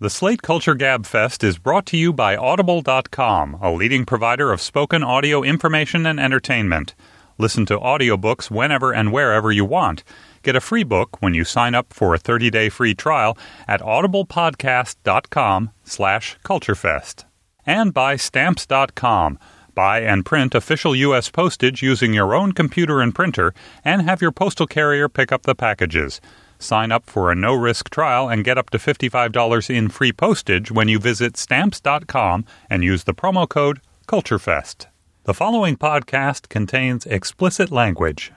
The 0.00 0.10
Slate 0.10 0.42
Culture 0.42 0.74
Gab 0.74 1.06
Fest 1.06 1.44
is 1.44 1.56
brought 1.56 1.86
to 1.86 1.96
you 1.96 2.12
by 2.12 2.34
Audible.com, 2.34 3.58
a 3.62 3.70
leading 3.70 4.04
provider 4.04 4.50
of 4.50 4.60
spoken 4.60 5.04
audio 5.04 5.44
information 5.44 6.04
and 6.04 6.18
entertainment. 6.18 6.96
Listen 7.38 7.64
to 7.66 7.78
audiobooks 7.78 8.50
whenever 8.50 8.92
and 8.92 9.12
wherever 9.12 9.52
you 9.52 9.64
want. 9.64 10.02
Get 10.42 10.56
a 10.56 10.60
free 10.60 10.82
book 10.82 11.22
when 11.22 11.32
you 11.32 11.44
sign 11.44 11.76
up 11.76 11.92
for 11.92 12.12
a 12.12 12.18
30-day 12.18 12.70
free 12.70 12.96
trial 12.96 13.38
at 13.68 13.80
audiblepodcast.com 13.82 15.70
slash 15.84 16.38
culturefest. 16.44 17.24
And 17.64 17.94
by 17.94 18.16
Stamps.com. 18.16 19.38
Buy 19.76 20.00
and 20.00 20.26
print 20.26 20.56
official 20.56 20.96
U.S. 20.96 21.30
postage 21.30 21.84
using 21.84 22.12
your 22.12 22.34
own 22.34 22.50
computer 22.50 23.00
and 23.00 23.14
printer, 23.14 23.54
and 23.84 24.02
have 24.02 24.20
your 24.20 24.32
postal 24.32 24.66
carrier 24.66 25.08
pick 25.08 25.30
up 25.30 25.44
the 25.44 25.54
packages. 25.54 26.20
Sign 26.64 26.90
up 26.90 27.04
for 27.04 27.30
a 27.30 27.34
no 27.34 27.54
risk 27.54 27.90
trial 27.90 28.28
and 28.28 28.42
get 28.42 28.56
up 28.56 28.70
to 28.70 28.78
$55 28.78 29.68
in 29.68 29.88
free 29.90 30.12
postage 30.12 30.72
when 30.72 30.88
you 30.88 30.98
visit 30.98 31.36
stamps.com 31.36 32.46
and 32.70 32.82
use 32.82 33.04
the 33.04 33.14
promo 33.14 33.48
code 33.48 33.80
CULTUREFEST. 34.06 34.86
The 35.24 35.34
following 35.34 35.76
podcast 35.76 36.48
contains 36.48 37.06
explicit 37.06 37.70
language. 37.70 38.32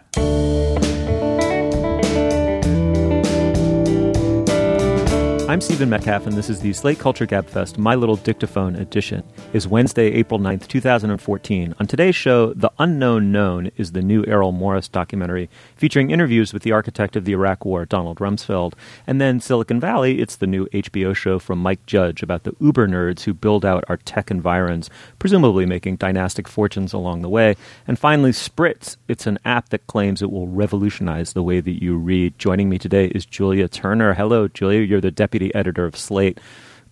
I'm 5.48 5.62
Stephen 5.62 5.90
Metcalf, 5.90 6.28
and 6.28 6.36
this 6.36 6.50
is 6.50 6.60
the 6.60 6.74
Slate 6.74 7.00
Culture 7.00 7.26
Gabfest 7.26 7.78
My 7.78 7.96
Little 7.96 8.18
Dictaphone 8.18 8.76
edition. 8.76 9.24
Is 9.54 9.66
Wednesday, 9.66 10.08
April 10.08 10.42
9th, 10.42 10.68
2014. 10.68 11.74
On 11.80 11.88
today's 11.88 12.18
show, 12.18 12.52
The 12.54 12.70
Unknown 12.80 13.32
Known 13.32 13.72
is 13.78 13.94
the 13.94 14.02
new 14.02 14.26
Errol 14.28 14.52
Morris 14.52 14.90
documentary 14.90 15.50
featuring 15.78 16.12
interviews 16.12 16.52
with 16.52 16.64
the 16.64 16.74
architect 16.74 17.16
of 17.16 17.24
the 17.24 17.32
Iraq 17.32 17.64
War, 17.64 17.86
Donald 17.86 18.18
Rumsfeld. 18.18 18.74
And 19.08 19.22
then 19.22 19.40
Silicon 19.40 19.80
Valley, 19.80 20.20
it's 20.20 20.36
the 20.36 20.48
new 20.48 20.66
HBO 20.66 21.16
show 21.16 21.40
from 21.40 21.60
Mike 21.60 21.86
Judge 21.86 22.22
about 22.22 22.44
the 22.44 22.54
uber 22.60 22.86
nerds 22.86 23.22
who 23.22 23.34
build 23.34 23.64
out 23.64 23.86
our 23.88 23.96
tech 23.96 24.30
environs, 24.30 24.90
presumably 25.18 25.66
making 25.66 25.96
dynastic 25.96 26.50
fortunes 26.50 26.92
along 26.92 27.22
the 27.22 27.30
way. 27.30 27.56
And 27.88 27.98
finally, 27.98 28.32
Spritz, 28.32 28.98
it's 29.08 29.26
an 29.26 29.40
app 29.46 29.70
that 29.70 29.88
claims 29.88 30.22
it 30.22 30.30
will 30.30 30.50
revolutionize 30.50 31.32
the 31.32 31.42
way 31.42 31.62
that 31.62 31.82
you 31.82 31.96
read. 31.96 32.38
Joining 32.38 32.68
me 32.68 32.78
today 32.78 33.06
is 33.08 33.26
Julia 33.26 33.70
Turner. 33.70 34.14
Hello, 34.14 34.50
Julia. 34.50 34.82
You're 34.82 35.00
the 35.00 35.10
deputy 35.10 35.37
deputy 35.38 35.56
editor 35.56 35.86
of 35.86 35.96
Slate. 35.96 36.40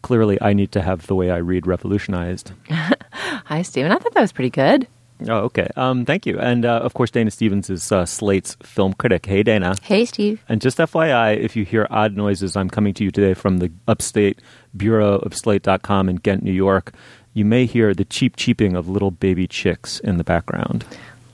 Clearly, 0.02 0.38
I 0.42 0.54
need 0.54 0.72
to 0.74 0.82
have 0.82 1.08
the 1.08 1.16
way 1.16 1.32
I 1.32 1.38
read 1.38 1.66
revolutionized. 1.66 2.52
Hi, 2.70 3.62
Stephen. 3.64 3.92
I 3.92 3.98
thought 3.98 4.14
that 4.14 4.22
was 4.22 4.32
pretty 4.32 4.52
good. 4.52 4.88
Oh, 5.28 5.46
okay. 5.46 5.68
Um, 5.76 6.06
thank 6.06 6.26
you. 6.26 6.38
And 6.38 6.66
uh, 6.66 6.80
of 6.80 6.94
course, 6.94 7.10
Dana 7.10 7.32
Stevens 7.32 7.70
is 7.70 7.92
uh, 7.92 8.06
Slate's 8.06 8.56
film 8.62 8.94
critic. 8.94 9.26
Hey, 9.26 9.42
Dana. 9.44 9.76
Hey, 9.82 10.06
Steve. 10.06 10.44
And 10.48 10.62
just 10.62 10.78
FYI, 10.78 11.38
if 11.40 11.56
you 11.56 11.66
hear 11.66 11.88
odd 11.90 12.16
noises, 12.16 12.56
I'm 12.56 12.70
coming 12.70 12.94
to 12.96 13.04
you 13.04 13.12
today 13.12 13.34
from 13.34 13.58
the 13.58 13.72
upstate 13.88 14.42
bureau 14.76 15.16
of 15.20 15.34
Slate.com 15.34 16.10
in 16.10 16.18
Ghent, 16.18 16.44
New 16.44 16.52
York. 16.52 16.94
You 17.34 17.46
may 17.46 17.66
hear 17.66 17.94
the 17.94 18.06
cheep 18.06 18.36
cheeping 18.36 18.76
of 18.76 18.88
little 18.90 19.12
baby 19.12 19.48
chicks 19.48 20.00
in 20.02 20.18
the 20.18 20.24
background. 20.24 20.86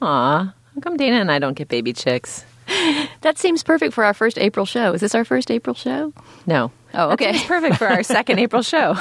Aw, 0.02 0.53
how 0.75 0.81
come 0.81 0.96
Dana 0.96 1.18
and 1.18 1.31
I 1.31 1.40
don't 1.40 1.56
get 1.56 1.68
baby 1.68 1.92
chicks? 1.92 2.46
that 3.22 3.38
seems 3.38 3.64
perfect 3.64 3.94
for 3.94 4.04
our 4.04 4.14
first 4.14 4.38
April 4.38 4.66
show. 4.66 4.94
Is 4.94 5.02
this 5.02 5.16
our 5.16 5.26
first 5.26 5.52
April 5.52 5.76
show? 5.76 6.14
No. 6.46 6.72
Oh, 6.94 7.12
okay. 7.12 7.32
It's 7.32 7.44
perfect 7.44 7.78
for 7.78 7.88
our 7.88 8.04
second 8.04 8.40
April 8.46 8.62
show. 8.62 8.96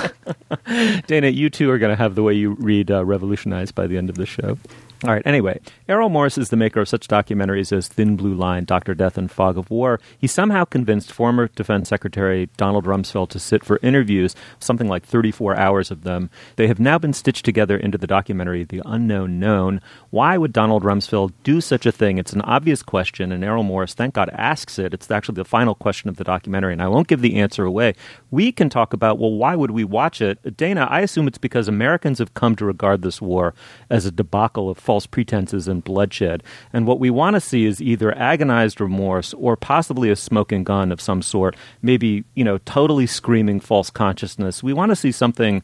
Dana, 1.06 1.28
you 1.28 1.50
two 1.50 1.70
are 1.70 1.78
going 1.78 1.90
to 1.90 1.96
have 1.96 2.14
the 2.14 2.22
way 2.22 2.34
you 2.34 2.50
read 2.52 2.90
uh, 2.90 3.04
revolutionized 3.04 3.74
by 3.74 3.86
the 3.86 3.96
end 3.96 4.10
of 4.10 4.16
the 4.16 4.26
show. 4.26 4.58
All 5.02 5.12
right. 5.14 5.26
Anyway, 5.26 5.58
Errol 5.88 6.10
Morris 6.10 6.36
is 6.36 6.50
the 6.50 6.58
maker 6.58 6.80
of 6.80 6.88
such 6.88 7.08
documentaries 7.08 7.72
as 7.72 7.88
Thin 7.88 8.16
Blue 8.16 8.34
Line, 8.34 8.66
Dr. 8.66 8.94
Death, 8.94 9.16
and 9.16 9.30
Fog 9.30 9.56
of 9.56 9.70
War. 9.70 9.98
He 10.18 10.26
somehow 10.26 10.66
convinced 10.66 11.10
former 11.10 11.48
Defense 11.48 11.88
Secretary 11.88 12.50
Donald 12.58 12.84
Rumsfeld 12.84 13.30
to 13.30 13.38
sit 13.38 13.64
for 13.64 13.78
interviews, 13.82 14.36
something 14.58 14.88
like 14.88 15.06
34 15.06 15.56
hours 15.56 15.90
of 15.90 16.02
them. 16.02 16.28
They 16.56 16.66
have 16.66 16.78
now 16.78 16.98
been 16.98 17.14
stitched 17.14 17.46
together 17.46 17.78
into 17.78 17.96
the 17.96 18.06
documentary 18.06 18.64
The 18.64 18.82
Unknown 18.84 19.40
Known. 19.40 19.80
Why 20.10 20.36
would 20.36 20.52
Donald 20.52 20.82
Rumsfeld 20.82 21.32
do 21.44 21.62
such 21.62 21.86
a 21.86 21.92
thing? 21.92 22.18
It's 22.18 22.34
an 22.34 22.42
obvious 22.42 22.82
question, 22.82 23.32
and 23.32 23.42
Errol 23.42 23.62
Morris, 23.62 23.94
thank 23.94 24.12
God, 24.12 24.28
asks 24.34 24.78
it. 24.78 24.92
It's 24.92 25.10
actually 25.10 25.36
the 25.36 25.46
final 25.46 25.74
question 25.74 26.10
of 26.10 26.16
the 26.16 26.24
documentary, 26.24 26.74
and 26.74 26.82
I 26.82 26.88
won't 26.88 27.08
give 27.08 27.22
the 27.22 27.36
answer 27.36 27.64
away. 27.64 27.94
We 28.30 28.52
can 28.52 28.68
talk 28.68 28.92
about, 28.92 29.18
well, 29.18 29.32
why 29.32 29.56
would 29.56 29.70
we 29.70 29.82
watch 29.82 30.20
it? 30.20 30.58
Dana, 30.58 30.86
I 30.90 31.00
assume 31.00 31.26
it's 31.26 31.38
because 31.38 31.68
Americans 31.68 32.18
have 32.18 32.34
come 32.34 32.54
to 32.56 32.66
regard 32.66 33.00
this 33.00 33.22
war 33.22 33.54
as 33.88 34.04
a 34.04 34.10
debacle 34.10 34.68
of 34.68 34.89
false 34.90 35.06
pretenses 35.06 35.68
and 35.68 35.84
bloodshed. 35.84 36.42
And 36.72 36.84
what 36.84 36.98
we 36.98 37.10
want 37.10 37.34
to 37.34 37.40
see 37.40 37.64
is 37.64 37.80
either 37.80 38.12
agonized 38.18 38.80
remorse 38.80 39.32
or 39.34 39.56
possibly 39.56 40.10
a 40.10 40.16
smoking 40.16 40.64
gun 40.64 40.90
of 40.90 41.00
some 41.00 41.22
sort, 41.22 41.54
maybe, 41.80 42.24
you 42.34 42.42
know, 42.42 42.58
totally 42.64 43.06
screaming 43.06 43.60
false 43.60 43.88
consciousness. 43.88 44.64
We 44.64 44.72
want 44.72 44.90
to 44.90 44.96
see 44.96 45.12
something 45.12 45.62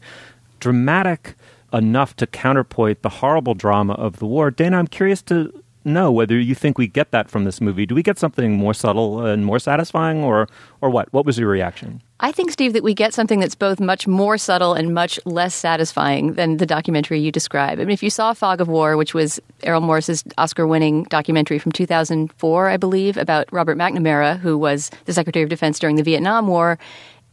dramatic 0.61 1.35
enough 1.73 2.15
to 2.15 2.25
counterpoint 2.25 3.01
the 3.01 3.09
horrible 3.09 3.53
drama 3.53 3.95
of 3.95 4.19
the 4.19 4.25
war. 4.25 4.49
Dana, 4.49 4.77
I'm 4.77 4.87
curious 4.87 5.21
to 5.23 5.51
know 5.83 6.09
whether 6.09 6.39
you 6.39 6.55
think 6.55 6.77
we 6.77 6.87
get 6.87 7.11
that 7.11 7.29
from 7.29 7.43
this 7.43 7.59
movie. 7.59 7.85
Do 7.85 7.95
we 7.95 8.03
get 8.03 8.17
something 8.17 8.53
more 8.53 8.73
subtle 8.73 9.25
and 9.25 9.45
more 9.45 9.59
satisfying, 9.59 10.23
or 10.23 10.47
or 10.79 10.89
what? 10.89 11.11
What 11.11 11.25
was 11.25 11.37
your 11.37 11.49
reaction? 11.49 12.01
I 12.19 12.31
think, 12.31 12.51
Steve, 12.51 12.73
that 12.73 12.83
we 12.83 12.95
get 12.95 13.13
something 13.13 13.39
that's 13.39 13.53
both 13.53 13.79
much 13.79 14.07
more 14.07 14.39
subtle 14.39 14.73
and 14.73 14.91
much 14.91 15.19
less 15.25 15.53
satisfying 15.53 16.33
than 16.33 16.57
the 16.57 16.65
documentary 16.65 17.19
you 17.19 17.31
describe. 17.31 17.79
I 17.79 17.83
mean, 17.83 17.91
if 17.91 18.01
you 18.01 18.09
saw 18.09 18.33
Fog 18.33 18.59
of 18.59 18.67
War, 18.67 18.97
which 18.97 19.13
was 19.13 19.39
Errol 19.61 19.81
Morris's 19.81 20.23
Oscar-winning 20.35 21.03
documentary 21.03 21.59
from 21.59 21.71
2004, 21.71 22.69
I 22.69 22.77
believe, 22.77 23.17
about 23.17 23.47
Robert 23.51 23.77
McNamara, 23.77 24.39
who 24.39 24.57
was 24.57 24.89
the 25.05 25.13
Secretary 25.13 25.43
of 25.43 25.49
Defense 25.49 25.77
during 25.77 25.95
the 25.95 26.01
Vietnam 26.03 26.47
War, 26.47 26.79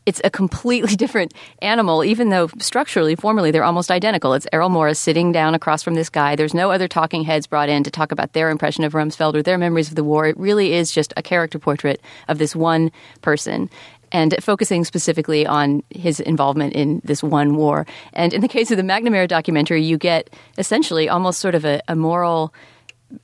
it's 0.07 0.21
a 0.23 0.31
completely 0.31 0.97
different 0.97 1.33
animal, 1.63 2.05
even 2.05 2.29
though 2.29 2.49
structurally, 2.59 3.17
formally, 3.17 3.51
they're 3.51 3.65
almost 3.65 3.91
identical. 3.91 4.35
It's 4.35 4.47
Errol 4.53 4.69
Morris 4.69 4.99
sitting 4.99 5.33
down 5.33 5.55
across 5.55 5.83
from 5.83 5.95
this 5.95 6.11
guy. 6.11 6.37
There's 6.37 6.55
no 6.55 6.71
other 6.71 6.89
talking 6.89 7.25
heads 7.25 7.47
brought 7.47 7.69
in 7.69 7.85
to 7.85 7.91
talk 7.91 8.13
about 8.13 8.33
their 8.33 8.51
impression 8.51 8.85
of 8.85 8.93
Rumsfeld 8.93 9.35
or 9.35 9.43
their 9.43 9.59
memories 9.59 9.89
of 9.89 9.95
the 9.95 10.05
war. 10.05 10.27
It 10.27 10.37
really 10.37 10.75
is 10.75 10.93
just 10.93 11.13
a 11.17 11.23
character 11.23 11.59
portrait 11.59 12.01
of 12.29 12.39
this 12.39 12.55
one 12.55 12.91
person 13.23 13.71
and 14.15 14.37
focusing 14.41 14.85
specifically 14.85 15.45
on 15.45 15.83
his 15.91 16.21
involvement 16.21 16.73
in 16.73 17.03
this 17.05 17.21
one 17.21 17.57
war. 17.57 17.85
And 18.13 18.33
in 18.33 18.43
the 18.43 18.49
case 18.49 18.71
of 18.71 18.77
the 18.77 18.85
McNamara 18.85 19.27
documentary, 19.27 19.83
you 19.83 19.99
get 19.99 20.31
essentially 20.57 21.09
almost 21.09 21.41
sort 21.41 21.57
of 21.57 21.65
a, 21.65 21.83
a 21.89 21.97
moral 21.97 22.55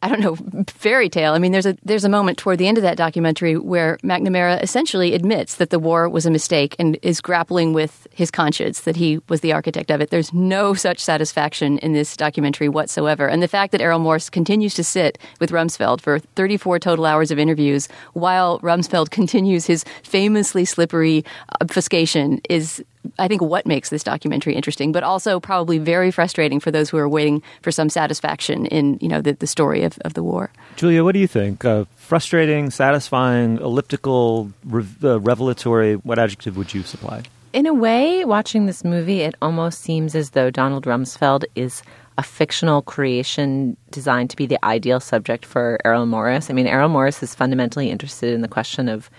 I 0.03 0.09
don't 0.09 0.21
know, 0.21 0.65
fairy 0.67 1.09
tale. 1.09 1.33
I 1.33 1.39
mean, 1.39 1.53
there's 1.53 1.67
a 1.67 1.77
there's 1.85 2.05
a 2.05 2.09
moment 2.09 2.39
toward 2.39 2.59
the 2.59 2.69
end 2.69 2.79
of 2.79 2.83
that 2.83 2.97
documentary 2.97 3.57
where 3.57 3.99
McNamara 3.99 4.63
essentially 4.63 5.15
admits 5.15 5.57
that 5.57 5.71
the 5.71 5.79
war 5.79 6.09
was 6.09 6.27
a 6.27 6.31
mistake 6.31 6.77
and 6.79 6.99
is 7.03 7.21
grappling 7.21 7.73
with 7.73 8.07
his 8.13 8.31
conscience 8.31 8.81
that 8.83 8.97
he 8.97 9.21
was 9.29 9.41
the 9.41 9.53
architect 9.53 9.91
of 9.91 10.01
it. 10.01 10.11
There's 10.11 10.33
no 10.33 10.75
such 10.75 10.99
satisfaction 10.99 11.79
in 11.79 11.93
this 11.93 12.17
documentary 12.17 12.69
whatsoever. 12.69 13.29
And 13.29 13.43
the 13.43 13.49
fact 13.49 13.73
that 13.73 13.81
Errol 13.81 13.99
Morris 13.99 14.31
continues 14.31 14.75
to 14.75 14.85
sit 14.85 15.19
with 15.41 15.51
Rumsfeld 15.51 16.01
for 16.01 16.19
34 16.19 16.79
total 16.79 17.07
hours 17.07 17.31
of 17.31 17.39
interviews 17.39 17.89
while 18.13 18.61
Rumsfeld 18.61 19.11
continues 19.21 19.67
his 19.67 19.85
famously 20.03 20.65
slippery 20.65 21.25
obfuscation 21.61 22.41
is 22.49 22.85
I 23.19 23.29
think 23.29 23.43
what 23.43 23.67
makes 23.67 23.91
this 23.91 24.03
documentary 24.03 24.55
interesting, 24.55 24.93
but 24.93 25.03
also 25.03 25.41
probably 25.41 25.79
very 25.79 26.11
frustrating 26.11 26.61
for 26.61 26.71
those 26.71 26.91
who 26.91 26.99
are 26.99 27.09
waiting 27.09 27.43
for 27.63 27.71
some 27.71 27.89
satisfaction 27.89 28.67
in 28.67 28.99
you 29.01 29.09
know 29.09 29.21
the, 29.21 29.33
the 29.33 29.47
story 29.47 29.83
of, 29.83 29.99
of 30.05 30.15
the 30.15 30.23
war. 30.23 30.51
Julia, 30.77 31.05
what 31.05 31.13
do 31.13 31.19
you 31.19 31.27
think? 31.27 31.65
Uh, 31.65 31.85
frustrating, 31.97 32.71
satisfying, 32.71 33.59
elliptical, 33.59 34.53
re- 34.65 34.87
uh, 35.03 35.21
revelatory. 35.21 35.95
What 35.95 36.19
adjective 36.19 36.57
would 36.57 36.75
you 36.75 36.83
supply? 36.83 37.23
In 37.53 37.67
a 37.67 37.75
way, 37.75 38.25
watching 38.25 38.67
this 38.67 38.85
movie, 38.85 39.23
it 39.23 39.35
almost 39.43 39.81
seems 39.81 40.15
as 40.15 40.31
though 40.31 40.51
Donald 40.51 40.85
Rumsfeld 40.85 41.45
is 41.57 41.83
a 42.17 42.23
fictional 42.23 42.83
creation 42.83 43.77
designed 43.91 44.31
to 44.31 44.37
be 44.37 44.47
the 44.47 44.63
ideal 44.65 45.01
subject 45.01 45.45
for 45.45 45.79
Errol 45.85 46.07
Morris. 46.07 46.51
I 46.51 46.53
mean, 46.53 46.67
Errol 46.67 46.89
Morris 46.89 47.23
is 47.23 47.35
fundamentally 47.35 47.91
interested 47.91 48.35
in 48.35 48.43
the 48.43 48.49
question 48.49 48.89
of 48.89 49.11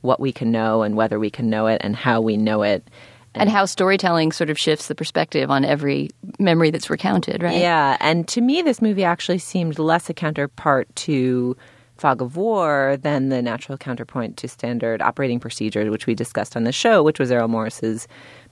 what 0.00 0.20
we 0.20 0.32
can 0.32 0.50
know 0.50 0.82
and 0.82 0.96
whether 0.96 1.18
we 1.18 1.30
can 1.30 1.48
know 1.48 1.66
it 1.66 1.80
and 1.82 1.96
how 1.96 2.20
we 2.20 2.36
know 2.36 2.62
it 2.62 2.86
and 3.34 3.50
how 3.50 3.64
storytelling 3.64 4.32
sort 4.32 4.50
of 4.50 4.58
shifts 4.58 4.88
the 4.88 4.94
perspective 4.94 5.50
on 5.50 5.64
every 5.64 6.10
memory 6.38 6.70
that's 6.70 6.90
recounted, 6.90 7.42
right? 7.42 7.58
Yeah, 7.58 7.96
and 8.00 8.26
to 8.28 8.40
me, 8.40 8.62
this 8.62 8.82
movie 8.82 9.04
actually 9.04 9.38
seemed 9.38 9.78
less 9.78 10.08
a 10.10 10.14
counterpart 10.14 10.94
to 10.96 11.56
Fog 11.96 12.22
of 12.22 12.36
War 12.36 12.96
than 13.00 13.28
the 13.28 13.42
natural 13.42 13.76
counterpoint 13.76 14.36
to 14.38 14.48
Standard 14.48 15.02
Operating 15.02 15.40
Procedure, 15.40 15.90
which 15.90 16.06
we 16.06 16.14
discussed 16.14 16.56
on 16.56 16.64
the 16.64 16.72
show, 16.72 17.02
which 17.02 17.18
was 17.18 17.30
Errol 17.30 17.48
Morris's 17.48 18.06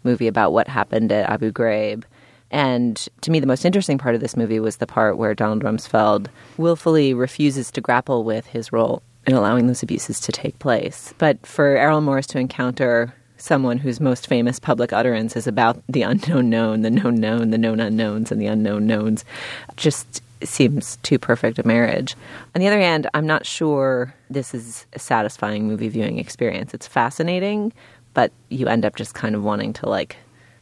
movie 0.05 0.27
about 0.27 0.53
what 0.53 0.69
happened 0.69 1.13
at 1.13 1.31
Abu 1.31 1.53
Ghraib. 1.53 2.05
And 2.51 2.97
to 3.23 3.31
me, 3.31 3.41
the 3.41 3.47
most 3.47 3.65
interesting 3.65 3.99
part 3.99 4.15
of 4.15 4.21
this 4.21 4.37
movie 4.37 4.61
was 4.61 4.77
the 4.77 4.87
part 4.87 5.17
where 5.17 5.35
Donald 5.35 5.63
Rumsfeld 5.63 6.29
willfully 6.59 7.15
refuses 7.15 7.71
to 7.73 7.81
grapple 7.81 8.25
with 8.25 8.47
his 8.47 8.73
role 8.73 9.03
in 9.27 9.35
allowing 9.35 9.67
those 9.67 9.83
abuses 9.83 10.21
to 10.21 10.33
take 10.33 10.59
place. 10.59 11.13
But 11.19 11.45
for 11.45 11.77
Errol 11.77 12.01
Morris 12.01 12.29
to 12.29 12.39
encounter 12.39 13.15
someone 13.39 13.79
whose 13.79 14.01
most 14.01 14.27
famous 14.27 14.59
public 14.59 14.93
utterance 14.93 15.37
is 15.37 15.47
about 15.47 15.83
the 15.89 16.03
unknown 16.03 16.51
known, 16.51 16.83
the 16.83 16.91
known 16.91 17.17
known, 17.17 17.51
the 17.51 17.59
known 17.59 17.81
unknowns, 17.81 18.33
and 18.33 18.41
the 18.41 18.47
unknown 18.47 18.87
knowns, 18.87 19.25
just 19.77 20.23
seems 20.43 20.97
too 20.99 21.19
perfect 21.19 21.59
a 21.59 21.67
marriage. 21.67 22.15
On 22.55 22.61
the 22.61 22.67
other 22.67 22.79
hand, 22.79 23.09
I'm 23.15 23.27
not 23.27 23.47
sure 23.47 24.15
this 24.29 24.55
is 24.55 24.87
a 24.93 24.99
satisfying 24.99 25.67
movie 25.67 25.89
viewing 25.89 26.19
experience. 26.19 26.75
It's 26.75 26.87
fascinating, 26.87 27.73
but 28.15 28.33
you 28.49 28.67
end 28.67 28.85
up 28.85 28.97
just 28.97 29.15
kind 29.15 29.35
of 29.35 29.43
wanting 29.45 29.73
to 29.75 29.89
like 29.89 30.17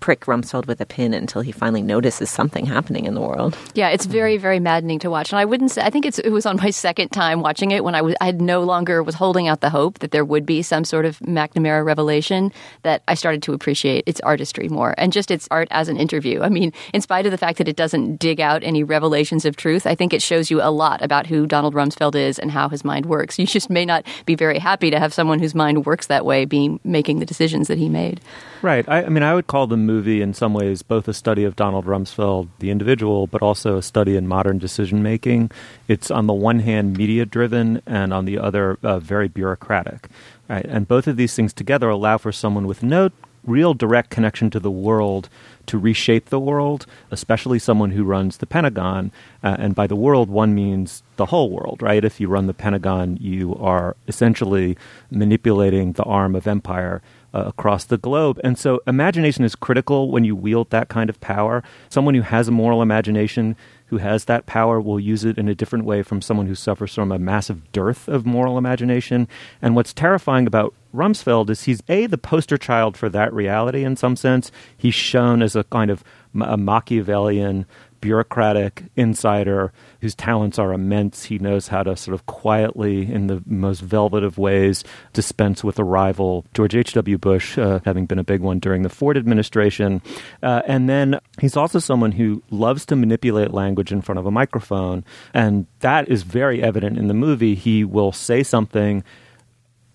prick 0.04 0.26
Rumsfeld 0.26 0.66
with 0.66 0.82
a 0.82 0.84
pin 0.84 1.14
until 1.14 1.40
he 1.40 1.50
finally 1.50 1.80
notices 1.80 2.28
something 2.28 2.66
happening 2.66 3.06
in 3.06 3.14
the 3.14 3.22
world. 3.22 3.56
Yeah, 3.72 3.88
it's 3.88 4.04
very, 4.04 4.36
very 4.36 4.60
maddening 4.60 4.98
to 4.98 5.08
watch. 5.08 5.32
And 5.32 5.38
I 5.38 5.46
wouldn't 5.46 5.70
say, 5.70 5.80
I 5.80 5.88
think 5.88 6.04
it 6.04 6.30
was 6.30 6.44
on 6.44 6.58
my 6.58 6.68
second 6.86 7.08
time 7.08 7.40
watching 7.40 7.70
it 7.70 7.82
when 7.82 7.94
I 7.94 8.02
was, 8.02 8.14
I 8.20 8.30
no 8.32 8.64
longer 8.64 9.02
was 9.02 9.14
holding 9.14 9.48
out 9.48 9.62
the 9.62 9.70
hope 9.70 10.00
that 10.00 10.10
there 10.10 10.22
would 10.22 10.44
be 10.44 10.60
some 10.60 10.84
sort 10.84 11.06
of 11.06 11.18
McNamara 11.20 11.82
revelation 11.86 12.52
that 12.82 13.02
I 13.08 13.14
started 13.14 13.42
to 13.44 13.54
appreciate 13.54 14.04
its 14.06 14.20
artistry 14.20 14.68
more 14.68 14.94
and 14.98 15.10
just 15.10 15.30
its 15.30 15.48
art 15.50 15.68
as 15.70 15.88
an 15.88 15.96
interview. 15.96 16.42
I 16.42 16.50
mean, 16.50 16.74
in 16.92 17.00
spite 17.00 17.24
of 17.24 17.32
the 17.32 17.38
fact 17.38 17.56
that 17.56 17.66
it 17.66 17.76
doesn't 17.76 18.18
dig 18.18 18.42
out 18.42 18.62
any 18.62 18.84
revelations 18.84 19.46
of 19.46 19.56
truth, 19.56 19.86
I 19.86 19.94
think 19.94 20.12
it 20.12 20.20
shows 20.20 20.50
you 20.50 20.60
a 20.60 20.68
lot 20.68 21.00
about 21.00 21.28
who 21.28 21.46
Donald 21.46 21.72
Rumsfeld 21.72 22.14
is 22.14 22.38
and 22.38 22.50
how 22.50 22.68
his 22.68 22.84
mind 22.84 23.06
works. 23.06 23.38
You 23.38 23.46
just 23.46 23.70
may 23.70 23.86
not 23.86 24.04
be 24.26 24.34
very 24.34 24.58
happy 24.58 24.90
to 24.90 24.98
have 24.98 25.14
someone 25.14 25.38
whose 25.38 25.54
mind 25.54 25.86
works 25.86 26.08
that 26.08 26.26
way 26.26 26.44
be 26.44 26.78
making 26.84 27.20
the 27.20 27.26
decisions 27.26 27.68
that 27.68 27.78
he 27.78 27.88
made. 27.88 28.20
Right. 28.60 28.86
I, 28.86 29.04
I 29.04 29.08
mean, 29.08 29.22
I 29.22 29.34
would 29.34 29.46
call 29.46 29.66
the 29.66 29.78
movie 29.78 29.94
in 30.02 30.35
some 30.35 30.55
ways 30.55 30.82
both 30.82 31.08
a 31.08 31.14
study 31.14 31.44
of 31.44 31.56
Donald 31.56 31.87
Rumsfeld, 31.87 32.49
the 32.58 32.70
individual, 32.70 33.26
but 33.26 33.43
also 33.43 33.76
a 33.76 33.82
study 33.82 34.17
in 34.17 34.26
modern 34.26 34.58
decision 34.58 35.02
making. 35.02 35.50
It's 35.88 36.11
on 36.11 36.26
the 36.26 36.32
one 36.32 36.61
hand 36.61 36.96
media 36.96 37.25
driven, 37.25 37.82
and 37.87 38.12
on 38.12 38.25
the 38.25 38.38
other 38.38 38.79
uh, 38.82 38.99
very 38.99 39.29
bureaucratic. 39.29 40.08
Right. 40.49 40.64
And 40.64 40.87
both 40.87 41.06
of 41.06 41.17
these 41.17 41.35
things 41.35 41.52
together 41.52 41.88
allow 41.88 42.19
for 42.19 42.32
someone 42.32 42.67
with 42.67 42.82
no 42.82 43.11
real 43.46 43.75
direct 43.75 44.11
connection 44.11 44.50
to 44.50 44.61
the 44.61 44.70
world 44.70 45.29
to 45.67 45.79
reshape 45.79 46.26
the 46.26 46.41
world, 46.41 46.87
especially 47.11 47.58
someone 47.58 47.91
who 47.91 48.05
runs 48.05 48.38
the 48.38 48.46
Pentagon. 48.46 49.12
Uh, 49.43 49.56
and 49.58 49.75
by 49.75 49.87
the 49.87 49.96
world, 49.96 50.29
one 50.29 50.55
means 50.55 51.02
the 51.17 51.26
whole 51.26 51.50
world, 51.50 51.82
right? 51.82 52.05
If 52.05 52.20
you 52.20 52.29
run 52.29 52.46
the 52.46 52.55
Pentagon, 52.55 53.19
you 53.20 53.55
are 53.56 53.96
essentially 54.08 54.76
manipulating 55.11 55.93
the 55.93 56.05
arm 56.05 56.35
of 56.35 56.46
empire 56.46 57.02
uh, 57.34 57.44
across 57.46 57.84
the 57.84 57.98
globe. 57.98 58.40
And 58.44 58.56
so 58.58 58.81
imagination 58.86 59.44
is 59.44 59.56
critical 59.56 60.10
when 60.10 60.25
you 60.25 60.36
wield 60.36 60.70
that 60.70 60.88
kind 60.88 61.10
of 61.10 61.20
power. 61.20 61.62
Someone 61.88 62.14
who 62.14 62.22
has 62.22 62.48
a 62.48 62.52
moral 62.52 62.81
imagination, 62.81 63.56
who 63.86 63.98
has 63.98 64.26
that 64.26 64.46
power, 64.46 64.81
will 64.81 65.00
use 65.00 65.25
it 65.25 65.36
in 65.36 65.48
a 65.48 65.54
different 65.54 65.84
way 65.84 66.02
from 66.02 66.22
someone 66.22 66.46
who 66.46 66.54
suffers 66.54 66.94
from 66.94 67.10
a 67.10 67.19
massive 67.19 67.72
dearth 67.72 68.06
of 68.08 68.25
moral 68.25 68.56
imagination. 68.56 69.26
And 69.60 69.75
what's 69.75 69.92
terrifying 69.92 70.46
about 70.46 70.75
Rumsfeld 70.94 71.50
is 71.50 71.64
he's 71.64 71.82
a 71.88 72.06
the 72.06 72.19
poster 72.19 72.56
child 72.56 72.96
for 72.96 73.08
that 73.08 73.32
reality 73.32 73.82
in 73.82 73.96
some 73.96 74.14
sense. 74.14 74.52
He's 74.76 74.94
shown 74.94 75.42
as 75.42 75.56
a 75.56 75.64
kind 75.64 75.90
of 75.90 76.04
a 76.40 76.56
Machiavellian 76.56 77.66
bureaucratic 78.04 78.84
insider 78.96 79.72
whose 80.02 80.14
talents 80.14 80.58
are 80.58 80.74
immense. 80.74 81.24
He 81.24 81.38
knows 81.38 81.68
how 81.68 81.82
to 81.84 81.96
sort 81.96 82.14
of 82.14 82.26
quietly, 82.26 83.10
in 83.10 83.28
the 83.28 83.42
most 83.46 83.80
velvet 83.80 84.22
of 84.22 84.36
ways, 84.36 84.84
dispense 85.14 85.64
with 85.64 85.78
a 85.78 85.84
rival. 85.84 86.44
George 86.52 86.74
H.W. 86.74 87.16
Bush, 87.16 87.56
uh, 87.56 87.80
having 87.86 88.04
been 88.04 88.18
a 88.18 88.22
big 88.24 88.42
one 88.42 88.58
during 88.58 88.82
the 88.82 88.90
Ford 88.90 89.16
administration. 89.16 90.02
Uh, 90.42 90.60
and 90.66 90.86
then 90.86 91.18
he's 91.40 91.56
also 91.56 91.78
someone 91.78 92.12
who 92.12 92.42
loves 92.50 92.84
to 92.84 92.94
manipulate 92.94 93.54
language 93.54 93.90
in 93.90 94.02
front 94.02 94.18
of 94.18 94.26
a 94.26 94.30
microphone. 94.30 95.02
And 95.32 95.66
that 95.80 96.06
is 96.10 96.24
very 96.24 96.62
evident 96.62 96.98
in 96.98 97.08
the 97.08 97.14
movie. 97.14 97.54
He 97.54 97.84
will 97.84 98.12
say 98.12 98.42
something. 98.42 99.02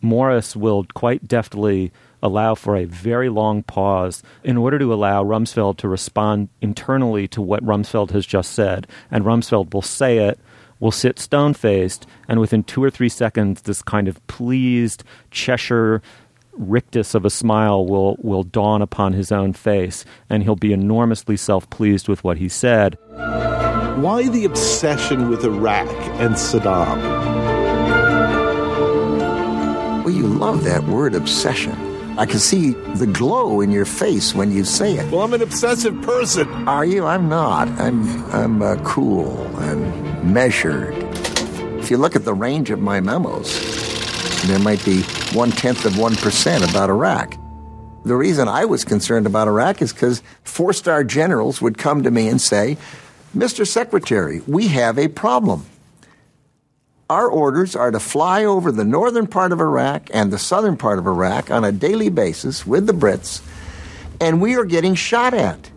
Morris 0.01 0.55
will 0.55 0.83
quite 0.95 1.27
deftly 1.27 1.91
allow 2.21 2.55
for 2.55 2.75
a 2.75 2.85
very 2.85 3.29
long 3.29 3.63
pause 3.63 4.23
in 4.43 4.57
order 4.57 4.79
to 4.79 4.93
allow 4.93 5.23
Rumsfeld 5.23 5.77
to 5.77 5.87
respond 5.87 6.49
internally 6.61 7.27
to 7.29 7.41
what 7.41 7.65
Rumsfeld 7.65 8.11
has 8.11 8.25
just 8.25 8.53
said. 8.53 8.87
And 9.11 9.23
Rumsfeld 9.23 9.73
will 9.73 9.81
say 9.81 10.17
it, 10.19 10.39
will 10.79 10.91
sit 10.91 11.19
stone 11.19 11.53
faced, 11.53 12.05
and 12.27 12.39
within 12.39 12.63
two 12.63 12.83
or 12.83 12.89
three 12.89 13.09
seconds, 13.09 13.63
this 13.63 13.81
kind 13.81 14.07
of 14.07 14.25
pleased 14.27 15.03
Cheshire 15.31 16.01
rictus 16.53 17.15
of 17.15 17.25
a 17.25 17.29
smile 17.29 17.85
will, 17.85 18.17
will 18.19 18.43
dawn 18.43 18.81
upon 18.81 19.13
his 19.13 19.31
own 19.31 19.53
face, 19.53 20.05
and 20.29 20.43
he'll 20.43 20.55
be 20.55 20.73
enormously 20.73 21.37
self 21.37 21.69
pleased 21.69 22.07
with 22.07 22.23
what 22.23 22.37
he 22.37 22.49
said. 22.49 22.97
Why 23.97 24.29
the 24.29 24.45
obsession 24.45 25.29
with 25.29 25.43
Iraq 25.43 25.89
and 26.19 26.35
Saddam? 26.35 26.99
Well, 30.03 30.13
you 30.13 30.27
love 30.27 30.63
that 30.63 30.83
word 30.85 31.15
obsession. 31.15 31.88
I 32.19 32.25
can 32.25 32.39
see 32.39 32.71
the 32.71 33.07
glow 33.07 33.61
in 33.61 33.71
your 33.71 33.85
face 33.85 34.35
when 34.35 34.51
you 34.51 34.65
say 34.65 34.97
it. 34.97 35.09
Well, 35.09 35.21
I'm 35.21 35.33
an 35.33 35.41
obsessive 35.41 36.01
person. 36.01 36.49
Are 36.67 36.83
you? 36.83 37.05
I'm 37.05 37.29
not. 37.29 37.69
I'm 37.79 38.25
I'm 38.33 38.61
uh, 38.61 38.75
cool 38.83 39.37
and 39.59 40.33
measured. 40.33 40.93
If 41.79 41.89
you 41.89 41.95
look 41.95 42.17
at 42.17 42.25
the 42.25 42.33
range 42.33 42.71
of 42.71 42.81
my 42.81 42.99
memos, 42.99 43.47
there 44.47 44.59
might 44.59 44.83
be 44.83 45.03
one 45.31 45.51
tenth 45.51 45.85
of 45.85 45.97
one 45.97 46.13
percent 46.17 46.69
about 46.69 46.89
Iraq. 46.89 47.37
The 48.03 48.17
reason 48.17 48.49
I 48.49 48.65
was 48.65 48.83
concerned 48.83 49.25
about 49.25 49.47
Iraq 49.47 49.81
is 49.81 49.93
because 49.93 50.21
four 50.43 50.73
star 50.73 51.05
generals 51.05 51.61
would 51.61 51.77
come 51.77 52.03
to 52.03 52.11
me 52.11 52.27
and 52.27 52.41
say, 52.41 52.77
Mr. 53.33 53.65
Secretary, 53.65 54.41
we 54.45 54.67
have 54.67 54.99
a 54.99 55.07
problem. 55.07 55.65
Our 57.09 57.27
orders 57.27 57.75
are 57.75 57.89
to 57.89 57.99
fly 57.99 58.45
over 58.45 58.71
the 58.71 58.85
northern 58.85 59.25
part 59.25 59.51
of 59.51 59.59
Iraq 59.59 60.11
and 60.13 60.31
the 60.31 60.37
southern 60.37 60.77
part 60.77 60.99
of 60.99 61.07
Iraq 61.07 61.49
on 61.49 61.63
a 61.63 61.71
daily 61.71 62.09
basis 62.09 62.67
with 62.67 62.85
the 62.85 62.93
Brits, 62.93 63.41
and 64.21 64.39
we 64.39 64.55
are 64.55 64.63
getting 64.63 64.93
shot 64.93 65.33
at. 65.33 65.71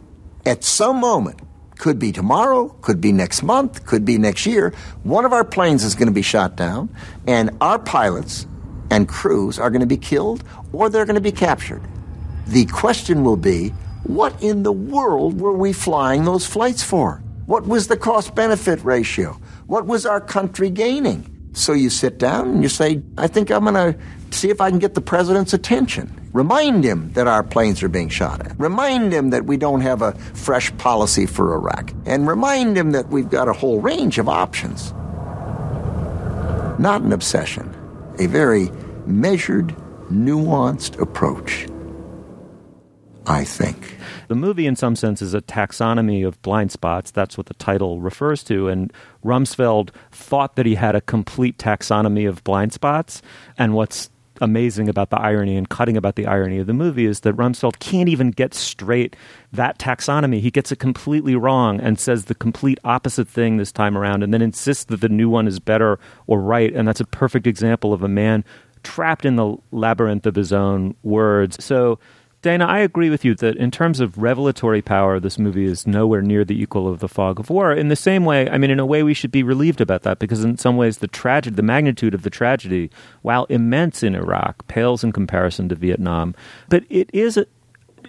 At 0.45 0.63
some 0.63 0.99
moment, 0.99 1.41
could 1.79 1.99
be 1.99 2.13
tomorrow, 2.13 2.69
could 2.83 3.01
be 3.01 3.13
next 3.13 3.43
month, 3.43 3.87
could 3.87 4.05
be 4.05 4.19
next 4.19 4.45
year, 4.45 4.75
one 5.05 5.25
of 5.25 5.33
our 5.33 5.43
planes 5.43 5.85
is 5.85 5.95
going 5.95 6.09
to 6.09 6.13
be 6.13 6.21
shot 6.21 6.55
down, 6.55 6.95
and 7.27 7.57
our 7.63 7.79
pilots 7.79 8.47
and 8.91 9.09
crews 9.09 9.59
are 9.59 9.71
going 9.71 9.81
to 9.81 9.87
be 9.87 9.97
killed 9.97 10.45
or 10.71 10.91
they're 10.91 11.07
going 11.07 11.15
to 11.15 11.23
be 11.23 11.33
captured. 11.33 11.83
The 12.47 12.67
question 12.67 13.25
will 13.25 13.39
be 13.39 13.71
what 14.05 14.43
in 14.43 14.65
the 14.65 14.73
world 14.73 15.41
were 15.41 15.57
we 15.57 15.73
flying 15.73 16.25
those 16.25 16.45
flights 16.45 16.83
for? 16.83 17.23
What 17.47 17.67
was 17.67 17.89
the 17.89 17.97
cost 17.97 18.35
benefit 18.35 18.85
ratio? 18.85 19.41
What 19.73 19.87
was 19.87 20.05
our 20.05 20.21
country 20.21 20.69
gaining? 20.69 21.49
So 21.55 21.73
you 21.73 21.89
sit 21.89 22.19
down 22.19 22.51
and 22.51 22.63
you 22.63 22.69
say, 22.69 23.01
I 23.17 23.27
think 23.27 23.51
I'm 23.51 23.65
going 23.65 23.95
to 23.95 23.99
see 24.31 24.51
if 24.51 24.61
I 24.61 24.69
can 24.69 24.79
get 24.79 24.93
the 24.93 25.01
president's 25.01 25.55
attention. 25.55 26.29
Remind 26.35 26.85
him 26.85 27.11
that 27.15 27.27
our 27.27 27.43
planes 27.43 27.83
are 27.83 27.89
being 27.89 28.11
shot 28.11 28.45
at. 28.45 28.61
Remind 28.61 29.15
him 29.15 29.31
that 29.31 29.47
we 29.47 29.57
don't 29.57 29.81
have 29.81 30.03
a 30.03 30.13
fresh 30.35 30.77
policy 30.77 31.25
for 31.25 31.55
Iraq. 31.55 31.91
And 32.05 32.29
remind 32.29 32.77
him 32.77 32.93
that 32.93 33.09
we've 33.09 33.31
got 33.31 33.49
a 33.49 33.55
whole 33.55 33.81
range 33.81 34.19
of 34.19 34.29
options. 34.29 34.93
Not 36.79 37.01
an 37.01 37.15
obsession, 37.15 37.75
a 38.19 38.27
very 38.27 38.71
measured, 39.07 39.75
nuanced 40.11 41.01
approach. 41.01 41.67
I 43.27 43.45
think. 43.45 43.97
The 44.29 44.35
movie, 44.35 44.67
in 44.67 44.77
some 44.77 44.97
sense, 44.97 45.23
is 45.23 45.35
a 45.35 45.41
taxonomy 45.41 46.27
of 46.27 46.41
blind 46.43 46.73
spots. 46.73 47.11
That's 47.11 47.37
what 47.37 47.47
the 47.47 47.55
title 47.55 48.01
refers 48.01 48.43
to. 48.45 48.69
And 48.69 48.93
Rumsfeld 49.25 49.91
thought 50.11 50.57
that 50.57 50.67
he 50.67 50.75
had 50.75 50.97
a 50.97 51.01
complete 51.01 51.59
taxonomy 51.59 52.29
of 52.29 52.43
blind 52.45 52.73
spots. 52.73 53.23
And 53.57 53.75
what's 53.75 54.11
amazing 54.41 54.89
about 54.89 55.11
the 55.11 55.21
irony 55.21 55.57
and 55.57 55.69
cutting 55.69 55.97
about 55.97 56.17
the 56.17 56.27
irony 56.27 56.59
of 56.59 56.67
the 56.67 56.73
movie 56.73 57.07
is 57.07 57.21
that 57.21 57.37
Rumsfeld 57.37 57.79
can't 57.79 58.09
even 58.09 58.33
get 58.33 58.55
straight 58.55 59.15
that 59.53 59.79
taxonomy. 59.79 60.41
He 60.41 60.51
gets 60.51 60.73
it 60.73 60.81
completely 60.81 61.37
wrong 61.37 61.81
and 61.81 61.99
says 61.99 62.25
the 62.25 62.35
complete 62.35 62.79
opposite 62.83 63.29
thing 63.29 63.57
this 63.57 63.71
time 63.71 63.97
around 63.97 64.25
and 64.25 64.35
then 64.35 64.43
insists 64.43 64.85
that 64.85 65.01
the 65.01 65.09
new 65.09 65.29
one 65.29 65.47
is 65.47 65.61
better 65.61 66.01
or 66.27 66.41
right. 66.41 66.73
And 66.75 66.89
that's 66.89 67.01
a 67.01 67.07
perfect 67.07 67.47
example 67.47 67.93
of 67.93 68.03
a 68.03 68.09
man 68.09 68.45
trapped 68.83 69.25
in 69.25 69.37
the 69.37 69.57
labyrinth 69.71 70.27
of 70.27 70.35
his 70.35 70.53
own 70.53 70.97
words. 71.05 71.63
So 71.65 72.01
Dana, 72.43 72.67
I 72.67 72.81
agree 72.81 73.09
with 73.09 73.25
you 73.25 73.37
that 73.37 73.57
in 73.57 73.71
terms 73.71 74.01
of 74.01 74.19
revelatory 74.19 74.83
power, 74.83 75.21
this 75.21 75.39
movie 75.39 75.65
is 75.65 75.87
nowhere 75.87 76.21
near 76.21 76.45
the 76.45 76.61
equal 76.61 76.89
of 76.89 76.99
The 76.99 77.09
Fog 77.09 77.39
of 77.39 77.51
War. 77.51 77.73
In 77.73 77.87
the 77.87 77.95
same 77.95 78.25
way, 78.25 78.51
I 78.51 78.59
mean, 78.59 78.73
in 78.73 78.81
a 78.81 78.87
way, 78.87 79.05
we 79.05 79.15
should 79.15 79.31
be 79.31 79.45
relieved 79.45 79.81
about 79.81 80.03
that 80.03 80.19
because, 80.19 80.43
in 80.43 80.59
some 80.59 80.77
ways, 80.77 80.99
the 80.99 81.07
tragedy, 81.07 81.55
the 81.55 81.63
magnitude 81.63 82.15
of 82.15 82.23
the 82.23 82.31
tragedy, 82.31 82.91
while 83.23 83.45
immense 83.45 84.03
in 84.03 84.17
Iraq, 84.17 84.67
pales 84.67 85.05
in 85.05 85.13
comparison 85.13 85.69
to 85.69 85.77
Vietnam. 85.77 86.35
But 86.69 86.83
it 86.91 87.09
is, 87.13 87.37
a, 87.37 87.47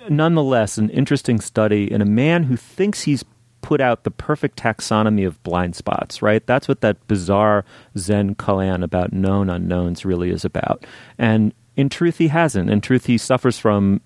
nonetheless, 0.09 0.79
an 0.79 0.89
interesting 0.89 1.39
study 1.39 1.91
in 1.91 2.01
a 2.01 2.05
man 2.05 2.43
who 2.43 2.57
thinks 2.57 3.03
he's 3.03 3.23
put 3.61 3.81
out 3.81 4.03
the 4.03 4.11
perfect 4.11 4.57
taxonomy 4.57 5.27
of 5.27 5.41
blind 5.43 5.75
spots, 5.75 6.23
right? 6.23 6.45
That's 6.47 6.67
what 6.67 6.81
that 6.81 7.07
bizarre 7.07 7.65
Zen 7.99 8.33
koan 8.33 8.83
about 8.83 9.13
known 9.13 9.51
unknowns 9.51 10.05
really 10.05 10.31
is 10.31 10.43
about. 10.43 10.87
And 11.19 11.53
in 11.75 11.87
truth, 11.89 12.17
he 12.17 12.29
hasn't. 12.29 12.71
In 12.71 12.81
truth, 12.81 13.05
he 13.05 13.19
suffers 13.19 13.59
from 13.59 14.01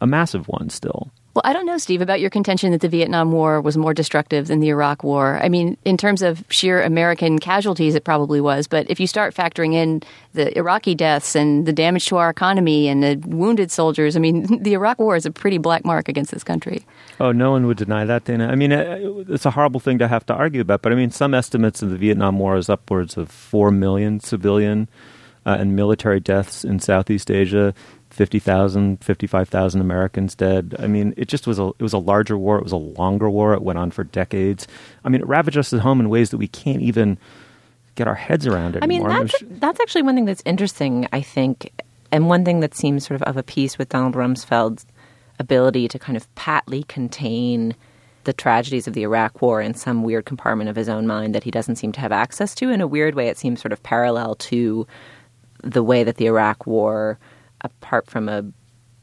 a 0.00 0.06
massive 0.06 0.48
one 0.48 0.70
still. 0.70 1.10
Well, 1.36 1.42
I 1.44 1.52
don't 1.52 1.66
know, 1.66 1.76
Steve, 1.76 2.00
about 2.00 2.20
your 2.20 2.30
contention 2.30 2.72
that 2.72 2.80
the 2.80 2.88
Vietnam 2.88 3.30
War 3.30 3.60
was 3.60 3.76
more 3.76 3.92
destructive 3.92 4.46
than 4.46 4.60
the 4.60 4.70
Iraq 4.70 5.04
War. 5.04 5.38
I 5.42 5.50
mean, 5.50 5.76
in 5.84 5.98
terms 5.98 6.22
of 6.22 6.42
sheer 6.48 6.82
American 6.82 7.38
casualties, 7.38 7.94
it 7.94 8.04
probably 8.04 8.40
was. 8.40 8.66
But 8.66 8.88
if 8.88 8.98
you 8.98 9.06
start 9.06 9.34
factoring 9.34 9.74
in 9.74 10.02
the 10.32 10.56
Iraqi 10.56 10.94
deaths 10.94 11.36
and 11.36 11.66
the 11.66 11.74
damage 11.74 12.06
to 12.06 12.16
our 12.16 12.30
economy 12.30 12.88
and 12.88 13.02
the 13.02 13.16
wounded 13.26 13.70
soldiers, 13.70 14.16
I 14.16 14.18
mean, 14.18 14.62
the 14.62 14.72
Iraq 14.72 14.98
War 14.98 15.14
is 15.14 15.26
a 15.26 15.30
pretty 15.30 15.58
black 15.58 15.84
mark 15.84 16.08
against 16.08 16.30
this 16.30 16.42
country. 16.42 16.86
Oh, 17.20 17.32
no 17.32 17.50
one 17.50 17.66
would 17.66 17.76
deny 17.76 18.06
that, 18.06 18.24
Dana. 18.24 18.48
I 18.48 18.54
mean, 18.54 18.72
uh, 18.72 18.96
it's 19.28 19.44
a 19.44 19.50
horrible 19.50 19.78
thing 19.80 19.98
to 19.98 20.08
have 20.08 20.24
to 20.26 20.34
argue 20.34 20.62
about. 20.62 20.80
But 20.80 20.92
I 20.92 20.94
mean, 20.94 21.10
some 21.10 21.34
estimates 21.34 21.82
of 21.82 21.90
the 21.90 21.98
Vietnam 21.98 22.38
War 22.38 22.56
is 22.56 22.70
upwards 22.70 23.18
of 23.18 23.30
4 23.30 23.70
million 23.72 24.20
civilian 24.20 24.88
uh, 25.44 25.56
and 25.60 25.76
military 25.76 26.18
deaths 26.18 26.64
in 26.64 26.80
Southeast 26.80 27.30
Asia 27.30 27.74
50,000, 28.16 29.04
55,000 29.04 29.80
Americans 29.80 30.34
dead. 30.34 30.74
I 30.78 30.86
hmm. 30.86 30.92
mean, 30.92 31.14
it 31.16 31.28
just 31.28 31.46
was 31.46 31.58
a 31.58 31.68
it 31.78 31.82
was 31.82 31.92
a 31.92 31.98
larger 31.98 32.36
war. 32.36 32.58
It 32.58 32.64
was 32.64 32.72
a 32.72 32.76
longer 32.76 33.30
war. 33.30 33.54
It 33.54 33.62
went 33.62 33.78
on 33.78 33.90
for 33.90 34.04
decades. 34.04 34.66
I 35.04 35.08
mean, 35.08 35.20
it 35.20 35.26
ravaged 35.26 35.58
us 35.58 35.72
at 35.72 35.80
home 35.80 36.00
in 36.00 36.08
ways 36.08 36.30
that 36.30 36.38
we 36.38 36.48
can't 36.48 36.82
even 36.82 37.18
get 37.94 38.08
our 38.08 38.14
heads 38.14 38.46
around 38.46 38.76
anymore. 38.76 39.10
I 39.10 39.18
mean, 39.18 39.26
that's 39.26 39.60
that's 39.60 39.80
actually 39.80 40.02
one 40.02 40.14
thing 40.14 40.24
that's 40.24 40.42
interesting. 40.44 41.06
I 41.12 41.20
think, 41.20 41.70
and 42.10 42.28
one 42.28 42.44
thing 42.44 42.60
that 42.60 42.74
seems 42.74 43.06
sort 43.06 43.20
of 43.20 43.22
of 43.28 43.36
a 43.36 43.42
piece 43.42 43.78
with 43.78 43.90
Donald 43.90 44.14
Rumsfeld's 44.14 44.86
ability 45.38 45.86
to 45.88 45.98
kind 45.98 46.16
of 46.16 46.34
patly 46.34 46.82
contain 46.88 47.74
the 48.24 48.32
tragedies 48.32 48.88
of 48.88 48.94
the 48.94 49.02
Iraq 49.02 49.40
War 49.40 49.60
in 49.60 49.74
some 49.74 50.02
weird 50.02 50.24
compartment 50.26 50.68
of 50.68 50.74
his 50.74 50.88
own 50.88 51.06
mind 51.06 51.34
that 51.34 51.44
he 51.44 51.50
doesn't 51.50 51.76
seem 51.76 51.92
to 51.92 52.00
have 52.00 52.12
access 52.12 52.54
to. 52.56 52.70
In 52.70 52.80
a 52.80 52.86
weird 52.86 53.14
way, 53.14 53.28
it 53.28 53.38
seems 53.38 53.60
sort 53.60 53.72
of 53.72 53.82
parallel 53.82 54.34
to 54.36 54.86
the 55.62 55.82
way 55.82 56.04
that 56.04 56.16
the 56.16 56.26
Iraq 56.26 56.66
War, 56.66 57.18
apart 57.66 58.08
from 58.08 58.28
a 58.28 58.44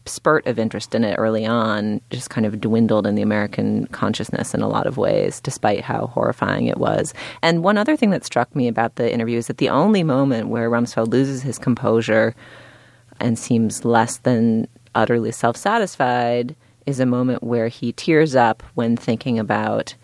spurt 0.05 0.45
of 0.47 0.59
interest 0.59 0.93
in 0.95 1.03
it 1.03 1.15
early 1.17 1.45
on, 1.45 2.01
just 2.09 2.29
kind 2.29 2.45
of 2.45 2.59
dwindled 2.59 3.07
in 3.07 3.15
the 3.15 3.21
American 3.21 3.87
consciousness 3.87 4.53
in 4.53 4.61
a 4.61 4.67
lot 4.67 4.87
of 4.87 4.97
ways, 4.97 5.39
despite 5.39 5.81
how 5.81 6.07
horrifying 6.07 6.67
it 6.67 6.77
was. 6.77 7.13
And 7.41 7.63
one 7.63 7.77
other 7.77 7.95
thing 7.95 8.09
that 8.09 8.25
struck 8.25 8.53
me 8.55 8.67
about 8.67 8.95
the 8.95 9.11
interview 9.11 9.37
is 9.37 9.47
that 9.47 9.57
the 9.57 9.69
only 9.69 10.03
moment 10.03 10.49
where 10.49 10.69
Rumsfeld 10.69 11.11
loses 11.11 11.41
his 11.41 11.57
composure 11.57 12.35
and 13.19 13.39
seems 13.39 13.85
less 13.85 14.17
than 14.17 14.67
utterly 14.95 15.31
self 15.31 15.55
satisfied 15.57 16.55
is 16.85 16.99
a 16.99 17.05
moment 17.05 17.43
where 17.43 17.69
he 17.69 17.93
tears 17.93 18.35
up 18.35 18.61
when 18.73 18.97
thinking 18.97 19.39
about 19.39 19.95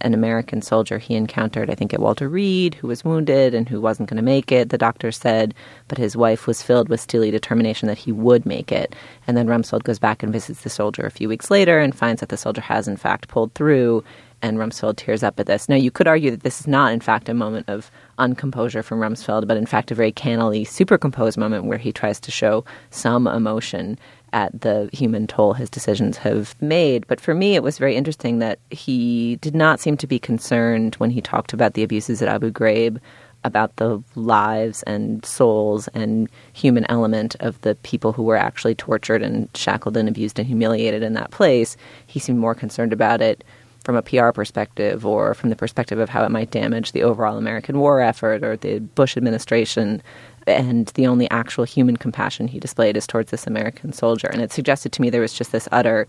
an 0.00 0.14
American 0.14 0.62
soldier 0.62 0.98
he 0.98 1.14
encountered, 1.14 1.70
I 1.70 1.74
think, 1.74 1.94
at 1.94 2.00
Walter 2.00 2.28
Reed, 2.28 2.74
who 2.74 2.88
was 2.88 3.04
wounded 3.04 3.54
and 3.54 3.68
who 3.68 3.80
wasn't 3.80 4.08
going 4.08 4.18
to 4.18 4.22
make 4.22 4.52
it, 4.52 4.68
the 4.68 4.78
doctor 4.78 5.10
said, 5.10 5.54
but 5.88 5.98
his 5.98 6.16
wife 6.16 6.46
was 6.46 6.62
filled 6.62 6.88
with 6.88 7.00
steely 7.00 7.30
determination 7.30 7.88
that 7.88 7.98
he 7.98 8.12
would 8.12 8.44
make 8.44 8.70
it. 8.70 8.94
And 9.26 9.36
then 9.36 9.46
Rumsfeld 9.46 9.84
goes 9.84 9.98
back 9.98 10.22
and 10.22 10.32
visits 10.32 10.62
the 10.62 10.70
soldier 10.70 11.06
a 11.06 11.10
few 11.10 11.28
weeks 11.28 11.50
later 11.50 11.78
and 11.78 11.94
finds 11.94 12.20
that 12.20 12.28
the 12.28 12.36
soldier 12.36 12.60
has, 12.60 12.86
in 12.88 12.96
fact, 12.96 13.28
pulled 13.28 13.54
through. 13.54 14.04
And 14.42 14.58
Rumsfeld 14.58 14.96
tears 14.96 15.22
up 15.22 15.40
at 15.40 15.46
this. 15.46 15.66
Now, 15.66 15.76
you 15.76 15.90
could 15.90 16.06
argue 16.06 16.30
that 16.30 16.42
this 16.42 16.60
is 16.60 16.66
not, 16.66 16.92
in 16.92 17.00
fact, 17.00 17.30
a 17.30 17.34
moment 17.34 17.70
of 17.70 17.90
uncomposure 18.18 18.82
from 18.82 19.00
Rumsfeld, 19.00 19.48
but 19.48 19.56
in 19.56 19.64
fact, 19.64 19.90
a 19.90 19.94
very 19.94 20.12
cannily 20.12 20.62
supercomposed 20.62 21.38
moment 21.38 21.64
where 21.64 21.78
he 21.78 21.90
tries 21.90 22.20
to 22.20 22.30
show 22.30 22.64
some 22.90 23.26
emotion 23.26 23.98
at 24.36 24.60
the 24.60 24.90
human 24.92 25.26
toll 25.26 25.54
his 25.54 25.70
decisions 25.70 26.18
have 26.18 26.54
made. 26.60 27.06
But 27.06 27.22
for 27.22 27.34
me, 27.34 27.54
it 27.54 27.62
was 27.62 27.78
very 27.78 27.96
interesting 27.96 28.38
that 28.40 28.58
he 28.70 29.36
did 29.36 29.54
not 29.54 29.80
seem 29.80 29.96
to 29.96 30.06
be 30.06 30.18
concerned 30.18 30.94
when 30.96 31.08
he 31.08 31.22
talked 31.22 31.54
about 31.54 31.72
the 31.72 31.82
abuses 31.82 32.20
at 32.20 32.28
Abu 32.28 32.50
Ghraib 32.50 33.00
about 33.44 33.76
the 33.76 34.02
lives 34.14 34.82
and 34.82 35.24
souls 35.24 35.88
and 35.88 36.28
human 36.52 36.84
element 36.90 37.34
of 37.40 37.58
the 37.62 37.76
people 37.76 38.12
who 38.12 38.24
were 38.24 38.36
actually 38.36 38.74
tortured 38.74 39.22
and 39.22 39.48
shackled 39.56 39.96
and 39.96 40.06
abused 40.06 40.38
and 40.38 40.46
humiliated 40.46 41.02
in 41.02 41.14
that 41.14 41.30
place. 41.30 41.78
He 42.06 42.20
seemed 42.20 42.38
more 42.38 42.54
concerned 42.54 42.92
about 42.92 43.22
it 43.22 43.42
from 43.84 43.96
a 43.96 44.02
PR 44.02 44.32
perspective 44.32 45.06
or 45.06 45.32
from 45.32 45.48
the 45.48 45.56
perspective 45.56 45.98
of 45.98 46.10
how 46.10 46.24
it 46.24 46.30
might 46.30 46.50
damage 46.50 46.92
the 46.92 47.04
overall 47.04 47.38
American 47.38 47.78
war 47.78 48.02
effort 48.02 48.42
or 48.44 48.56
the 48.56 48.80
Bush 48.80 49.16
administration 49.16 50.02
and 50.46 50.86
the 50.88 51.06
only 51.06 51.28
actual 51.30 51.64
human 51.64 51.96
compassion 51.96 52.48
he 52.48 52.60
displayed 52.60 52.96
is 52.96 53.06
towards 53.06 53.30
this 53.30 53.46
American 53.46 53.92
soldier. 53.92 54.28
And 54.28 54.42
it 54.42 54.52
suggested 54.52 54.92
to 54.92 55.02
me 55.02 55.10
there 55.10 55.20
was 55.20 55.32
just 55.32 55.52
this 55.52 55.68
utter 55.72 56.06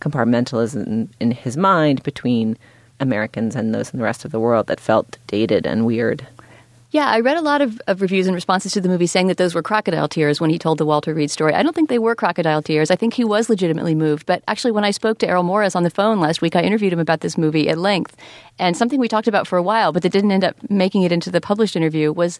compartmentalism 0.00 1.08
in, 1.20 1.30
his 1.30 1.56
mind 1.56 2.02
between 2.02 2.58
Americans 3.00 3.56
and 3.56 3.74
those 3.74 3.92
in 3.92 3.98
the 3.98 4.04
rest 4.04 4.24
of 4.24 4.32
the 4.32 4.40
world 4.40 4.66
that 4.66 4.80
felt 4.80 5.18
dated 5.26 5.66
and 5.66 5.86
weird. 5.86 6.26
Yeah, 6.92 7.08
I 7.08 7.20
read 7.20 7.36
a 7.36 7.42
lot 7.42 7.60
of, 7.62 7.80
of 7.88 8.00
reviews 8.00 8.26
and 8.26 8.34
responses 8.34 8.72
to 8.72 8.80
the 8.80 8.88
movie 8.88 9.08
saying 9.08 9.26
that 9.26 9.36
those 9.36 9.54
were 9.54 9.62
crocodile 9.62 10.08
tears 10.08 10.40
when 10.40 10.50
he 10.50 10.58
told 10.58 10.78
the 10.78 10.86
Walter 10.86 11.12
Reed 11.12 11.30
story. 11.30 11.52
I 11.52 11.62
don't 11.62 11.74
think 11.74 11.88
they 11.88 11.98
were 11.98 12.14
crocodile 12.14 12.62
tears. 12.62 12.90
I 12.90 12.96
think 12.96 13.14
he 13.14 13.24
was 13.24 13.50
legitimately 13.50 13.94
moved. 13.94 14.24
But 14.24 14.42
actually, 14.46 14.70
when 14.70 14.84
I 14.84 14.92
spoke 14.92 15.18
to 15.18 15.28
Errol 15.28 15.42
Morris 15.42 15.74
on 15.74 15.82
the 15.82 15.90
phone 15.90 16.20
last 16.20 16.40
week, 16.40 16.54
I 16.54 16.62
interviewed 16.62 16.92
him 16.92 17.00
about 17.00 17.20
this 17.20 17.36
movie 17.36 17.68
at 17.68 17.76
length. 17.76 18.16
And 18.58 18.76
something 18.76 19.00
we 19.00 19.08
talked 19.08 19.28
about 19.28 19.46
for 19.48 19.58
a 19.58 19.62
while, 19.62 19.92
but 19.92 20.04
that 20.04 20.12
didn't 20.12 20.30
end 20.30 20.44
up 20.44 20.56
making 20.70 21.02
it 21.02 21.12
into 21.12 21.30
the 21.30 21.40
published 21.40 21.76
interview, 21.76 22.12
was 22.12 22.38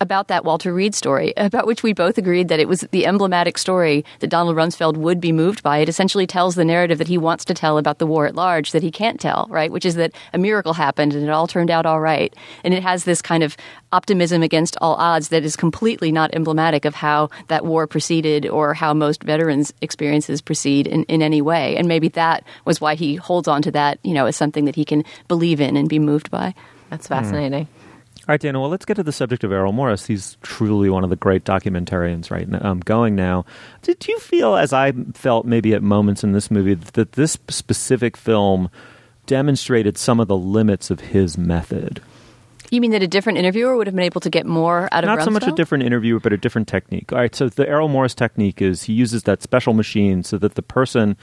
about 0.00 0.28
that 0.28 0.44
Walter 0.44 0.72
Reed 0.72 0.94
story, 0.94 1.32
about 1.36 1.66
which 1.66 1.82
we 1.82 1.92
both 1.92 2.18
agreed 2.18 2.48
that 2.48 2.60
it 2.60 2.68
was 2.68 2.80
the 2.90 3.06
emblematic 3.06 3.58
story 3.58 4.04
that 4.20 4.30
Donald 4.30 4.56
Rumsfeld 4.56 4.96
would 4.96 5.20
be 5.20 5.32
moved 5.32 5.62
by. 5.62 5.78
It 5.78 5.88
essentially 5.88 6.26
tells 6.26 6.54
the 6.54 6.64
narrative 6.64 6.98
that 6.98 7.08
he 7.08 7.18
wants 7.18 7.44
to 7.46 7.54
tell 7.54 7.78
about 7.78 7.98
the 7.98 8.06
war 8.06 8.26
at 8.26 8.34
large 8.34 8.72
that 8.72 8.82
he 8.82 8.90
can't 8.90 9.20
tell, 9.20 9.46
right? 9.50 9.70
Which 9.70 9.84
is 9.84 9.94
that 9.96 10.12
a 10.32 10.38
miracle 10.38 10.72
happened 10.72 11.14
and 11.14 11.24
it 11.24 11.30
all 11.30 11.46
turned 11.46 11.70
out 11.70 11.86
all 11.86 12.00
right. 12.00 12.34
And 12.64 12.74
it 12.74 12.82
has 12.82 13.04
this 13.04 13.22
kind 13.22 13.42
of 13.42 13.56
optimism 13.92 14.42
against 14.42 14.76
all 14.80 14.94
odds 14.94 15.28
that 15.28 15.44
is 15.44 15.56
completely 15.56 16.12
not 16.12 16.34
emblematic 16.34 16.84
of 16.84 16.94
how 16.94 17.30
that 17.48 17.64
war 17.64 17.86
proceeded 17.86 18.46
or 18.46 18.74
how 18.74 18.94
most 18.94 19.22
veterans' 19.22 19.72
experiences 19.80 20.40
proceed 20.40 20.86
in, 20.86 21.04
in 21.04 21.22
any 21.22 21.42
way. 21.42 21.76
And 21.76 21.88
maybe 21.88 22.08
that 22.08 22.44
was 22.64 22.80
why 22.80 22.94
he 22.94 23.16
holds 23.16 23.48
on 23.48 23.62
to 23.62 23.70
that, 23.72 23.98
you 24.02 24.14
know, 24.14 24.26
as 24.26 24.36
something 24.36 24.64
that 24.64 24.76
he 24.76 24.84
can 24.84 25.04
believe 25.28 25.60
in 25.60 25.76
and 25.76 25.88
be 25.88 25.98
moved 25.98 26.30
by. 26.30 26.54
That's 26.88 27.06
fascinating. 27.06 27.66
Mm. 27.66 27.79
All 28.30 28.34
right, 28.34 28.40
Dana. 28.40 28.60
Well, 28.60 28.70
let's 28.70 28.84
get 28.84 28.94
to 28.94 29.02
the 29.02 29.10
subject 29.10 29.42
of 29.42 29.50
Errol 29.50 29.72
Morris. 29.72 30.06
He's 30.06 30.36
truly 30.40 30.88
one 30.88 31.02
of 31.02 31.10
the 31.10 31.16
great 31.16 31.42
documentarians 31.42 32.30
right 32.30 32.48
now, 32.48 32.60
um, 32.62 32.78
going 32.78 33.16
now. 33.16 33.44
Did 33.82 34.06
you 34.06 34.20
feel, 34.20 34.54
as 34.54 34.72
I 34.72 34.92
felt 35.14 35.46
maybe 35.46 35.74
at 35.74 35.82
moments 35.82 36.22
in 36.22 36.30
this 36.30 36.48
movie, 36.48 36.74
that 36.74 37.14
this 37.14 37.36
specific 37.48 38.16
film 38.16 38.70
demonstrated 39.26 39.98
some 39.98 40.20
of 40.20 40.28
the 40.28 40.36
limits 40.36 40.92
of 40.92 41.00
his 41.00 41.36
method? 41.36 42.00
You 42.70 42.80
mean 42.80 42.92
that 42.92 43.02
a 43.02 43.08
different 43.08 43.38
interviewer 43.38 43.76
would 43.76 43.88
have 43.88 43.96
been 43.96 44.04
able 44.04 44.20
to 44.20 44.30
get 44.30 44.46
more 44.46 44.88
out 44.92 45.02
of 45.02 45.08
Not 45.08 45.18
Rumsfeld? 45.18 45.24
so 45.24 45.30
much 45.32 45.48
a 45.48 45.52
different 45.56 45.82
interviewer, 45.82 46.20
but 46.20 46.32
a 46.32 46.36
different 46.36 46.68
technique. 46.68 47.12
All 47.12 47.18
right, 47.18 47.34
so 47.34 47.48
the 47.48 47.68
Errol 47.68 47.88
Morris 47.88 48.14
technique 48.14 48.62
is 48.62 48.84
he 48.84 48.92
uses 48.92 49.24
that 49.24 49.42
special 49.42 49.74
machine 49.74 50.22
so 50.22 50.38
that 50.38 50.54
the 50.54 50.62
person 50.62 51.16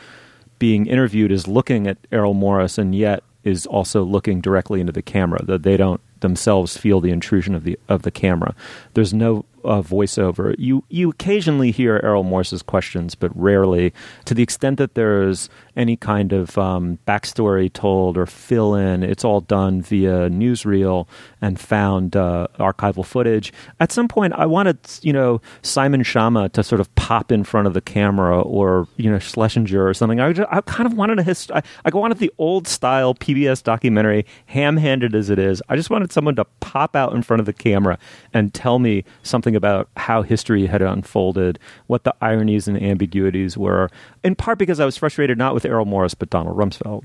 being 0.59 0.87
interviewed 0.87 1.31
is 1.31 1.47
looking 1.47 1.87
at 1.87 1.99
Errol 2.11 2.33
Morris 2.33 2.77
and 2.77 2.93
yet 2.93 3.23
is 3.45 3.65
also 3.65 4.03
looking 4.03 4.41
directly 4.41 4.81
into 4.81 4.91
the 4.91 5.01
camera, 5.01 5.41
that 5.45 5.63
they 5.63 5.77
don't 5.77 6.01
themselves 6.21 6.77
feel 6.77 7.01
the 7.01 7.11
intrusion 7.11 7.55
of 7.55 7.63
the 7.63 7.79
of 7.89 8.03
the 8.03 8.11
camera. 8.11 8.55
There's 8.93 9.13
no 9.13 9.45
uh, 9.63 9.81
voiceover. 9.81 10.55
You 10.57 10.83
you 10.89 11.09
occasionally 11.09 11.71
hear 11.71 11.99
Errol 12.03 12.23
Morris's 12.23 12.61
questions, 12.61 13.15
but 13.15 13.35
rarely. 13.35 13.93
To 14.25 14.33
the 14.33 14.43
extent 14.43 14.77
that 14.77 14.95
there's 14.95 15.49
any 15.77 15.95
kind 15.95 16.33
of 16.33 16.57
um, 16.57 16.97
backstory 17.07 17.71
told 17.71 18.17
or 18.17 18.25
fill 18.25 18.75
in, 18.75 19.03
it's 19.03 19.23
all 19.23 19.41
done 19.41 19.81
via 19.81 20.29
newsreel 20.29 21.07
and 21.39 21.59
found 21.59 22.15
uh, 22.15 22.47
archival 22.59 23.05
footage. 23.05 23.53
At 23.79 23.91
some 23.91 24.07
point, 24.07 24.33
I 24.33 24.45
wanted 24.45 24.79
you 25.01 25.13
know 25.13 25.39
Simon 25.61 26.01
Schama 26.01 26.51
to 26.53 26.63
sort 26.63 26.81
of 26.81 26.93
pop 26.95 27.31
in 27.31 27.43
front 27.43 27.67
of 27.67 27.73
the 27.73 27.81
camera, 27.81 28.41
or 28.41 28.87
you 28.97 29.09
know 29.09 29.19
Schlesinger 29.19 29.87
or 29.87 29.93
something. 29.93 30.19
I, 30.19 30.33
just, 30.33 30.49
I 30.51 30.61
kind 30.61 30.87
of 30.87 30.97
wanted 30.97 31.19
a 31.19 31.23
hist- 31.23 31.51
I, 31.51 31.61
I 31.85 31.89
wanted 31.95 32.17
the 32.17 32.33
old 32.37 32.67
style 32.67 33.13
PBS 33.13 33.63
documentary, 33.63 34.25
ham 34.47 34.77
handed 34.77 35.13
as 35.13 35.29
it 35.29 35.37
is. 35.39 35.61
I 35.69 35.75
just 35.75 35.89
wanted 35.89 36.11
someone 36.11 36.35
to 36.35 36.45
pop 36.59 36.95
out 36.95 37.13
in 37.13 37.21
front 37.21 37.39
of 37.39 37.45
the 37.45 37.53
camera 37.53 37.99
and 38.33 38.53
tell 38.53 38.79
me 38.79 39.03
something 39.21 39.55
about 39.55 39.89
how 39.95 40.23
history 40.23 40.65
had 40.65 40.81
unfolded, 40.81 41.59
what 41.85 42.03
the 42.03 42.15
ironies 42.21 42.67
and 42.67 42.81
ambiguities 42.81 43.57
were, 43.57 43.89
in 44.23 44.33
part 44.33 44.57
because 44.57 44.79
I 44.79 44.85
was 44.85 44.97
frustrated 44.97 45.37
not 45.37 45.53
with 45.53 45.66
Errol 45.67 45.85
Morris, 45.85 46.13
but 46.13 46.29
Donald 46.29 46.57
Rumsfeld. 46.57 47.03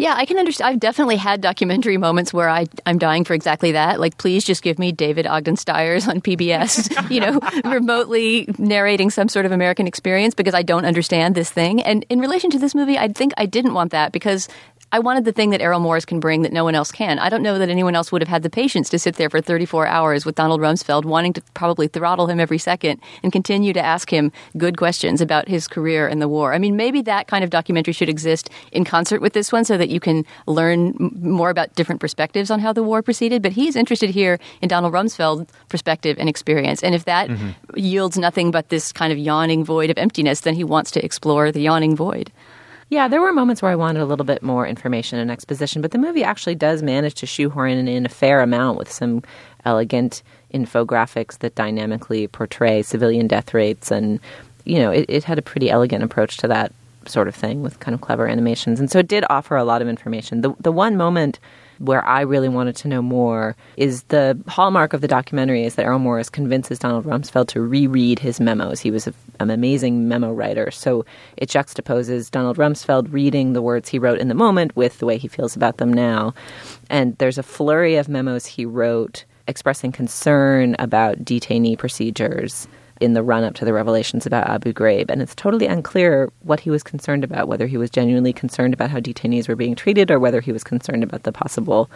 Yeah, 0.00 0.14
I 0.16 0.24
can 0.24 0.38
understand. 0.38 0.72
I've 0.72 0.80
definitely 0.80 1.16
had 1.16 1.42
documentary 1.42 1.98
moments 1.98 2.32
where 2.32 2.48
I, 2.48 2.66
I'm 2.86 2.96
dying 2.96 3.22
for 3.22 3.34
exactly 3.34 3.72
that. 3.72 4.00
Like, 4.00 4.16
please 4.16 4.44
just 4.44 4.62
give 4.62 4.78
me 4.78 4.92
David 4.92 5.26
Ogden 5.26 5.56
Stiers 5.56 6.08
on 6.08 6.22
PBS, 6.22 7.10
you 7.10 7.20
know, 7.20 7.38
remotely 7.70 8.48
narrating 8.56 9.10
some 9.10 9.28
sort 9.28 9.44
of 9.44 9.52
American 9.52 9.86
experience 9.86 10.34
because 10.34 10.54
I 10.54 10.62
don't 10.62 10.86
understand 10.86 11.34
this 11.34 11.50
thing. 11.50 11.82
And 11.82 12.06
in 12.08 12.18
relation 12.18 12.48
to 12.52 12.58
this 12.58 12.74
movie, 12.74 12.96
I 12.96 13.08
think 13.08 13.34
I 13.36 13.44
didn't 13.44 13.74
want 13.74 13.92
that 13.92 14.10
because 14.10 14.48
I 14.92 14.98
wanted 14.98 15.24
the 15.24 15.32
thing 15.32 15.50
that 15.50 15.60
Errol 15.60 15.78
Morris 15.78 16.04
can 16.04 16.18
bring 16.18 16.42
that 16.42 16.52
no 16.52 16.64
one 16.64 16.74
else 16.74 16.90
can. 16.90 17.20
I 17.20 17.28
don't 17.28 17.42
know 17.42 17.58
that 17.60 17.68
anyone 17.68 17.94
else 17.94 18.10
would 18.10 18.22
have 18.22 18.28
had 18.28 18.42
the 18.42 18.50
patience 18.50 18.88
to 18.90 18.98
sit 18.98 19.14
there 19.16 19.30
for 19.30 19.40
34 19.40 19.86
hours 19.86 20.26
with 20.26 20.34
Donald 20.34 20.60
Rumsfeld, 20.60 21.04
wanting 21.04 21.32
to 21.34 21.42
probably 21.54 21.86
throttle 21.86 22.26
him 22.26 22.40
every 22.40 22.58
second 22.58 23.00
and 23.22 23.32
continue 23.32 23.72
to 23.72 23.80
ask 23.80 24.12
him 24.12 24.32
good 24.56 24.76
questions 24.76 25.20
about 25.20 25.46
his 25.46 25.68
career 25.68 26.08
and 26.08 26.20
the 26.20 26.28
war. 26.28 26.52
I 26.52 26.58
mean, 26.58 26.76
maybe 26.76 27.02
that 27.02 27.28
kind 27.28 27.44
of 27.44 27.50
documentary 27.50 27.92
should 27.92 28.08
exist 28.08 28.50
in 28.72 28.84
concert 28.84 29.20
with 29.20 29.32
this 29.32 29.52
one 29.52 29.64
so 29.64 29.76
that 29.76 29.90
you 29.90 30.00
can 30.00 30.26
learn 30.48 30.94
more 31.20 31.50
about 31.50 31.72
different 31.76 32.00
perspectives 32.00 32.50
on 32.50 32.58
how 32.58 32.72
the 32.72 32.82
war 32.82 33.00
proceeded. 33.00 33.42
But 33.42 33.52
he's 33.52 33.76
interested 33.76 34.10
here 34.10 34.40
in 34.60 34.68
Donald 34.68 34.92
Rumsfeld's 34.92 35.52
perspective 35.68 36.16
and 36.18 36.28
experience. 36.28 36.82
And 36.82 36.96
if 36.96 37.04
that 37.04 37.28
mm-hmm. 37.28 37.50
yields 37.76 38.18
nothing 38.18 38.50
but 38.50 38.70
this 38.70 38.90
kind 38.90 39.12
of 39.12 39.18
yawning 39.18 39.64
void 39.64 39.90
of 39.90 39.98
emptiness, 39.98 40.40
then 40.40 40.54
he 40.54 40.64
wants 40.64 40.90
to 40.92 41.04
explore 41.04 41.52
the 41.52 41.60
yawning 41.60 41.94
void. 41.94 42.32
Yeah, 42.90 43.06
there 43.06 43.20
were 43.20 43.32
moments 43.32 43.62
where 43.62 43.70
I 43.70 43.76
wanted 43.76 44.02
a 44.02 44.04
little 44.04 44.24
bit 44.24 44.42
more 44.42 44.66
information 44.66 45.20
and 45.20 45.30
exposition, 45.30 45.80
but 45.80 45.92
the 45.92 45.98
movie 45.98 46.24
actually 46.24 46.56
does 46.56 46.82
manage 46.82 47.14
to 47.14 47.26
shoehorn 47.26 47.86
in 47.86 48.04
a 48.04 48.08
fair 48.08 48.42
amount 48.42 48.78
with 48.78 48.90
some 48.90 49.22
elegant 49.64 50.24
infographics 50.52 51.38
that 51.38 51.54
dynamically 51.54 52.26
portray 52.26 52.82
civilian 52.82 53.28
death 53.28 53.54
rates. 53.54 53.92
And, 53.92 54.18
you 54.64 54.80
know, 54.80 54.90
it, 54.90 55.06
it 55.08 55.22
had 55.22 55.38
a 55.38 55.42
pretty 55.42 55.70
elegant 55.70 56.02
approach 56.02 56.36
to 56.38 56.48
that 56.48 56.72
sort 57.06 57.28
of 57.28 57.34
thing 57.34 57.62
with 57.62 57.78
kind 57.78 57.94
of 57.94 58.00
clever 58.00 58.26
animations. 58.26 58.80
And 58.80 58.90
so 58.90 58.98
it 58.98 59.06
did 59.06 59.24
offer 59.30 59.56
a 59.56 59.64
lot 59.64 59.82
of 59.82 59.88
information. 59.88 60.40
The 60.40 60.52
the 60.58 60.72
one 60.72 60.96
moment 60.96 61.38
where 61.80 62.06
I 62.06 62.20
really 62.20 62.48
wanted 62.48 62.76
to 62.76 62.88
know 62.88 63.00
more 63.00 63.56
is 63.76 64.02
the 64.04 64.38
hallmark 64.46 64.92
of 64.92 65.00
the 65.00 65.08
documentary 65.08 65.64
is 65.64 65.74
that 65.74 65.86
Errol 65.86 65.98
Morris 65.98 66.28
convinces 66.28 66.78
Donald 66.78 67.06
Rumsfeld 67.06 67.48
to 67.48 67.60
reread 67.62 68.18
his 68.18 68.38
memos. 68.38 68.80
He 68.80 68.90
was 68.90 69.06
a, 69.06 69.14
an 69.40 69.50
amazing 69.50 70.06
memo 70.06 70.30
writer. 70.30 70.70
So 70.70 71.06
it 71.38 71.48
juxtaposes 71.48 72.30
Donald 72.30 72.58
Rumsfeld 72.58 73.12
reading 73.12 73.54
the 73.54 73.62
words 73.62 73.88
he 73.88 73.98
wrote 73.98 74.18
in 74.18 74.28
the 74.28 74.34
moment 74.34 74.76
with 74.76 74.98
the 74.98 75.06
way 75.06 75.16
he 75.16 75.26
feels 75.26 75.56
about 75.56 75.78
them 75.78 75.92
now. 75.92 76.34
And 76.90 77.16
there's 77.16 77.38
a 77.38 77.42
flurry 77.42 77.96
of 77.96 78.08
memos 78.08 78.44
he 78.44 78.66
wrote 78.66 79.24
expressing 79.48 79.90
concern 79.90 80.76
about 80.78 81.24
detainee 81.24 81.78
procedures 81.78 82.68
in 83.00 83.14
the 83.14 83.22
run 83.22 83.44
up 83.44 83.54
to 83.54 83.64
the 83.64 83.72
revelations 83.72 84.26
about 84.26 84.48
Abu 84.48 84.72
Ghraib. 84.72 85.10
And 85.10 85.22
it's 85.22 85.34
totally 85.34 85.66
unclear 85.66 86.30
what 86.42 86.60
he 86.60 86.70
was 86.70 86.82
concerned 86.82 87.24
about, 87.24 87.48
whether 87.48 87.66
he 87.66 87.78
was 87.78 87.90
genuinely 87.90 88.32
concerned 88.32 88.74
about 88.74 88.90
how 88.90 89.00
detainees 89.00 89.48
were 89.48 89.56
being 89.56 89.74
treated 89.74 90.10
or 90.10 90.18
whether 90.18 90.40
he 90.40 90.52
was 90.52 90.62
concerned 90.62 91.02
about 91.02 91.22
the 91.24 91.32
possible 91.32 91.90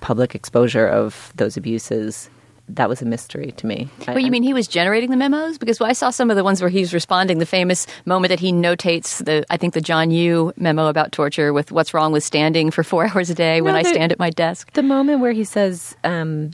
public 0.00 0.34
exposure 0.34 0.86
of 0.86 1.32
those 1.36 1.56
abuses. 1.56 2.30
That 2.70 2.88
was 2.88 3.00
a 3.00 3.06
mystery 3.06 3.52
to 3.52 3.66
me. 3.66 3.88
What 4.04 4.22
you 4.22 4.30
mean 4.30 4.42
he 4.42 4.52
was 4.52 4.68
generating 4.68 5.10
the 5.10 5.16
memos? 5.16 5.56
Because 5.56 5.80
I 5.80 5.94
saw 5.94 6.10
some 6.10 6.30
of 6.30 6.36
the 6.36 6.44
ones 6.44 6.60
where 6.60 6.68
he's 6.68 6.92
responding. 6.92 7.38
The 7.38 7.46
famous 7.46 7.86
moment 8.04 8.28
that 8.28 8.40
he 8.40 8.52
notates 8.52 9.24
the, 9.24 9.46
I 9.48 9.56
think 9.56 9.72
the 9.72 9.80
John 9.80 10.10
Yoo 10.10 10.52
memo 10.56 10.88
about 10.88 11.10
torture 11.12 11.54
with 11.54 11.72
what's 11.72 11.94
wrong 11.94 12.12
with 12.12 12.24
standing 12.24 12.70
for 12.70 12.84
four 12.84 13.06
hours 13.10 13.30
a 13.30 13.34
day 13.34 13.62
when 13.62 13.72
No, 13.72 13.80
I 13.80 13.84
stand 13.84 14.12
at 14.12 14.18
my 14.18 14.28
desk. 14.28 14.70
The 14.72 14.82
moment 14.82 15.20
where 15.20 15.32
he 15.32 15.44
says, 15.44 15.96
um, 16.04 16.50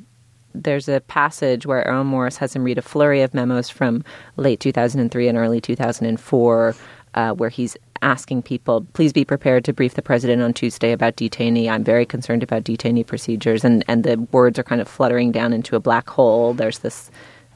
there's 0.54 0.88
a 0.88 1.00
passage 1.00 1.66
where 1.66 1.86
Errol 1.86 2.04
Morris 2.04 2.36
has 2.38 2.54
him 2.54 2.64
read 2.64 2.78
a 2.78 2.82
flurry 2.82 3.22
of 3.22 3.34
memos 3.34 3.68
from 3.68 4.04
late 4.36 4.60
2003 4.60 5.28
and 5.28 5.36
early 5.38 5.60
2004, 5.60 6.76
uh, 7.14 7.32
where 7.32 7.50
he's 7.50 7.76
asking 8.02 8.42
people, 8.42 8.86
please 8.92 9.12
be 9.12 9.24
prepared 9.24 9.64
to 9.64 9.72
brief 9.72 9.94
the 9.94 10.02
president 10.02 10.42
on 10.42 10.52
Tuesday 10.52 10.92
about 10.92 11.16
detainee. 11.16 11.68
I'm 11.68 11.84
very 11.84 12.06
concerned 12.06 12.42
about 12.42 12.64
detainee 12.64 13.06
procedures. 13.06 13.64
And, 13.64 13.84
and 13.88 14.04
the 14.04 14.20
words 14.30 14.58
are 14.58 14.64
kind 14.64 14.80
of 14.80 14.88
fluttering 14.88 15.32
down 15.32 15.52
into 15.52 15.74
a 15.74 15.80
black 15.80 16.08
hole. 16.08 16.54
There's 16.54 16.80
this. 16.80 17.10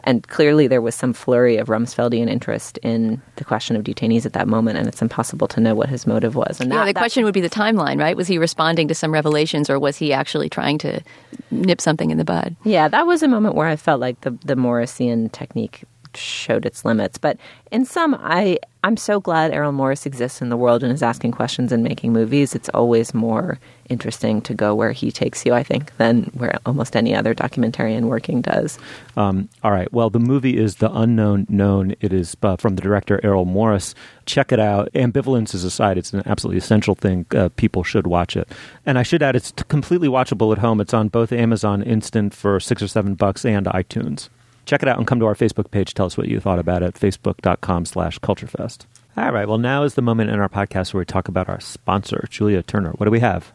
And 0.09 0.27
clearly, 0.27 0.69
there 0.69 0.81
was 0.81 0.95
some 0.95 1.12
flurry 1.12 1.59
of 1.59 1.69
Rumsfeldian 1.69 2.31
interest 2.31 2.79
in 2.79 3.21
the 3.37 3.45
question 3.45 3.77
of 3.77 3.85
detainees 3.85 4.25
at 4.25 4.33
that 4.33 4.49
moment, 4.49 4.79
and 4.79 4.88
it's 4.88 5.03
impossible 5.03 5.47
to 5.49 5.61
know 5.61 5.75
what 5.75 5.91
his 5.91 6.07
motive 6.07 6.35
was. 6.35 6.61
And 6.61 6.73
Yeah, 6.73 6.87
the 6.87 6.95
that- 6.95 6.97
question 6.99 7.25
would 7.25 7.35
be 7.35 7.43
the 7.43 7.50
timeline, 7.50 8.00
right? 8.00 8.17
Was 8.17 8.27
he 8.27 8.38
responding 8.38 8.88
to 8.88 8.95
some 8.95 9.12
revelations 9.12 9.69
or 9.69 9.79
was 9.79 9.99
he 9.99 10.15
actually 10.15 10.49
trying 10.49 10.79
to 10.79 11.03
nip 11.50 11.81
something 11.83 12.11
in 12.11 12.17
the 12.17 12.25
bud? 12.25 12.57
Yeah, 12.65 12.88
that 12.88 13.07
was 13.07 13.23
a 13.23 13.29
moment 13.29 13.55
where 13.55 13.69
I 13.69 13.77
felt 13.77 14.00
like 14.00 14.23
the 14.23 14.31
the 14.47 14.55
Morrisian 14.57 15.31
technique 15.31 15.85
showed 16.15 16.65
its 16.65 16.87
limits. 16.87 17.19
But 17.19 17.37
in 17.71 17.85
some, 17.85 18.17
I 18.19 18.59
I'm 18.88 18.97
so 18.97 19.21
glad 19.21 19.52
Errol 19.52 19.73
Morris 19.73 20.07
exists 20.07 20.40
in 20.40 20.49
the 20.49 20.57
world 20.57 20.83
and 20.83 20.90
is 20.90 21.02
asking 21.02 21.33
questions 21.33 21.73
and 21.73 21.85
making 21.85 22.14
movies. 22.14 22.54
It's 22.54 22.71
always 22.71 23.12
more 23.12 23.59
interesting 23.90 24.40
to 24.40 24.54
go 24.54 24.75
where 24.75 24.92
he 24.92 25.12
takes 25.12 25.45
you, 25.45 25.52
I 25.52 25.62
think, 25.62 25.95
than 25.99 26.30
where 26.33 26.59
almost 26.64 26.97
any 26.97 27.14
other 27.14 27.35
documentarian 27.35 28.04
working 28.04 28.40
does. 28.40 28.78
Um, 29.14 29.50
all 29.62 29.73
right. 29.73 29.92
Well, 29.92 30.09
the 30.09 30.18
movie 30.18 30.57
is 30.57 30.76
The 30.76 30.90
Unknown 30.90 31.45
Known. 31.50 31.97
It 32.00 32.14
is 32.14 32.35
uh, 32.42 32.57
from 32.57 32.76
the 32.76 32.80
director 32.80 33.21
Errol 33.23 33.45
Morris. 33.45 33.95
Check 34.25 34.52
it 34.52 34.59
out. 34.59 34.90
Ambivalences 34.95 35.66
aside, 35.66 35.99
it's 35.99 36.14
an 36.14 36.23
absolutely 36.25 36.57
essential 36.57 36.95
thing. 36.95 37.26
Uh, 37.33 37.50
people 37.57 37.85
should 37.85 38.07
watch 38.07 38.38
it. 38.38 38.49
And 38.87 38.99
I 38.99 39.02
should 39.02 39.23
add, 39.23 39.37
it's 39.37 39.52
completely 39.68 40.09
watchable 40.09 40.50
at 40.50 40.61
home. 40.61 40.80
It's 40.80 40.95
on 40.95 41.09
both 41.09 41.30
Amazon 41.30 41.83
Instant 41.83 42.33
for 42.33 42.59
six 42.59 42.80
or 42.80 42.88
seven 42.88 43.16
bucks 43.16 43.45
and 43.45 43.66
iTunes. 43.66 44.30
Check 44.68 44.82
it 44.82 44.88
out 44.88 44.98
and 44.98 45.06
come 45.06 45.18
to 45.20 45.25
our 45.25 45.34
Facebook 45.34 45.70
page. 45.70 45.94
Tell 45.94 46.04
us 46.04 46.18
what 46.18 46.28
you 46.28 46.40
thought 46.40 46.58
about 46.58 46.82
it. 46.82 46.92
Facebook.com 46.92 47.87
slash 47.87 48.18
CultureFest. 48.18 48.84
All 49.16 49.32
right. 49.32 49.48
Well, 49.48 49.56
now 49.56 49.82
is 49.82 49.94
the 49.94 50.02
moment 50.02 50.28
in 50.28 50.38
our 50.40 50.48
podcast 50.50 50.92
where 50.92 51.00
we 51.00 51.06
talk 51.06 51.26
about 51.26 51.48
our 51.48 51.58
sponsor, 51.58 52.26
Julia 52.28 52.62
Turner. 52.62 52.90
What 52.90 53.06
do 53.06 53.10
we 53.10 53.20
have? 53.20 53.50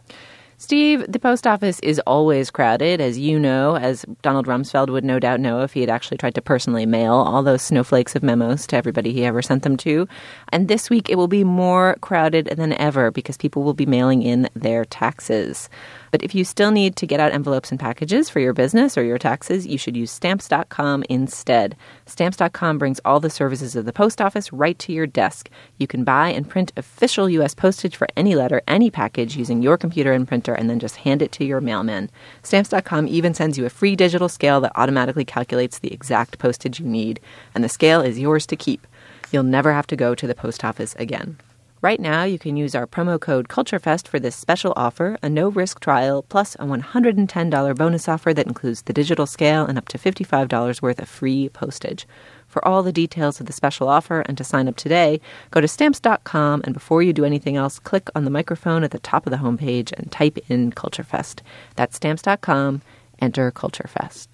Steve, 0.58 1.06
the 1.08 1.20
post 1.20 1.46
office 1.46 1.80
is 1.82 2.00
always 2.08 2.50
crowded, 2.50 3.00
as 3.00 3.20
you 3.20 3.38
know, 3.38 3.76
as 3.76 4.06
Donald 4.24 4.48
Rumsfeld 4.48 4.90
would 4.90 5.04
no 5.04 5.20
doubt 5.20 5.40
know 5.40 5.62
if 5.62 5.74
he 5.74 5.82
had 5.82 5.90
actually 5.90 6.18
tried 6.18 6.36
to 6.36 6.42
personally 6.42 6.86
mail 6.86 7.14
all 7.14 7.44
those 7.44 7.62
snowflakes 7.62 8.16
of 8.16 8.24
memos 8.24 8.66
to 8.68 8.78
everybody 8.78 9.14
he 9.14 9.24
ever 9.24 9.42
sent 9.42 9.62
them 9.64 9.78
to. 9.78 10.08
And 10.50 10.68
this 10.68 10.90
week 10.90 11.10
it 11.10 11.18
will 11.18 11.28
be 11.28 11.44
more 11.44 11.98
crowded 12.02 12.46
than 12.56 12.74
ever 12.74 13.12
because 13.12 13.38
people 13.38 13.62
will 13.62 13.74
be 13.74 13.86
mailing 13.86 14.24
in 14.24 14.50
their 14.56 14.84
taxes. 14.86 15.70
But 16.14 16.22
if 16.22 16.36
you 16.36 16.44
still 16.44 16.70
need 16.70 16.96
to 16.98 17.08
get 17.08 17.20
out 17.20 17.32
envelopes 17.32 17.72
and 17.72 17.80
packages 17.80 18.30
for 18.30 18.40
your 18.40 18.54
business 18.54 19.00
or 19.00 19.04
your 19.04 19.18
taxes, 19.18 19.66
you 19.66 19.80
should 19.80 19.98
use 19.98 20.12
stamps.com 20.12 21.04
instead. 21.10 21.76
Stamps.com 22.06 22.78
brings 22.78 23.02
all 23.04 23.20
the 23.20 23.32
services 23.32 23.76
of 23.76 23.86
the 23.86 23.94
post 23.94 24.22
office 24.22 24.54
right 24.54 24.78
to 24.78 24.94
your 24.94 25.08
desk. 25.08 25.50
You 25.80 25.88
can 25.88 26.04
buy 26.04 26.30
and 26.30 26.48
print 26.48 26.72
official 26.78 27.32
U.S. 27.32 27.56
postage 27.56 27.96
for 27.96 28.06
any 28.16 28.36
letter, 28.36 28.62
any 28.68 28.92
package 28.92 29.36
using 29.36 29.64
your 29.64 29.76
computer 29.76 30.12
and 30.12 30.28
printer, 30.28 30.54
and 30.54 30.70
then 30.70 30.78
just 30.78 30.98
hand 30.98 31.24
it 31.24 31.32
to 31.32 31.46
your 31.46 31.62
mailman. 31.62 32.12
Stamps.com 32.44 33.08
even 33.08 33.34
sends 33.34 33.58
you 33.58 33.66
a 33.66 33.72
free 33.72 33.96
digital 33.96 34.30
scale 34.30 34.62
that 34.62 34.74
automatically 34.76 35.26
calculates 35.26 35.80
the 35.80 35.92
exact 35.92 36.38
postage 36.38 36.80
you 36.80 36.86
need, 36.86 37.20
and 37.56 37.64
the 37.64 37.70
scale 37.70 38.02
is 38.02 38.20
yours 38.20 38.46
to 38.46 38.56
keep. 38.56 38.86
You'll 39.32 39.42
never 39.42 39.74
have 39.74 39.88
to 39.88 39.96
go 39.96 40.14
to 40.14 40.28
the 40.28 40.36
post 40.36 40.64
office 40.64 40.94
again. 41.00 41.40
Right 41.84 42.00
now, 42.00 42.24
you 42.24 42.40
can 42.40 42.56
use 42.56 42.76
our 42.76 42.88
promo 42.88 43.20
code 43.20 43.50
CultureFest 43.50 44.08
for 44.08 44.18
this 44.18 44.38
special 44.38 44.72
offer, 44.78 45.18
a 45.22 45.28
no 45.28 45.50
risk 45.50 45.82
trial, 45.82 46.24
plus 46.24 46.56
a 46.56 46.60
$110 46.60 47.76
bonus 47.76 48.08
offer 48.08 48.34
that 48.34 48.48
includes 48.48 48.84
the 48.84 48.94
digital 48.94 49.26
scale 49.26 49.66
and 49.66 49.78
up 49.78 49.90
to 49.90 49.98
$55 49.98 50.82
worth 50.82 51.02
of 51.02 51.10
free 51.10 51.50
postage. 51.50 52.08
For 52.48 52.66
all 52.66 52.84
the 52.84 52.94
details 52.94 53.42
of 53.42 53.48
the 53.48 53.52
special 53.52 53.90
offer 53.90 54.22
and 54.22 54.38
to 54.38 54.46
sign 54.46 54.70
up 54.70 54.78
today, 54.78 55.20
go 55.52 55.60
to 55.60 55.68
stamps.com 55.68 56.62
and 56.64 56.74
before 56.74 57.04
you 57.04 57.12
do 57.12 57.26
anything 57.26 57.58
else, 57.58 57.80
click 57.80 58.10
on 58.16 58.24
the 58.24 58.32
microphone 58.32 58.86
at 58.86 58.92
the 58.92 59.00
top 59.00 59.28
of 59.28 59.32
the 59.32 59.40
homepage 59.40 59.92
and 59.92 60.10
type 60.10 60.38
in 60.48 60.72
CultureFest. 60.72 61.42
That's 61.76 61.98
stamps.com, 61.98 62.82
enter 63.20 63.52
CultureFest. 63.52 64.28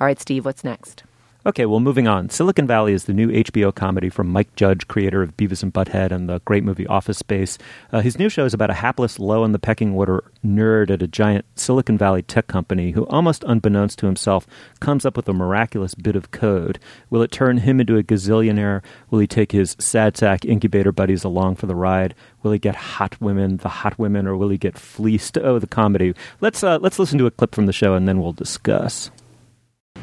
All 0.00 0.06
right, 0.06 0.18
Steve, 0.18 0.46
what's 0.46 0.64
next? 0.64 1.02
Okay, 1.46 1.66
well, 1.66 1.78
moving 1.78 2.08
on. 2.08 2.30
Silicon 2.30 2.66
Valley 2.66 2.92
is 2.92 3.04
the 3.04 3.14
new 3.14 3.28
HBO 3.28 3.72
comedy 3.72 4.08
from 4.08 4.28
Mike 4.28 4.54
Judge, 4.56 4.88
creator 4.88 5.22
of 5.22 5.36
Beavis 5.36 5.62
and 5.62 5.72
Butthead 5.72 6.10
and 6.10 6.28
the 6.28 6.40
great 6.40 6.64
movie 6.64 6.86
Office 6.88 7.18
Space. 7.18 7.56
Uh, 7.92 8.00
his 8.00 8.18
new 8.18 8.28
show 8.28 8.44
is 8.44 8.52
about 8.52 8.70
a 8.70 8.74
hapless, 8.74 9.20
low 9.20 9.44
in 9.44 9.52
the 9.52 9.58
pecking 9.60 9.94
order 9.94 10.24
nerd 10.44 10.90
at 10.90 11.00
a 11.00 11.06
giant 11.06 11.44
Silicon 11.54 11.96
Valley 11.96 12.22
tech 12.22 12.48
company 12.48 12.90
who, 12.90 13.06
almost 13.06 13.44
unbeknownst 13.44 14.00
to 14.00 14.06
himself, 14.06 14.48
comes 14.80 15.06
up 15.06 15.16
with 15.16 15.28
a 15.28 15.32
miraculous 15.32 15.94
bit 15.94 16.16
of 16.16 16.32
code. 16.32 16.80
Will 17.08 17.22
it 17.22 17.30
turn 17.30 17.58
him 17.58 17.80
into 17.80 17.96
a 17.96 18.02
gazillionaire? 18.02 18.82
Will 19.10 19.20
he 19.20 19.28
take 19.28 19.52
his 19.52 19.76
sad 19.78 20.16
sack 20.16 20.44
incubator 20.44 20.90
buddies 20.90 21.22
along 21.22 21.54
for 21.54 21.66
the 21.66 21.76
ride? 21.76 22.16
Will 22.42 22.50
he 22.50 22.58
get 22.58 22.74
hot 22.74 23.18
women, 23.20 23.58
the 23.58 23.68
hot 23.68 23.96
women, 23.96 24.26
or 24.26 24.36
will 24.36 24.48
he 24.48 24.58
get 24.58 24.76
fleeced? 24.76 25.38
Oh, 25.38 25.60
the 25.60 25.68
comedy. 25.68 26.14
Let's 26.40 26.64
uh, 26.64 26.78
let's 26.78 26.98
listen 26.98 27.16
to 27.18 27.26
a 27.26 27.30
clip 27.30 27.54
from 27.54 27.66
the 27.66 27.72
show 27.72 27.94
and 27.94 28.08
then 28.08 28.20
we'll 28.20 28.32
discuss. 28.32 29.12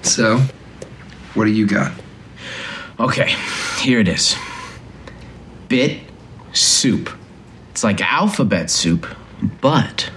So, 0.01 0.41
what 1.35 1.45
do 1.45 1.51
you 1.51 1.67
got? 1.67 1.91
Okay, 2.99 3.35
here 3.79 3.99
it 3.99 4.07
is. 4.07 4.35
Bit 5.67 6.01
soup. 6.53 7.09
It's 7.71 7.83
like 7.83 8.01
alphabet 8.01 8.69
soup, 8.69 9.05
but 9.61 10.09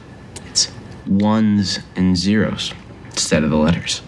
it's 0.47 0.71
ones 1.07 1.81
and 1.97 2.17
zeros 2.17 2.73
instead 3.07 3.45
of 3.45 3.51
the 3.51 3.57
letters. 3.57 4.03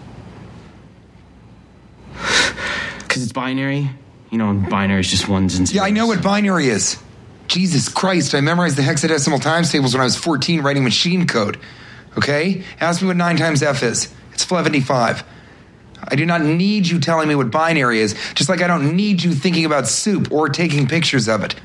Because 3.01 3.23
it's 3.23 3.33
binary. 3.33 3.89
You 4.29 4.37
know, 4.37 4.53
binary 4.53 5.01
is 5.01 5.11
just 5.11 5.27
ones 5.27 5.57
and 5.57 5.67
zeros. 5.67 5.75
Yeah, 5.75 5.83
I 5.83 5.89
know 5.89 6.07
what 6.07 6.23
binary 6.23 6.69
is. 6.69 6.97
Jesus 7.49 7.89
Christ, 7.89 8.33
I 8.33 8.39
memorized 8.39 8.77
the 8.77 8.83
hexadecimal 8.83 9.41
times 9.41 9.69
tables 9.69 9.93
when 9.93 9.99
I 9.99 10.05
was 10.05 10.15
14 10.15 10.61
writing 10.61 10.85
machine 10.85 11.27
code. 11.27 11.59
Okay? 12.17 12.63
Ask 12.79 13.01
me 13.01 13.09
what 13.09 13.17
9 13.17 13.35
times 13.35 13.61
F 13.61 13.83
is. 13.83 14.13
It's 14.31 14.47
75. 14.47 15.25
I 16.03 16.15
do 16.15 16.25
not 16.25 16.41
need 16.41 16.87
you 16.87 16.99
telling 16.99 17.27
me 17.27 17.35
what 17.35 17.51
binary 17.51 17.99
is, 17.99 18.15
just 18.33 18.49
like 18.49 18.61
I 18.61 18.67
don't 18.67 18.95
need 18.95 19.23
you 19.23 19.33
thinking 19.33 19.65
about 19.65 19.87
soup 19.87 20.31
or 20.31 20.49
taking 20.49 20.87
pictures 20.87 21.27
of 21.27 21.43
it. 21.43 21.55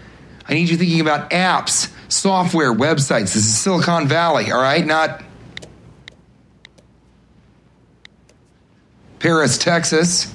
I 0.48 0.54
need 0.54 0.68
you 0.68 0.76
thinking 0.76 1.00
about 1.00 1.30
apps, 1.30 1.92
software, 2.08 2.72
websites. 2.72 3.34
This 3.34 3.36
is 3.36 3.58
Silicon 3.58 4.06
Valley, 4.06 4.52
all 4.52 4.60
right? 4.60 4.84
Not 4.84 5.22
Paris, 9.18 9.58
Texas. 9.58 10.32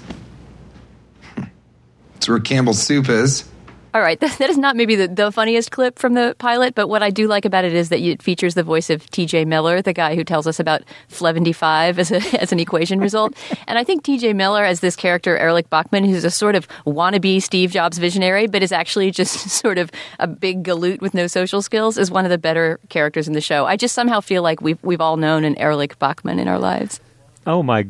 That's 2.14 2.28
where 2.28 2.40
Campbell's 2.40 2.82
soup 2.82 3.08
is. 3.08 3.51
All 3.94 4.02
right, 4.02 4.20
that, 4.20 4.38
that 4.40 4.50
is 4.50 4.58
not 4.58 4.76
maybe 4.76 4.96
the, 4.96 5.08
the 5.08 5.32
funniest 5.32 5.72
clip 5.72 6.00
from 6.00 6.14
the 6.14 6.36
pilot, 6.40 6.76
but 6.76 6.88
what 6.88 7.04
I 7.04 7.10
do 7.10 7.28
like 7.28 7.46
about 7.46 7.66
it 7.66 7.74
is 7.74 7.90
that 7.90 8.00
it 8.00 8.22
features 8.22 8.56
the 8.56 8.64
voice 8.64 8.90
of 8.90 9.10
T.J. 9.10 9.46
Miller, 9.46 9.82
the 9.82 9.94
guy 9.94 10.16
who 10.16 10.24
tells 10.24 10.48
us 10.48 10.60
about 10.60 10.84
Fleventy-five 11.10 12.00
as, 12.00 12.12
a, 12.12 12.18
as 12.42 12.52
an 12.52 12.60
equation 12.60 13.00
result. 13.00 13.34
And 13.68 13.78
I 13.78 13.86
think 13.86 14.04
T.J. 14.04 14.34
Miller 14.34 14.66
as 14.66 14.82
this 14.82 14.98
character, 14.98 15.38
Erlich 15.38 15.70
Bachman, 15.70 16.04
who's 16.04 16.26
a 16.26 16.32
sort 16.32 16.56
of 16.56 16.68
wannabe 16.86 17.42
Steve 17.42 17.72
Jobs 17.72 17.98
visionary, 17.98 18.48
but 18.48 18.62
is 18.62 18.74
actually 18.74 19.12
just 19.12 19.50
sort 19.50 19.78
of 19.78 19.92
a 20.20 20.28
big 20.28 20.64
galoot 20.64 21.00
with 21.00 21.14
no 21.14 21.28
social 21.28 21.62
skills, 21.62 21.98
is 21.98 22.12
one 22.12 22.26
of 22.26 22.32
the 22.32 22.38
better 22.38 22.80
characters 22.90 23.28
in 23.30 23.34
the 23.34 23.40
show. 23.40 23.66
I 23.66 23.78
just 23.78 23.96
somehow 23.96 24.20
feel 24.20 24.42
like 24.42 24.62
we've, 24.62 24.82
we've 24.84 25.00
all 25.00 25.16
known 25.16 25.46
an 25.46 25.56
Erlich 25.56 25.98
Bachman 26.00 26.38
in 26.38 26.50
our 26.50 26.60
lives. 26.60 27.00
Oh 27.48 27.64
my 27.64 27.88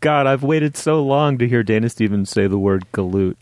God, 0.00 0.26
I've 0.26 0.42
waited 0.42 0.76
so 0.76 1.04
long 1.04 1.38
to 1.38 1.46
hear 1.46 1.62
Dana 1.62 1.88
Stevens 1.88 2.30
say 2.30 2.48
the 2.48 2.58
word 2.58 2.84
galoot. 2.92 3.36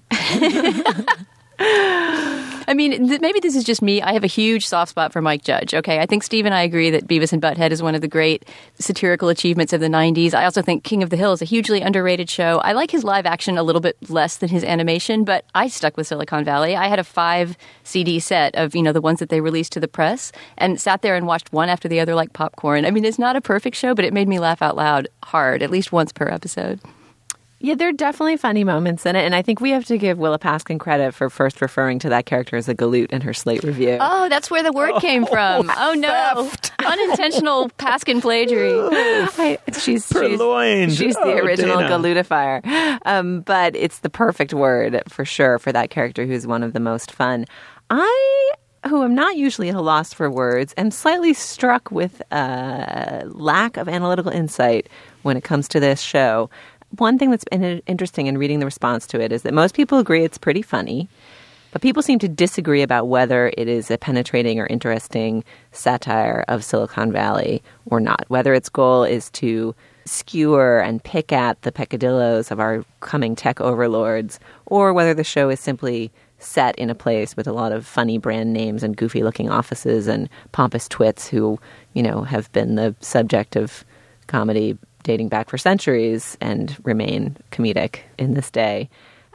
I 1.61 2.75
mean, 2.75 3.09
th- 3.09 3.21
maybe 3.23 3.40
this 3.40 3.57
is 3.57 3.64
just 3.64 3.81
me. 3.81 4.03
I 4.03 4.12
have 4.12 4.25
a 4.25 4.29
huge 4.29 4.66
soft 4.66 4.90
spot 4.90 5.12
for 5.12 5.23
Mike 5.23 5.42
Judge. 5.42 5.73
Okay, 5.73 6.01
I 6.01 6.07
think 6.07 6.23
Steve 6.23 6.44
and 6.44 6.55
I 6.55 6.62
agree 6.62 6.90
that 6.90 7.09
Beavis 7.09 7.33
and 7.33 7.40
Butthead 7.40 7.71
is 7.71 7.83
one 7.83 7.94
of 7.94 8.03
the 8.03 8.09
great 8.09 8.44
satirical 8.79 9.31
achievements 9.31 9.73
of 9.73 9.81
the 9.81 9.88
'90s. 9.88 10.35
I 10.35 10.44
also 10.44 10.61
think 10.61 10.85
King 10.85 11.03
of 11.03 11.09
the 11.09 11.16
Hill 11.16 11.33
is 11.33 11.40
a 11.40 11.47
hugely 11.47 11.81
underrated 11.81 12.29
show. 12.29 12.59
I 12.59 12.73
like 12.73 12.90
his 12.90 13.05
live 13.05 13.25
action 13.25 13.57
a 13.57 13.62
little 13.62 13.81
bit 13.81 13.97
less 14.11 14.37
than 14.37 14.51
his 14.51 14.64
animation, 14.64 15.25
but 15.25 15.47
I 15.55 15.68
stuck 15.68 15.97
with 15.97 16.07
Silicon 16.07 16.44
Valley. 16.44 16.77
I 16.77 16.88
had 16.88 16.99
a 16.99 17.05
five 17.05 17.57
CD 17.85 18.21
set 18.21 18.55
of 18.55 18.75
you 18.75 18.83
know 18.83 18.92
the 18.92 19.01
ones 19.01 19.18
that 19.21 19.31
they 19.31 19.40
released 19.40 19.73
to 19.73 19.81
the 19.81 19.88
press, 19.88 20.31
and 20.59 20.79
sat 20.79 21.01
there 21.01 21.16
and 21.16 21.27
watched 21.27 21.53
one 21.53 21.71
after 21.71 21.88
the 21.88 22.01
other 22.01 22.14
like 22.14 22.35
popcorn. 22.35 22.85
I 22.85 22.90
mean, 22.90 23.07
it's 23.07 23.18
not 23.18 23.35
a 23.35 23.40
perfect 23.40 23.77
show, 23.77 23.94
but 23.94 24.05
it 24.05 24.12
made 24.12 24.29
me 24.29 24.38
laugh 24.38 24.61
out 24.61 24.77
loud 24.77 25.09
hard 25.25 25.62
at 25.62 25.71
least 25.71 25.90
once 25.90 26.12
per 26.12 26.29
episode. 26.29 26.81
Yeah, 27.61 27.75
there 27.75 27.88
are 27.88 27.92
definitely 27.92 28.37
funny 28.37 28.62
moments 28.62 29.05
in 29.05 29.16
it, 29.16 29.25
and 29.25 29.35
I 29.35 29.42
think 29.42 29.61
we 29.61 29.71
have 29.71 29.85
to 29.87 29.99
give 29.99 30.16
Willa 30.16 30.38
Paskin 30.38 30.79
credit 30.79 31.12
for 31.12 31.29
first 31.29 31.61
referring 31.61 31.99
to 31.99 32.09
that 32.11 32.25
character 32.25 32.55
as 32.57 32.68
a 32.68 32.75
galoot 32.75 33.11
in 33.11 33.21
her 33.23 33.35
Slate 33.35 33.64
review. 33.64 33.99
Oh, 34.01 34.29
that's 34.29 34.49
where 34.49 34.62
the 34.62 34.71
word 34.71 34.94
came 35.01 35.27
from. 35.27 35.68
Oh 35.77 35.92
no, 35.94 36.49
unintentional 36.87 37.68
Paskin 37.71 38.21
plagiarism. 38.23 38.90
I, 39.38 39.59
she's 39.77 40.07
Purloined. 40.07 40.92
she's, 40.92 40.99
she's 40.99 41.14
the 41.16 41.23
Oh, 41.23 41.38
original 41.38 41.79
Dana. 41.79 41.90
galutifier, 41.99 42.99
um, 43.05 43.40
but 43.40 43.75
it's 43.75 43.99
the 44.01 44.11
perfect 44.11 44.55
word 44.55 45.03
for 45.09 45.25
sure 45.25 45.59
for 45.59 45.73
that 45.73 45.90
character 45.90 46.27
who's 46.27 46.47
one 46.47 46.62
of 46.62 46.75
the 46.75 46.81
most 46.81 47.11
fun. 47.11 47.44
I, 47.90 48.51
who 48.87 49.03
am 49.03 49.16
not 49.16 49.35
usually 49.37 49.68
at 49.68 49.75
a 49.75 49.81
loss 49.81 50.12
for 50.12 50.31
words, 50.31 50.75
am 50.77 50.92
slightly 50.92 51.35
struck 51.35 51.90
with 51.90 52.23
uh, 52.31 53.23
lack 53.27 53.77
of 53.77 53.88
analytical 53.88 54.31
insight 54.31 54.88
when 55.23 55.37
it 55.37 55.42
comes 55.42 55.66
to 55.68 55.81
this 55.81 56.01
show. 56.01 56.49
One 56.96 57.18
thing 57.18 57.31
that's 57.31 57.44
been 57.44 57.83
interesting 57.87 58.27
in 58.27 58.38
reading 58.38 58.61
the 58.61 58.64
response 58.64 59.07
to 59.09 59.20
it 59.20 59.33
is 59.33 59.42
that 59.42 59.55
most 59.55 59.74
people 59.74 59.98
agree 59.98 60.24
it's 60.24 60.38
pretty 60.38 60.62
funny. 60.62 61.09
But 61.70 61.83
people 61.83 62.03
seem 62.03 62.18
to 62.20 62.29
disagree 62.29 62.81
about 62.81 63.09
whether 63.09 63.53
it 63.59 63.68
is 63.68 63.90
a 63.90 63.98
penetrating 63.98 64.59
or 64.59 64.66
interesting 64.66 65.44
satire 65.70 66.44
of 66.48 66.64
Silicon 66.64 67.12
Valley 67.12 67.62
or 67.87 68.01
not. 68.01 68.24
Whether 68.29 68.55
its 68.55 68.70
goal 68.70 69.05
is 69.05 69.29
to 69.33 69.74
skewer 70.07 70.81
and 70.81 71.05
pick 71.05 71.31
at 71.31 71.61
the 71.62 71.70
peccadillos 71.70 72.51
of 72.51 72.59
our 72.59 72.85
coming 73.01 73.37
tech 73.37 73.61
overlords, 73.61 74.40
or 74.64 74.94
whether 74.94 75.12
the 75.12 75.24
show 75.24 75.51
is 75.51 75.61
simply 75.61 76.11
set 76.38 76.74
in 76.77 76.88
a 76.88 76.94
place 76.94 77.37
with 77.37 77.46
a 77.46 77.53
lot 77.53 77.72
of 77.72 77.85
funny 77.85 78.16
brand 78.16 78.55
names 78.55 78.83
and 78.83 78.96
goofy 78.96 79.22
looking 79.22 79.51
offices 79.51 80.07
and 80.07 80.31
pompous 80.53 80.88
twits 80.88 81.29
who, 81.29 81.59
you 81.92 82.03
know, 82.03 82.22
have 82.22 82.51
been 82.53 82.77
the 82.77 82.94
subject 83.01 83.57
of 83.57 83.85
comedy 84.27 84.79
dating 85.03 85.29
back 85.29 85.49
for 85.49 85.59
centuries 85.59 86.37
and 86.41 86.77
remain 86.85 87.37
comedic 87.51 88.01
in 88.19 88.35
this 88.35 88.51
day. 88.51 88.89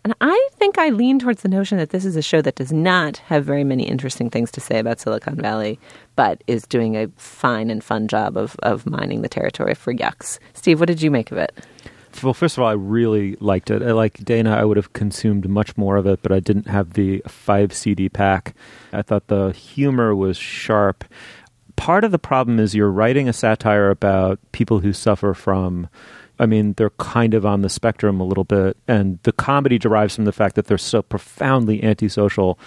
And 0.05 0.13
I 0.19 0.49
think 0.55 0.77
I 0.77 0.89
lean 0.89 1.17
towards 1.17 1.43
the 1.43 1.49
notion 1.49 1.77
that 1.77 1.91
this 1.91 2.03
is 2.03 2.17
a 2.17 2.21
show 2.21 2.41
that 2.41 2.55
does 2.55 2.73
not 2.73 3.17
have 3.17 3.45
very 3.45 3.63
many 3.63 3.87
interesting 3.87 4.29
things 4.29 4.51
to 4.51 4.59
say 4.59 4.79
about 4.79 4.99
Silicon 4.99 5.37
Valley, 5.37 5.79
but 6.17 6.43
is 6.45 6.67
doing 6.67 6.97
a 6.97 7.07
fine 7.15 7.69
and 7.69 7.81
fun 7.81 8.09
job 8.09 8.35
of, 8.35 8.57
of 8.63 8.85
mining 8.85 9.21
the 9.21 9.29
territory 9.29 9.73
for 9.73 9.93
yucks. 9.93 10.39
Steve, 10.53 10.81
what 10.81 10.87
did 10.87 11.01
you 11.01 11.09
make 11.09 11.31
of 11.31 11.37
it? 11.37 11.53
Well, 12.21 12.33
first 12.33 12.57
of 12.57 12.63
all, 12.63 12.69
I 12.69 12.73
really 12.73 13.37
liked 13.39 13.71
it. 13.71 13.81
I 13.81 13.91
like 13.91 14.23
Dana. 14.23 14.55
I 14.55 14.65
would 14.65 14.77
have 14.77 14.93
consumed 14.93 15.49
much 15.49 15.75
more 15.77 15.95
of 15.95 16.05
it, 16.05 16.19
but 16.21 16.31
I 16.31 16.39
didn't 16.39 16.67
have 16.67 16.93
the 16.93 17.23
five 17.27 17.73
CD 17.73 18.07
pack. 18.09 18.55
I 18.91 19.01
thought 19.01 19.27
the 19.27 19.51
humor 19.51 20.15
was 20.15 20.37
sharp. 20.37 21.05
Part 21.75 22.03
of 22.03 22.11
the 22.11 22.19
problem 22.19 22.59
is 22.59 22.73
you're 22.73 22.91
writing 22.91 23.27
a 23.27 23.33
satire 23.33 23.89
about 23.89 24.39
people 24.51 24.79
who 24.79 24.93
suffer 24.93 25.33
from. 25.33 25.89
I 26.39 26.45
mean, 26.45 26.73
they're 26.73 26.91
kind 26.91 27.33
of 27.33 27.45
on 27.45 27.61
the 27.61 27.69
spectrum 27.69 28.19
a 28.19 28.25
little 28.25 28.43
bit, 28.43 28.77
and 28.87 29.19
the 29.23 29.31
comedy 29.31 29.77
derives 29.77 30.15
from 30.15 30.25
the 30.25 30.31
fact 30.31 30.55
that 30.55 30.65
they're 30.67 30.77
so 30.77 31.01
profoundly 31.01 31.83
antisocial, 31.83 32.57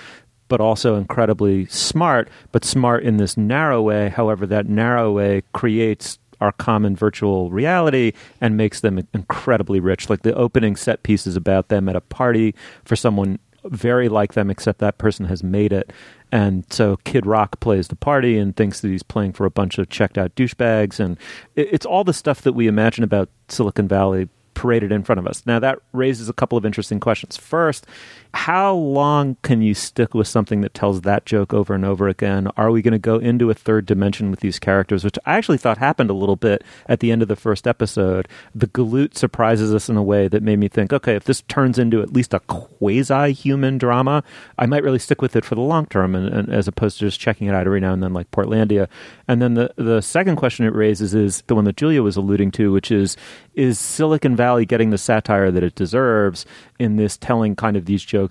but 0.49 0.61
also 0.61 0.97
incredibly 0.97 1.67
smart, 1.67 2.29
but 2.53 2.65
smart 2.65 3.03
in 3.05 3.17
this 3.17 3.37
narrow 3.37 3.83
way. 3.83 4.09
However, 4.09 4.47
that 4.47 4.69
narrow 4.69 5.13
way 5.13 5.43
creates 5.53 6.19
our 6.41 6.53
common 6.53 6.95
virtual 6.95 7.51
reality 7.51 8.13
and 8.41 8.57
makes 8.57 8.81
them 8.81 9.07
incredibly 9.15 9.81
rich. 9.81 10.11
Like 10.11 10.23
the 10.23 10.35
opening 10.35 10.77
set 10.77 11.03
piece 11.03 11.27
is 11.27 11.37
about 11.37 11.69
them 11.69 11.89
at 11.89 11.97
a 11.97 12.01
party 12.01 12.55
for 12.85 12.97
someone 12.97 13.39
very 13.71 14.09
like 14.09 14.35
them, 14.35 14.51
except 14.51 14.79
that 14.81 14.99
person 14.99 15.27
has 15.27 15.43
made 15.43 15.73
it. 15.73 15.93
And 16.33 16.65
so 16.71 16.97
Kid 17.05 17.27
Rock 17.27 17.61
plays 17.61 17.89
the 17.89 17.97
party 17.97 18.39
and 18.39 18.57
thinks 18.57 18.81
that 18.81 18.89
he's 18.89 19.03
playing 19.03 19.33
for 19.33 19.47
a 19.47 19.51
bunch 19.51 19.79
of 19.79 19.89
checked 19.89 20.19
out 20.19 20.35
douchebags. 20.35 20.99
And 20.99 21.19
it, 21.55 21.69
it's 21.73 21.87
all 21.87 22.05
the 22.05 22.13
stuff 22.13 22.43
that 22.43 22.53
we 22.53 22.67
imagine 22.67 23.05
about 23.05 23.29
Silicon 23.49 23.89
Valley 23.89 24.29
paraded 24.55 24.91
in 24.91 25.05
front 25.05 25.19
of 25.19 25.27
us. 25.27 25.45
Now, 25.47 25.59
that 25.61 25.79
raises 25.93 26.29
a 26.29 26.33
couple 26.33 26.59
of 26.59 26.65
interesting 26.65 26.99
questions. 26.99 27.37
First, 27.37 27.87
how 28.37 28.75
long 28.75 29.39
can 29.43 29.63
you 29.63 29.73
stick 29.73 30.13
with 30.13 30.29
something 30.29 30.61
that 30.61 30.75
tells 30.75 31.01
that 31.01 31.25
joke 31.25 31.55
over 31.55 31.75
and 31.75 31.87
over 31.87 32.07
again? 32.07 32.49
Are 32.59 32.71
we 32.71 32.83
going 32.83 32.93
to 32.93 32.99
go 32.99 33.17
into 33.17 33.49
a 33.49 33.55
third 33.55 33.87
dimension 33.87 34.31
with 34.31 34.41
these 34.41 34.59
characters, 34.59 35.05
which 35.05 35.19
I 35.25 35.39
actually 35.39 35.57
thought 35.57 35.79
happened 35.79 36.11
a 36.11 36.15
little 36.15 36.37
bit 36.37 36.63
at 36.87 37.01
the 37.01 37.11
end 37.11 37.23
of 37.23 37.29
the 37.29 37.35
first 37.35 37.67
episode? 37.67 38.29
The 38.55 38.67
galoot 38.67 39.17
surprises 39.17 39.73
us 39.75 39.89
in 39.89 39.97
a 39.97 40.03
way 40.03 40.29
that 40.29 40.43
made 40.43 40.59
me 40.59 40.69
think, 40.69 40.93
okay, 40.93 41.17
if 41.17 41.25
this 41.25 41.41
turns 41.49 41.79
into 41.79 42.03
at 42.03 42.13
least 42.13 42.35
a 42.35 42.41
quasi 42.41 43.33
human 43.33 43.79
drama, 43.79 44.23
I 44.59 44.67
might 44.67 44.85
really 44.85 44.99
stick 44.99 45.23
with 45.23 45.35
it 45.35 45.45
for 45.45 45.55
the 45.55 45.63
long 45.63 45.87
term, 45.87 46.15
and, 46.15 46.29
and 46.29 46.53
as 46.53 46.69
opposed 46.69 46.99
to 46.99 47.07
just 47.07 47.19
checking 47.19 47.47
it 47.47 47.55
out 47.55 47.67
every 47.67 47.81
now 47.81 47.95
and 47.95 48.03
then, 48.03 48.13
like 48.13 48.31
Portlandia. 48.33 48.87
And 49.27 49.41
then 49.41 49.55
the 49.55 49.73
the 49.77 50.03
second 50.03 50.37
question 50.37 50.67
it 50.67 50.75
raises 50.75 51.15
is 51.15 51.43
the 51.47 51.55
one 51.55 51.65
that 51.65 51.79
Julia 51.79 52.03
was 52.03 52.19
alluding 52.19 52.51
to, 52.53 52.71
which 52.71 52.91
is 52.91 53.17
is 53.55 53.79
Silicon 53.79 54.37
Valley 54.37 54.67
getting 54.67 54.91
the 54.91 54.99
satire 54.99 55.51
that 55.51 55.63
it 55.63 55.75
deserves 55.75 56.45
in 56.79 56.97
this 56.97 57.17
telling 57.17 57.57
kind 57.57 57.77
of 57.77 57.87
these 57.87 58.05
jokes 58.05 58.26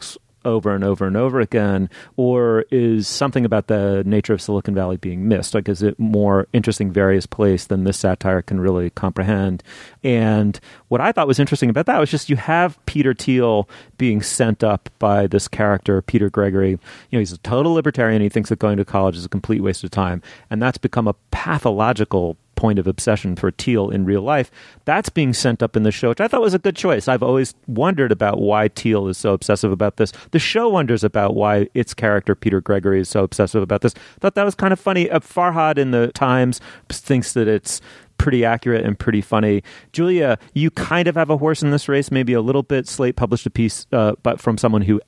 over 0.45 0.73
and 0.73 0.83
over 0.83 1.05
and 1.05 1.17
over 1.17 1.41
again, 1.41 1.89
or 2.15 2.65
is 2.71 3.07
something 3.07 3.43
about 3.43 3.67
the 3.67 4.03
nature 4.05 4.33
of 4.33 4.41
Silicon 4.41 4.75
Valley 4.75 4.95
being 4.95 5.27
missed? 5.27 5.53
Like, 5.53 5.67
is 5.67 5.81
it 5.81 5.99
more 5.99 6.47
interesting, 6.53 6.91
various 6.91 7.25
place 7.25 7.65
than 7.65 7.83
this 7.83 7.97
satire 7.97 8.41
can 8.41 8.59
really 8.59 8.91
comprehend? 8.91 9.63
And 10.03 10.59
what 10.87 11.01
I 11.01 11.11
thought 11.11 11.27
was 11.27 11.39
interesting 11.39 11.69
about 11.69 11.87
that 11.87 11.99
was 11.99 12.11
just 12.11 12.29
you 12.29 12.35
have 12.35 12.83
Peter 12.85 13.13
Thiel 13.13 13.67
being 13.97 14.21
sent 14.21 14.63
up 14.63 14.89
by 14.99 15.27
this 15.27 15.47
character, 15.47 16.01
Peter 16.01 16.29
Gregory. 16.29 16.71
You 16.71 16.79
know, 17.11 17.19
he's 17.19 17.33
a 17.33 17.39
total 17.39 17.73
libertarian. 17.73 18.21
He 18.21 18.29
thinks 18.29 18.49
that 18.49 18.59
going 18.59 18.77
to 18.77 18.85
college 18.85 19.17
is 19.17 19.25
a 19.25 19.29
complete 19.29 19.61
waste 19.61 19.83
of 19.83 19.89
time, 19.91 20.21
and 20.49 20.61
that's 20.61 20.77
become 20.77 21.07
a 21.07 21.15
pathological 21.31 22.37
point 22.55 22.79
of 22.79 22.87
obsession 22.87 23.35
for 23.35 23.51
Thiel 23.51 23.89
in 23.89 24.05
real 24.05 24.21
life. 24.21 24.51
That's 24.85 25.09
being 25.09 25.33
sent 25.33 25.61
up 25.61 25.75
in 25.75 25.83
the 25.83 25.91
show, 25.91 26.09
which 26.09 26.21
I 26.21 26.27
thought 26.27 26.41
was 26.41 26.53
a 26.53 26.59
good 26.59 26.75
choice. 26.75 27.07
I've 27.07 27.23
always 27.23 27.53
wondered 27.67 28.11
about 28.11 28.41
why 28.41 28.69
Thiel 28.69 29.07
is 29.07 29.17
so 29.17 29.33
obsessive 29.33 29.71
about 29.71 29.97
this. 29.97 30.11
The 30.31 30.39
show 30.39 30.69
wonders 30.69 31.03
about 31.03 31.35
why 31.35 31.67
its 31.73 31.93
character, 31.93 32.35
Peter 32.35 32.61
Gregory, 32.61 33.01
is 33.01 33.09
so 33.09 33.23
obsessive 33.23 33.61
about 33.61 33.81
this. 33.81 33.93
Thought 34.19 34.35
that 34.35 34.45
was 34.45 34.55
kind 34.55 34.73
of 34.73 34.79
funny. 34.79 35.09
Uh, 35.09 35.19
Farhad 35.19 35.77
in 35.77 35.91
the 35.91 36.11
Times 36.13 36.61
thinks 36.89 37.33
that 37.33 37.47
it's 37.47 37.81
pretty 38.17 38.45
accurate 38.45 38.85
and 38.85 38.97
pretty 38.97 39.21
funny. 39.21 39.61
Julia, 39.91 40.39
you 40.53 40.71
kind 40.71 41.07
of 41.07 41.15
have 41.15 41.29
a 41.29 41.37
horse 41.37 41.61
in 41.61 41.71
this 41.71 41.89
race, 41.89 42.11
maybe 42.11 42.33
a 42.33 42.41
little 42.41 42.63
bit. 42.63 42.87
Slate 42.87 43.15
published 43.15 43.45
a 43.45 43.49
piece, 43.49 43.85
uh, 43.91 44.13
but 44.23 44.39
from 44.39 44.57
someone 44.57 44.83
who 44.83 45.01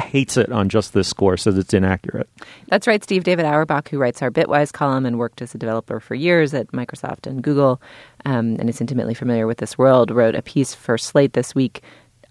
hates 0.00 0.36
it 0.36 0.50
on 0.50 0.68
just 0.68 0.92
this 0.92 1.08
score, 1.08 1.36
says 1.36 1.56
it's 1.56 1.74
inaccurate. 1.74 2.28
That's 2.68 2.86
right. 2.86 3.02
Steve 3.02 3.24
David 3.24 3.44
Auerbach, 3.44 3.88
who 3.88 3.98
writes 3.98 4.22
our 4.22 4.30
Bitwise 4.30 4.72
column 4.72 5.06
and 5.06 5.18
worked 5.18 5.40
as 5.42 5.54
a 5.54 5.58
developer 5.58 6.00
for 6.00 6.14
years 6.14 6.52
at 6.54 6.68
Microsoft 6.72 7.26
and 7.26 7.42
Google, 7.42 7.80
um, 8.24 8.56
and 8.58 8.68
is 8.68 8.80
intimately 8.80 9.14
familiar 9.14 9.46
with 9.46 9.58
this 9.58 9.78
world, 9.78 10.10
wrote 10.10 10.34
a 10.34 10.42
piece 10.42 10.74
for 10.74 10.98
Slate 10.98 11.32
this 11.32 11.54
week 11.54 11.82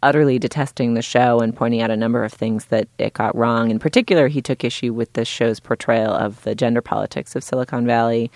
utterly 0.04 0.38
detesting 0.38 0.94
the 0.94 1.02
show 1.02 1.40
and 1.40 1.56
pointing 1.56 1.82
out 1.82 1.90
a 1.90 1.96
number 1.96 2.24
of 2.24 2.34
things 2.34 2.66
that 2.66 2.88
it 2.98 3.14
got 3.14 3.36
wrong. 3.36 3.72
In 3.72 3.80
particular, 3.80 4.28
he 4.28 4.42
took 4.42 4.64
issue 4.64 4.94
with 4.94 5.12
the 5.14 5.24
show's 5.24 5.62
portrayal 5.62 6.12
of 6.12 6.44
the 6.44 6.54
gender 6.54 6.82
politics 6.82 7.36
of 7.36 7.44
Silicon 7.44 7.88
Valley. 7.88 8.30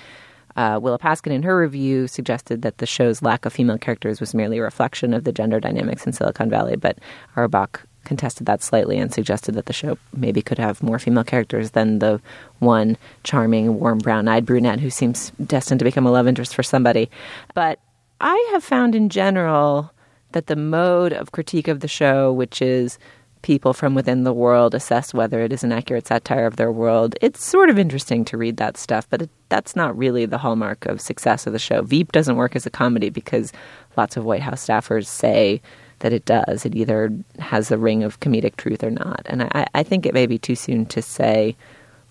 Uh, 0.55 0.79
Willa 0.81 0.97
Paskin, 0.97 1.33
in 1.33 1.43
her 1.43 1.59
review, 1.59 2.07
suggested 2.07 2.63
that 2.63 2.79
the 2.79 2.87
show's 2.87 3.21
lack 3.21 3.45
of 3.45 3.53
female 3.53 3.77
characters 3.77 4.19
was 4.19 4.33
merely 4.33 4.57
a 4.57 4.63
reflection 4.63 5.13
of 5.13 5.23
the 5.25 5.31
gender 5.31 5.59
dynamics 5.59 6.07
in 6.07 6.13
Silicon 6.13 6.49
Valley, 6.49 6.77
but 6.77 6.97
Auerbach 7.35 7.81
contested 8.07 8.47
that 8.47 8.63
slightly 8.63 8.97
and 8.97 9.13
suggested 9.13 9.53
that 9.55 9.67
the 9.67 9.73
show 9.73 9.97
maybe 10.13 10.41
could 10.41 10.57
have 10.57 10.81
more 10.81 10.97
female 10.97 11.23
characters 11.23 11.71
than 11.71 11.99
the 11.99 12.19
one 12.59 12.97
charming, 13.23 13.79
warm, 13.79 13.99
brown 13.99 14.27
eyed 14.27 14.45
brunette 14.45 14.79
who 14.79 14.89
seems 14.89 15.31
destined 15.45 15.79
to 15.79 15.85
become 15.85 16.07
a 16.07 16.11
love 16.11 16.27
interest 16.27 16.55
for 16.55 16.63
somebody. 16.63 17.09
But 17.53 17.79
I 18.19 18.49
have 18.53 18.63
found 18.63 18.95
in 18.95 19.09
general 19.09 19.91
that 20.31 20.47
the 20.47 20.55
mode 20.55 21.13
of 21.13 21.31
critique 21.31 21.67
of 21.67 21.81
the 21.81 21.87
show, 21.87 22.33
which 22.33 22.61
is 22.61 22.97
people 23.43 23.73
from 23.73 23.93
within 23.93 24.23
the 24.23 24.33
world 24.33 24.73
assess 24.73 25.13
whether 25.13 25.41
it 25.41 25.53
is 25.53 25.63
an 25.63 25.71
accurate 25.71 26.07
satire 26.07 26.47
of 26.47 26.55
their 26.55 26.71
world, 26.71 27.15
it's 27.21 27.45
sort 27.45 27.69
of 27.69 27.77
interesting 27.77 28.25
to 28.25 28.37
read 28.37 28.57
that 28.57 28.77
stuff, 28.77 29.07
but 29.09 29.21
it, 29.21 29.29
that's 29.49 29.75
not 29.75 29.97
really 29.97 30.25
the 30.25 30.39
hallmark 30.39 30.85
of 30.85 30.99
success 30.99 31.45
of 31.45 31.53
the 31.53 31.59
show. 31.59 31.81
Veep 31.81 32.11
doesn't 32.11 32.35
work 32.35 32.55
as 32.55 32.65
a 32.65 32.69
comedy 32.69 33.09
because 33.09 33.53
lots 33.95 34.17
of 34.17 34.25
White 34.25 34.41
House 34.41 34.65
staffers 34.65 35.07
say 35.07 35.61
that 35.99 36.13
it 36.13 36.25
does. 36.25 36.65
It 36.65 36.75
either 36.75 37.11
has 37.39 37.71
a 37.71 37.77
ring 37.77 38.03
of 38.03 38.19
comedic 38.19 38.55
truth 38.57 38.83
or 38.83 38.91
not. 38.91 39.21
And 39.25 39.43
I, 39.43 39.67
I 39.73 39.83
think 39.83 40.05
it 40.05 40.13
may 40.13 40.25
be 40.25 40.37
too 40.37 40.55
soon 40.55 40.85
to 40.87 41.01
say 41.01 41.55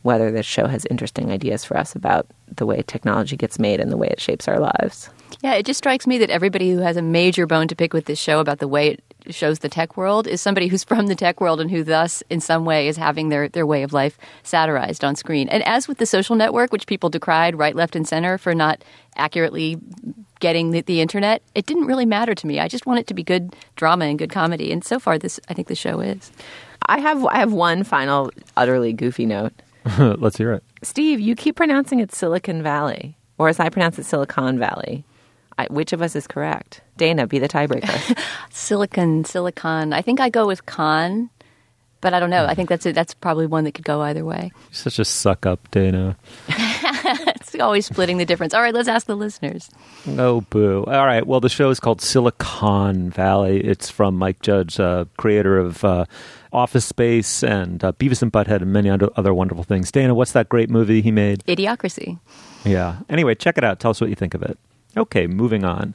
whether 0.03 0.31
this 0.31 0.47
show 0.47 0.67
has 0.67 0.87
interesting 0.87 1.31
ideas 1.31 1.65
for 1.65 1.77
us 1.77 1.95
about 1.95 2.27
the 2.55 2.65
way 2.65 2.83
technology 2.83 3.37
gets 3.37 3.59
made 3.59 3.81
and 3.81 3.91
the 3.91 3.97
way 3.97 4.07
it 4.07 4.21
shapes 4.21 4.47
our 4.47 4.61
lives. 4.61 5.11
Yeah, 5.43 5.55
it 5.55 5.67
just 5.67 5.79
strikes 5.79 6.07
me 6.07 6.19
that 6.19 6.31
everybody 6.31 6.71
who 6.71 6.79
has 6.79 6.97
a 6.97 7.03
major 7.03 7.47
bone 7.47 7.67
to 7.69 7.77
pick 7.77 7.93
with 7.93 8.05
this 8.05 8.19
show 8.19 8.39
about 8.39 8.61
the 8.61 8.69
way 8.69 8.91
it 8.91 9.35
shows 9.35 9.59
the 9.59 9.69
tech 9.69 9.97
world 9.97 10.29
is 10.29 10.41
somebody 10.41 10.69
who's 10.69 10.85
from 10.91 11.09
the 11.09 11.17
tech 11.17 11.41
world 11.41 11.61
and 11.61 11.71
who 11.71 11.83
thus 11.83 12.23
in 12.31 12.41
some 12.41 12.65
way 12.65 12.87
is 12.87 12.97
having 12.97 13.29
their, 13.29 13.49
their 13.49 13.67
way 13.67 13.83
of 13.83 13.93
life 13.93 14.17
satirized 14.45 15.05
on 15.05 15.17
screen. 15.17 15.49
And 15.49 15.67
as 15.67 15.89
with 15.89 15.99
the 15.99 16.07
social 16.07 16.37
network, 16.37 16.73
which 16.73 16.87
people 16.87 17.11
decried 17.11 17.59
right, 17.59 17.75
left, 17.75 17.97
and 17.97 18.07
center 18.07 18.39
for 18.39 18.55
not 18.55 18.83
accurately 19.17 19.79
getting 20.41 20.71
the, 20.71 20.83
the 20.83 21.01
internet, 21.01 21.43
it 21.55 21.67
didn't 21.67 21.87
really 21.87 22.07
matter 22.07 22.35
to 22.35 22.47
me. 22.47 22.61
I 22.61 22.69
just 22.69 22.87
want 22.87 23.01
it 23.01 23.07
to 23.09 23.15
be 23.15 23.23
good 23.23 23.55
drama 23.75 24.05
and 24.05 24.19
good 24.19 24.31
comedy. 24.31 24.73
And 24.73 24.85
so 24.85 24.99
far 24.99 25.19
this 25.19 25.41
I 25.49 25.55
think 25.55 25.69
the 25.69 25.75
show 25.75 26.01
is. 26.01 26.31
I 26.87 27.01
have 27.01 27.25
I 27.27 27.39
have 27.39 27.53
one 27.53 27.85
final 27.85 28.31
utterly 28.57 28.93
goofy 28.93 29.27
note. 29.27 29.53
Let's 29.99 30.37
hear 30.37 30.53
it. 30.53 30.63
Steve, 30.83 31.21
you 31.21 31.35
keep 31.35 31.57
pronouncing 31.57 32.01
it 32.01 32.13
Silicon 32.13 32.63
Valley, 32.63 33.17
or 33.39 33.49
as 33.49 33.61
I 33.61 33.69
pronounce 33.69 33.99
it, 33.99 34.05
Silicon 34.05 34.59
Valley. 34.59 35.05
I, 35.59 35.67
which 35.71 35.93
of 35.93 36.03
us 36.03 36.15
is 36.15 36.27
correct? 36.27 36.83
Dana, 36.97 37.27
be 37.27 37.39
the 37.39 37.49
tiebreaker. 37.49 38.19
Silicon, 38.51 39.25
silicon. 39.25 39.93
I 39.93 40.03
think 40.03 40.21
I 40.21 40.29
go 40.29 40.47
with 40.47 40.67
con, 40.67 41.31
but 42.01 42.13
I 42.13 42.21
don't 42.21 42.31
know. 42.31 42.45
I 42.45 42.55
think 42.55 42.69
that's 42.69 42.85
it. 42.85 42.95
That's 42.95 43.15
probably 43.15 43.47
one 43.47 43.65
that 43.65 43.73
could 43.73 43.85
go 43.85 44.03
either 44.03 44.25
way. 44.25 44.53
Such 44.71 44.99
a 44.99 45.05
suck 45.05 45.47
up, 45.47 45.71
Dana. 45.71 46.17
Always 47.61 47.87
splitting 47.87 48.19
the 48.19 48.25
difference. 48.25 48.55
All 48.55 48.63
right, 48.63 48.75
let's 48.75 48.89
ask 48.89 49.07
the 49.07 49.17
listeners. 49.17 49.71
Oh, 50.07 50.43
boo. 50.43 50.85
All 50.85 51.07
right. 51.07 51.27
Well, 51.27 51.41
the 51.41 51.49
show 51.49 51.71
is 51.71 51.81
called 51.81 52.01
Silicon 52.01 53.11
Valley. 53.11 53.61
It's 53.61 53.91
from 53.91 54.17
Mike 54.17 54.41
Judge, 54.43 54.79
uh, 54.79 55.07
creator 55.17 55.59
of 55.59 55.85
uh, 55.85 56.05
Office 56.53 56.85
Space 56.85 57.43
and 57.43 57.83
uh, 57.83 57.93
Beavis 57.93 58.23
and 58.23 58.33
Butthead 58.33 58.63
and 58.63 58.73
many 58.73 58.91
other 58.91 59.09
other 59.17 59.35
wonderful 59.35 59.65
things. 59.65 59.91
Dana, 59.91 60.15
what's 60.15 60.33
that 60.33 60.49
great 60.49 60.71
movie 60.71 61.03
he 61.03 61.11
made? 61.11 61.45
Idiocracy. 61.45 62.19
Yeah. 62.65 62.99
Anyway, 63.09 63.35
check 63.35 63.59
it 63.59 63.65
out. 63.65 63.81
Tell 63.81 63.91
us 63.91 64.01
what 64.01 64.11
you 64.11 64.17
think 64.17 64.35
of 64.35 64.43
it. 64.43 64.59
Okay, 64.97 65.27
moving 65.27 65.65
on. 65.65 65.95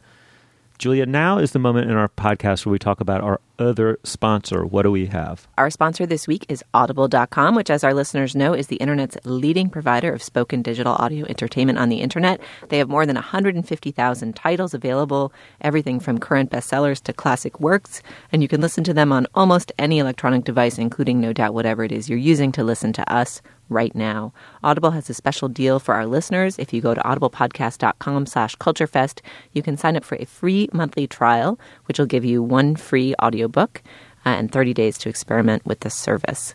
Julia, 0.81 1.05
now 1.05 1.37
is 1.37 1.51
the 1.51 1.59
moment 1.59 1.91
in 1.91 1.95
our 1.95 2.09
podcast 2.09 2.65
where 2.65 2.71
we 2.71 2.79
talk 2.79 3.01
about 3.01 3.21
our 3.21 3.39
other 3.59 3.99
sponsor. 4.03 4.65
What 4.65 4.81
do 4.81 4.89
we 4.89 5.05
have? 5.05 5.47
Our 5.59 5.69
sponsor 5.69 6.07
this 6.07 6.27
week 6.27 6.43
is 6.49 6.63
Audible.com, 6.73 7.53
which, 7.53 7.69
as 7.69 7.83
our 7.83 7.93
listeners 7.93 8.35
know, 8.35 8.55
is 8.55 8.65
the 8.65 8.77
internet's 8.77 9.15
leading 9.23 9.69
provider 9.69 10.11
of 10.11 10.23
spoken 10.23 10.63
digital 10.63 10.93
audio 10.93 11.27
entertainment 11.27 11.77
on 11.77 11.89
the 11.89 12.01
internet. 12.01 12.41
They 12.69 12.79
have 12.79 12.89
more 12.89 13.05
than 13.05 13.13
150,000 13.13 14.35
titles 14.35 14.73
available, 14.73 15.31
everything 15.61 15.99
from 15.99 16.17
current 16.17 16.49
bestsellers 16.49 16.99
to 17.03 17.13
classic 17.13 17.59
works, 17.59 18.01
and 18.31 18.41
you 18.41 18.47
can 18.47 18.59
listen 18.59 18.83
to 18.85 18.93
them 18.95 19.11
on 19.11 19.27
almost 19.35 19.71
any 19.77 19.99
electronic 19.99 20.45
device, 20.45 20.79
including, 20.79 21.21
no 21.21 21.31
doubt, 21.31 21.53
whatever 21.53 21.83
it 21.83 21.91
is 21.91 22.09
you're 22.09 22.17
using 22.17 22.51
to 22.53 22.63
listen 22.63 22.91
to 22.93 23.13
us 23.13 23.43
right 23.71 23.95
now. 23.95 24.33
Audible 24.63 24.91
has 24.91 25.09
a 25.09 25.13
special 25.13 25.47
deal 25.47 25.79
for 25.79 25.95
our 25.95 26.05
listeners. 26.05 26.59
If 26.59 26.73
you 26.73 26.81
go 26.81 26.93
to 26.93 27.01
audiblepodcast.com 27.01 28.25
slash 28.25 28.55
culturefest, 28.57 29.21
you 29.53 29.63
can 29.63 29.77
sign 29.77 29.95
up 29.95 30.03
for 30.03 30.17
a 30.19 30.25
free 30.25 30.69
monthly 30.73 31.07
trial, 31.07 31.59
which 31.85 31.97
will 31.97 32.05
give 32.05 32.25
you 32.25 32.43
one 32.43 32.75
free 32.75 33.15
audiobook 33.21 33.81
uh, 34.25 34.29
and 34.29 34.51
30 34.51 34.73
days 34.73 34.97
to 34.99 35.09
experiment 35.09 35.65
with 35.65 35.79
the 35.79 35.89
service. 35.89 36.53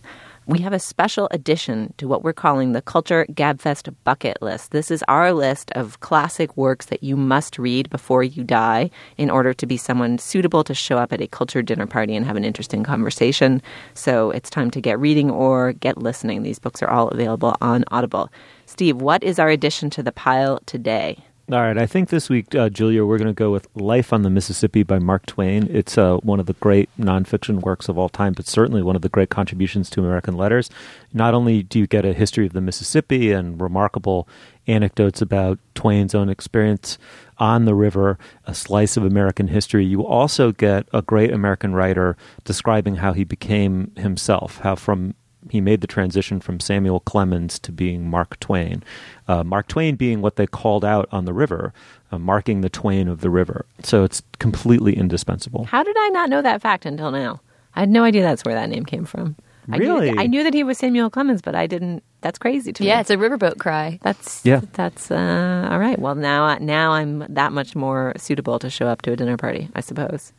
We 0.48 0.60
have 0.60 0.72
a 0.72 0.78
special 0.78 1.26
addition 1.32 1.92
to 1.98 2.06
what 2.06 2.22
we're 2.22 2.32
calling 2.32 2.70
the 2.70 2.80
Culture 2.80 3.26
Gabfest 3.32 3.92
bucket 4.04 4.40
list. 4.40 4.70
This 4.70 4.92
is 4.92 5.02
our 5.08 5.32
list 5.32 5.72
of 5.72 5.98
classic 5.98 6.56
works 6.56 6.86
that 6.86 7.02
you 7.02 7.16
must 7.16 7.58
read 7.58 7.90
before 7.90 8.22
you 8.22 8.44
die 8.44 8.90
in 9.16 9.28
order 9.28 9.52
to 9.52 9.66
be 9.66 9.76
someone 9.76 10.18
suitable 10.18 10.62
to 10.62 10.72
show 10.72 10.98
up 10.98 11.12
at 11.12 11.20
a 11.20 11.26
culture 11.26 11.62
dinner 11.62 11.84
party 11.84 12.14
and 12.14 12.24
have 12.24 12.36
an 12.36 12.44
interesting 12.44 12.84
conversation. 12.84 13.60
So 13.94 14.30
it's 14.30 14.48
time 14.48 14.70
to 14.70 14.80
get 14.80 15.00
reading 15.00 15.32
or 15.32 15.72
get 15.72 15.98
listening. 15.98 16.44
These 16.44 16.60
books 16.60 16.80
are 16.80 16.90
all 16.90 17.08
available 17.08 17.56
on 17.60 17.84
Audible. 17.90 18.30
Steve, 18.66 19.02
what 19.02 19.24
is 19.24 19.40
our 19.40 19.48
addition 19.48 19.90
to 19.90 20.02
the 20.04 20.12
pile 20.12 20.60
today? 20.64 21.24
All 21.48 21.60
right, 21.60 21.78
I 21.78 21.86
think 21.86 22.08
this 22.08 22.28
week, 22.28 22.56
uh, 22.56 22.68
Julia, 22.68 23.04
we're 23.04 23.18
going 23.18 23.28
to 23.28 23.32
go 23.32 23.52
with 23.52 23.68
Life 23.76 24.12
on 24.12 24.22
the 24.22 24.30
Mississippi 24.30 24.82
by 24.82 24.98
Mark 24.98 25.26
Twain. 25.26 25.68
It's 25.70 25.96
uh, 25.96 26.16
one 26.16 26.40
of 26.40 26.46
the 26.46 26.54
great 26.54 26.90
nonfiction 26.98 27.60
works 27.60 27.88
of 27.88 27.96
all 27.96 28.08
time, 28.08 28.32
but 28.32 28.48
certainly 28.48 28.82
one 28.82 28.96
of 28.96 29.02
the 29.02 29.08
great 29.08 29.30
contributions 29.30 29.88
to 29.90 30.00
American 30.00 30.36
letters. 30.36 30.70
Not 31.12 31.34
only 31.34 31.62
do 31.62 31.78
you 31.78 31.86
get 31.86 32.04
a 32.04 32.14
history 32.14 32.46
of 32.46 32.52
the 32.52 32.60
Mississippi 32.60 33.30
and 33.30 33.60
remarkable 33.60 34.26
anecdotes 34.66 35.22
about 35.22 35.60
Twain's 35.76 36.16
own 36.16 36.28
experience 36.28 36.98
on 37.38 37.64
the 37.64 37.76
river, 37.76 38.18
a 38.44 38.52
slice 38.52 38.96
of 38.96 39.04
American 39.04 39.46
history, 39.46 39.86
you 39.86 40.04
also 40.04 40.50
get 40.50 40.88
a 40.92 41.00
great 41.00 41.32
American 41.32 41.74
writer 41.74 42.16
describing 42.42 42.96
how 42.96 43.12
he 43.12 43.22
became 43.22 43.92
himself, 43.94 44.58
how 44.58 44.74
from 44.74 45.14
he 45.50 45.60
made 45.60 45.80
the 45.80 45.86
transition 45.86 46.40
from 46.40 46.60
Samuel 46.60 47.00
Clemens 47.00 47.58
to 47.60 47.72
being 47.72 48.08
Mark 48.08 48.38
Twain. 48.40 48.82
Uh, 49.28 49.44
Mark 49.44 49.68
Twain 49.68 49.96
being 49.96 50.20
what 50.20 50.36
they 50.36 50.46
called 50.46 50.84
out 50.84 51.08
on 51.12 51.24
the 51.24 51.32
river, 51.32 51.72
uh, 52.12 52.18
marking 52.18 52.60
the 52.60 52.70
Twain 52.70 53.08
of 53.08 53.20
the 53.20 53.30
river. 53.30 53.66
So 53.82 54.04
it's 54.04 54.22
completely 54.38 54.96
indispensable. 54.96 55.64
How 55.64 55.82
did 55.82 55.96
I 55.98 56.08
not 56.08 56.30
know 56.30 56.42
that 56.42 56.62
fact 56.62 56.86
until 56.86 57.10
now? 57.10 57.40
I 57.74 57.80
had 57.80 57.88
no 57.88 58.04
idea 58.04 58.22
that's 58.22 58.44
where 58.44 58.54
that 58.54 58.68
name 58.68 58.84
came 58.84 59.04
from. 59.04 59.36
I 59.70 59.78
Really? 59.78 60.12
Knew, 60.12 60.20
I 60.20 60.26
knew 60.26 60.44
that 60.44 60.54
he 60.54 60.62
was 60.62 60.78
Samuel 60.78 61.10
Clemens, 61.10 61.42
but 61.42 61.54
I 61.54 61.66
didn't. 61.66 62.02
That's 62.20 62.38
crazy 62.38 62.72
to 62.72 62.82
me. 62.82 62.88
Yeah, 62.88 63.00
it's 63.00 63.10
a 63.10 63.16
riverboat 63.16 63.58
cry. 63.58 63.98
That's 64.02 64.44
Yeah. 64.44 64.60
That's 64.74 65.10
uh, 65.10 65.68
all 65.70 65.78
right. 65.78 65.98
Well, 65.98 66.14
now 66.14 66.56
now 66.58 66.92
I'm 66.92 67.26
that 67.28 67.52
much 67.52 67.74
more 67.74 68.12
suitable 68.16 68.58
to 68.60 68.70
show 68.70 68.86
up 68.86 69.02
to 69.02 69.12
a 69.12 69.16
dinner 69.16 69.36
party, 69.36 69.68
I 69.74 69.80
suppose. 69.80 70.32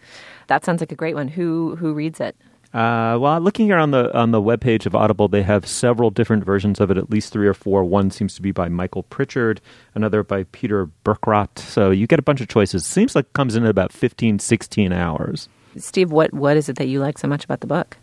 That 0.48 0.63
sounds 0.63 0.82
like 0.82 0.91
a 0.91 0.96
great 0.96 1.15
one. 1.15 1.28
Who 1.28 1.76
who 1.76 1.93
reads 1.93 2.20
it? 2.22 2.36
Uh, 2.78 3.18
well, 3.18 3.40
looking 3.42 3.66
here 3.66 3.78
on 3.78 3.90
the 3.90 4.16
on 4.16 4.30
the 4.32 4.42
webpage 4.42 4.86
of 4.86 4.94
Audible, 4.94 5.28
they 5.28 5.42
have 5.42 5.66
several 5.66 6.12
different 6.12 6.44
versions 6.44 6.80
of 6.80 6.92
it, 6.92 6.98
at 6.98 7.10
least 7.10 7.34
three 7.34 7.48
or 7.48 7.56
four. 7.56 7.84
One 7.84 8.12
seems 8.12 8.36
to 8.36 8.42
be 8.42 8.52
by 8.52 8.70
Michael 8.70 9.02
Prichard, 9.04 9.62
another 9.96 10.22
by 10.24 10.44
Peter 10.52 10.88
Berkrot. 11.04 11.58
So 11.58 11.90
you 11.90 12.06
get 12.06 12.20
a 12.20 12.22
bunch 12.22 12.40
of 12.40 12.50
choices. 12.50 12.86
Seems 12.86 13.16
like 13.16 13.26
it 13.26 13.34
comes 13.34 13.56
in 13.56 13.63
at 13.63 13.70
about 13.72 13.92
15, 13.92 14.38
16 14.38 14.94
hours. 14.94 15.50
Steve, 15.78 16.12
what 16.12 16.34
what 16.34 16.56
is 16.56 16.70
it 16.70 16.76
that 16.76 16.88
you 16.88 17.00
like 17.00 17.18
so 17.18 17.28
much 17.28 17.44
about 17.44 17.62
the 17.62 17.68
book? 17.68 17.98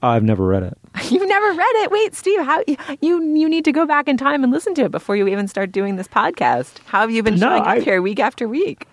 I've 0.00 0.22
never 0.22 0.46
read 0.46 0.62
it. 0.62 0.78
You've 1.10 1.26
never 1.26 1.52
read 1.52 1.72
it. 1.82 1.90
Wait, 1.90 2.14
Steve, 2.14 2.40
how 2.44 2.62
you 3.00 3.20
you 3.34 3.48
need 3.48 3.64
to 3.64 3.72
go 3.72 3.86
back 3.86 4.06
in 4.06 4.16
time 4.16 4.44
and 4.44 4.52
listen 4.52 4.72
to 4.74 4.82
it 4.84 4.92
before 4.92 5.16
you 5.16 5.26
even 5.26 5.48
start 5.48 5.72
doing 5.72 5.96
this 5.96 6.06
podcast. 6.06 6.78
How 6.86 7.00
have 7.00 7.10
you 7.10 7.24
been 7.24 7.34
No, 7.40 7.48
showing 7.48 7.62
I- 7.64 7.78
up 7.78 7.82
here 7.82 8.00
week 8.00 8.20
after 8.20 8.46
week? 8.46 8.86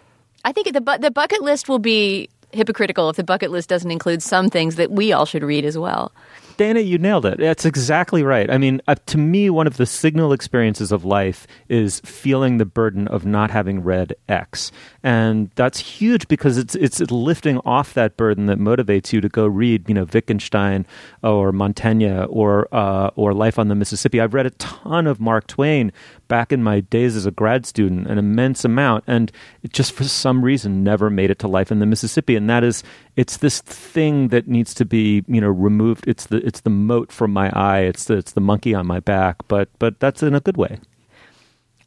I 0.43 0.51
think 0.51 0.71
the 0.73 0.81
bu- 0.81 0.97
the 0.99 1.11
bucket 1.11 1.41
list 1.41 1.69
will 1.69 1.79
be 1.79 2.29
hypocritical 2.55 3.09
if 3.09 3.15
the 3.15 3.23
bucket 3.23 3.51
list 3.51 3.69
doesn't 3.69 3.91
include 3.91 4.23
some 4.23 4.49
things 4.49 4.75
that 4.75 4.91
we 4.91 5.13
all 5.13 5.25
should 5.25 5.43
read 5.43 5.65
as 5.65 5.77
well. 5.77 6.11
Dana, 6.57 6.79
you 6.79 6.97
nailed 6.97 7.25
it. 7.25 7.37
That's 7.37 7.65
exactly 7.65 8.23
right. 8.23 8.49
I 8.49 8.57
mean, 8.57 8.81
uh, 8.87 8.95
to 9.07 9.17
me, 9.17 9.49
one 9.49 9.67
of 9.67 9.75
the 9.77 9.85
signal 9.85 10.31
experiences 10.31 10.91
of 10.91 11.03
life 11.03 11.45
is 11.67 11.99
feeling 12.01 12.57
the 12.57 12.65
burden 12.65 13.07
of 13.09 13.25
not 13.25 13.51
having 13.51 13.83
read 13.83 14.15
X, 14.29 14.71
and 15.03 15.51
that's 15.55 15.79
huge 15.79 16.27
because 16.27 16.57
it's 16.57 16.75
it's 16.75 17.01
lifting 17.11 17.59
off 17.59 17.93
that 17.95 18.15
burden 18.15 18.45
that 18.45 18.57
motivates 18.57 19.11
you 19.11 19.19
to 19.19 19.27
go 19.27 19.45
read, 19.45 19.87
you 19.89 19.95
know, 19.95 20.05
Wittgenstein 20.05 20.85
or 21.23 21.51
Montaigne 21.51 22.25
or 22.29 22.73
uh, 22.73 23.09
or 23.15 23.33
Life 23.33 23.59
on 23.59 23.67
the 23.67 23.75
Mississippi. 23.75 24.21
I've 24.21 24.33
read 24.33 24.45
a 24.45 24.51
ton 24.51 25.07
of 25.07 25.19
Mark 25.19 25.47
Twain 25.47 25.91
back 26.27 26.51
in 26.51 26.63
my 26.63 26.79
days 26.79 27.15
as 27.15 27.25
a 27.25 27.31
grad 27.31 27.65
student, 27.65 28.07
an 28.07 28.17
immense 28.17 28.65
amount, 28.65 29.03
and 29.07 29.31
it 29.63 29.73
just 29.73 29.93
for 29.93 30.03
some 30.03 30.43
reason 30.43 30.83
never 30.83 31.09
made 31.09 31.31
it 31.31 31.39
to 31.39 31.47
Life 31.47 31.71
in 31.71 31.79
the 31.79 31.85
Mississippi, 31.85 32.35
and 32.35 32.49
that 32.49 32.63
is 32.63 32.83
it's 33.15 33.37
this 33.37 33.61
thing 33.61 34.29
that 34.29 34.47
needs 34.47 34.73
to 34.75 34.85
be 34.85 35.23
you 35.27 35.41
know 35.41 35.49
removed. 35.49 36.07
It's 36.07 36.27
the 36.27 36.45
it's 36.45 36.61
the 36.61 36.69
mote 36.69 37.11
from 37.11 37.31
my 37.31 37.49
eye. 37.49 37.81
It's 37.81 38.05
the 38.05 38.17
it's 38.17 38.33
the 38.33 38.41
monkey 38.41 38.73
on 38.73 38.85
my 38.85 38.99
back, 38.99 39.37
but 39.47 39.69
but 39.79 39.99
that's 39.99 40.23
in 40.23 40.35
a 40.35 40.39
good 40.39 40.57
way. 40.57 40.79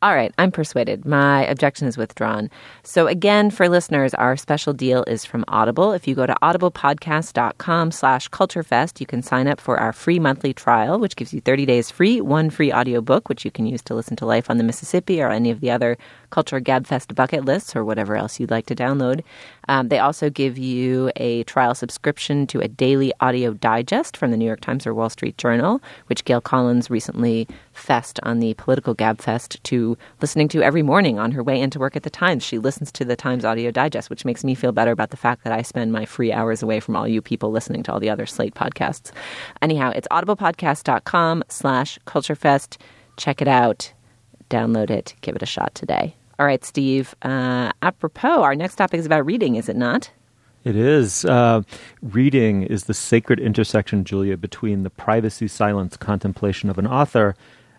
All 0.00 0.14
right, 0.14 0.32
I'm 0.38 0.52
persuaded. 0.52 1.04
My 1.04 1.44
objection 1.46 1.88
is 1.88 1.96
withdrawn. 1.96 2.50
So 2.84 3.08
again, 3.08 3.50
for 3.50 3.68
listeners, 3.68 4.14
our 4.14 4.36
special 4.36 4.72
deal 4.72 5.02
is 5.08 5.24
from 5.24 5.44
Audible. 5.48 5.90
If 5.90 6.06
you 6.06 6.14
go 6.14 6.24
to 6.24 6.36
audiblepodcast.com 6.40 7.90
slash 7.90 8.28
culturefest, 8.30 9.00
you 9.00 9.06
can 9.06 9.22
sign 9.22 9.48
up 9.48 9.60
for 9.60 9.76
our 9.76 9.92
free 9.92 10.20
monthly 10.20 10.54
trial, 10.54 11.00
which 11.00 11.16
gives 11.16 11.34
you 11.34 11.40
30 11.40 11.66
days 11.66 11.90
free, 11.90 12.20
one 12.20 12.48
free 12.48 12.72
audiobook, 12.72 13.28
which 13.28 13.44
you 13.44 13.50
can 13.50 13.66
use 13.66 13.82
to 13.82 13.94
listen 13.94 14.14
to 14.16 14.26
Life 14.26 14.48
on 14.48 14.58
the 14.58 14.62
Mississippi 14.62 15.20
or 15.20 15.30
any 15.30 15.50
of 15.50 15.58
the 15.58 15.72
other 15.72 15.98
Culture 16.30 16.60
Gabfest 16.60 17.16
bucket 17.16 17.44
lists 17.44 17.74
or 17.74 17.84
whatever 17.84 18.14
else 18.14 18.38
you'd 18.38 18.52
like 18.52 18.66
to 18.66 18.76
download. 18.76 19.24
Um, 19.68 19.88
they 19.88 19.98
also 19.98 20.30
give 20.30 20.58
you 20.58 21.10
a 21.16 21.44
trial 21.44 21.74
subscription 21.74 22.46
to 22.48 22.60
a 22.60 22.68
daily 22.68 23.12
audio 23.20 23.52
digest 23.52 24.16
from 24.16 24.30
the 24.30 24.36
New 24.36 24.46
York 24.46 24.60
Times 24.60 24.86
or 24.86 24.94
Wall 24.94 25.10
Street 25.10 25.38
Journal, 25.38 25.80
which 26.06 26.24
Gail 26.24 26.40
Collins 26.40 26.90
recently 26.90 27.46
fest 27.72 28.18
on 28.22 28.40
the 28.40 28.54
Political 28.54 28.96
Gabfest 28.96 29.62
to 29.64 29.96
listening 30.20 30.48
to 30.48 30.62
every 30.62 30.82
morning 30.82 31.18
on 31.18 31.32
her 31.32 31.42
way 31.42 31.60
into 31.60 31.78
work 31.78 31.96
at 31.96 32.02
the 32.02 32.10
Times. 32.10 32.42
She 32.42 32.58
listens 32.58 32.90
to 32.92 33.04
the 33.04 33.16
Times 33.16 33.44
Audio 33.44 33.70
Digest, 33.70 34.10
which 34.10 34.24
makes 34.24 34.44
me 34.44 34.54
feel 34.54 34.72
better 34.72 34.90
about 34.90 35.10
the 35.10 35.16
fact 35.16 35.44
that 35.44 35.52
I 35.52 35.62
spend 35.62 35.92
my 35.92 36.04
free 36.04 36.32
hours 36.32 36.62
away 36.62 36.80
from 36.80 36.96
all 36.96 37.06
you 37.06 37.22
people 37.22 37.50
listening 37.50 37.82
to 37.84 37.92
all 37.92 38.00
the 38.00 38.10
other 38.10 38.26
Slate 38.26 38.54
podcasts. 38.54 39.12
Anyhow, 39.62 39.92
it's 39.94 40.08
audiblepodcast.com 40.08 41.44
slash 41.48 41.98
culturefest. 42.06 42.78
Check 43.16 43.42
it 43.42 43.48
out. 43.48 43.92
Download 44.50 44.90
it. 44.90 45.14
Give 45.20 45.36
it 45.36 45.42
a 45.42 45.46
shot 45.46 45.74
today. 45.74 46.16
All 46.38 46.46
right, 46.46 46.64
Steve. 46.64 47.14
Uh, 47.22 47.72
apropos, 47.82 48.42
our 48.42 48.54
next 48.54 48.76
topic 48.76 49.00
is 49.00 49.06
about 49.06 49.26
reading, 49.26 49.56
is 49.56 49.68
it 49.68 49.76
not? 49.76 50.10
It 50.64 50.76
is. 50.76 51.24
Uh, 51.24 51.62
reading 52.02 52.62
is 52.62 52.84
the 52.84 52.94
sacred 52.94 53.40
intersection, 53.40 54.04
Julia, 54.04 54.36
between 54.36 54.82
the 54.82 54.90
privacy, 54.90 55.48
silence, 55.48 55.96
contemplation 55.96 56.68
of 56.68 56.78
an 56.78 56.86
author 56.86 57.34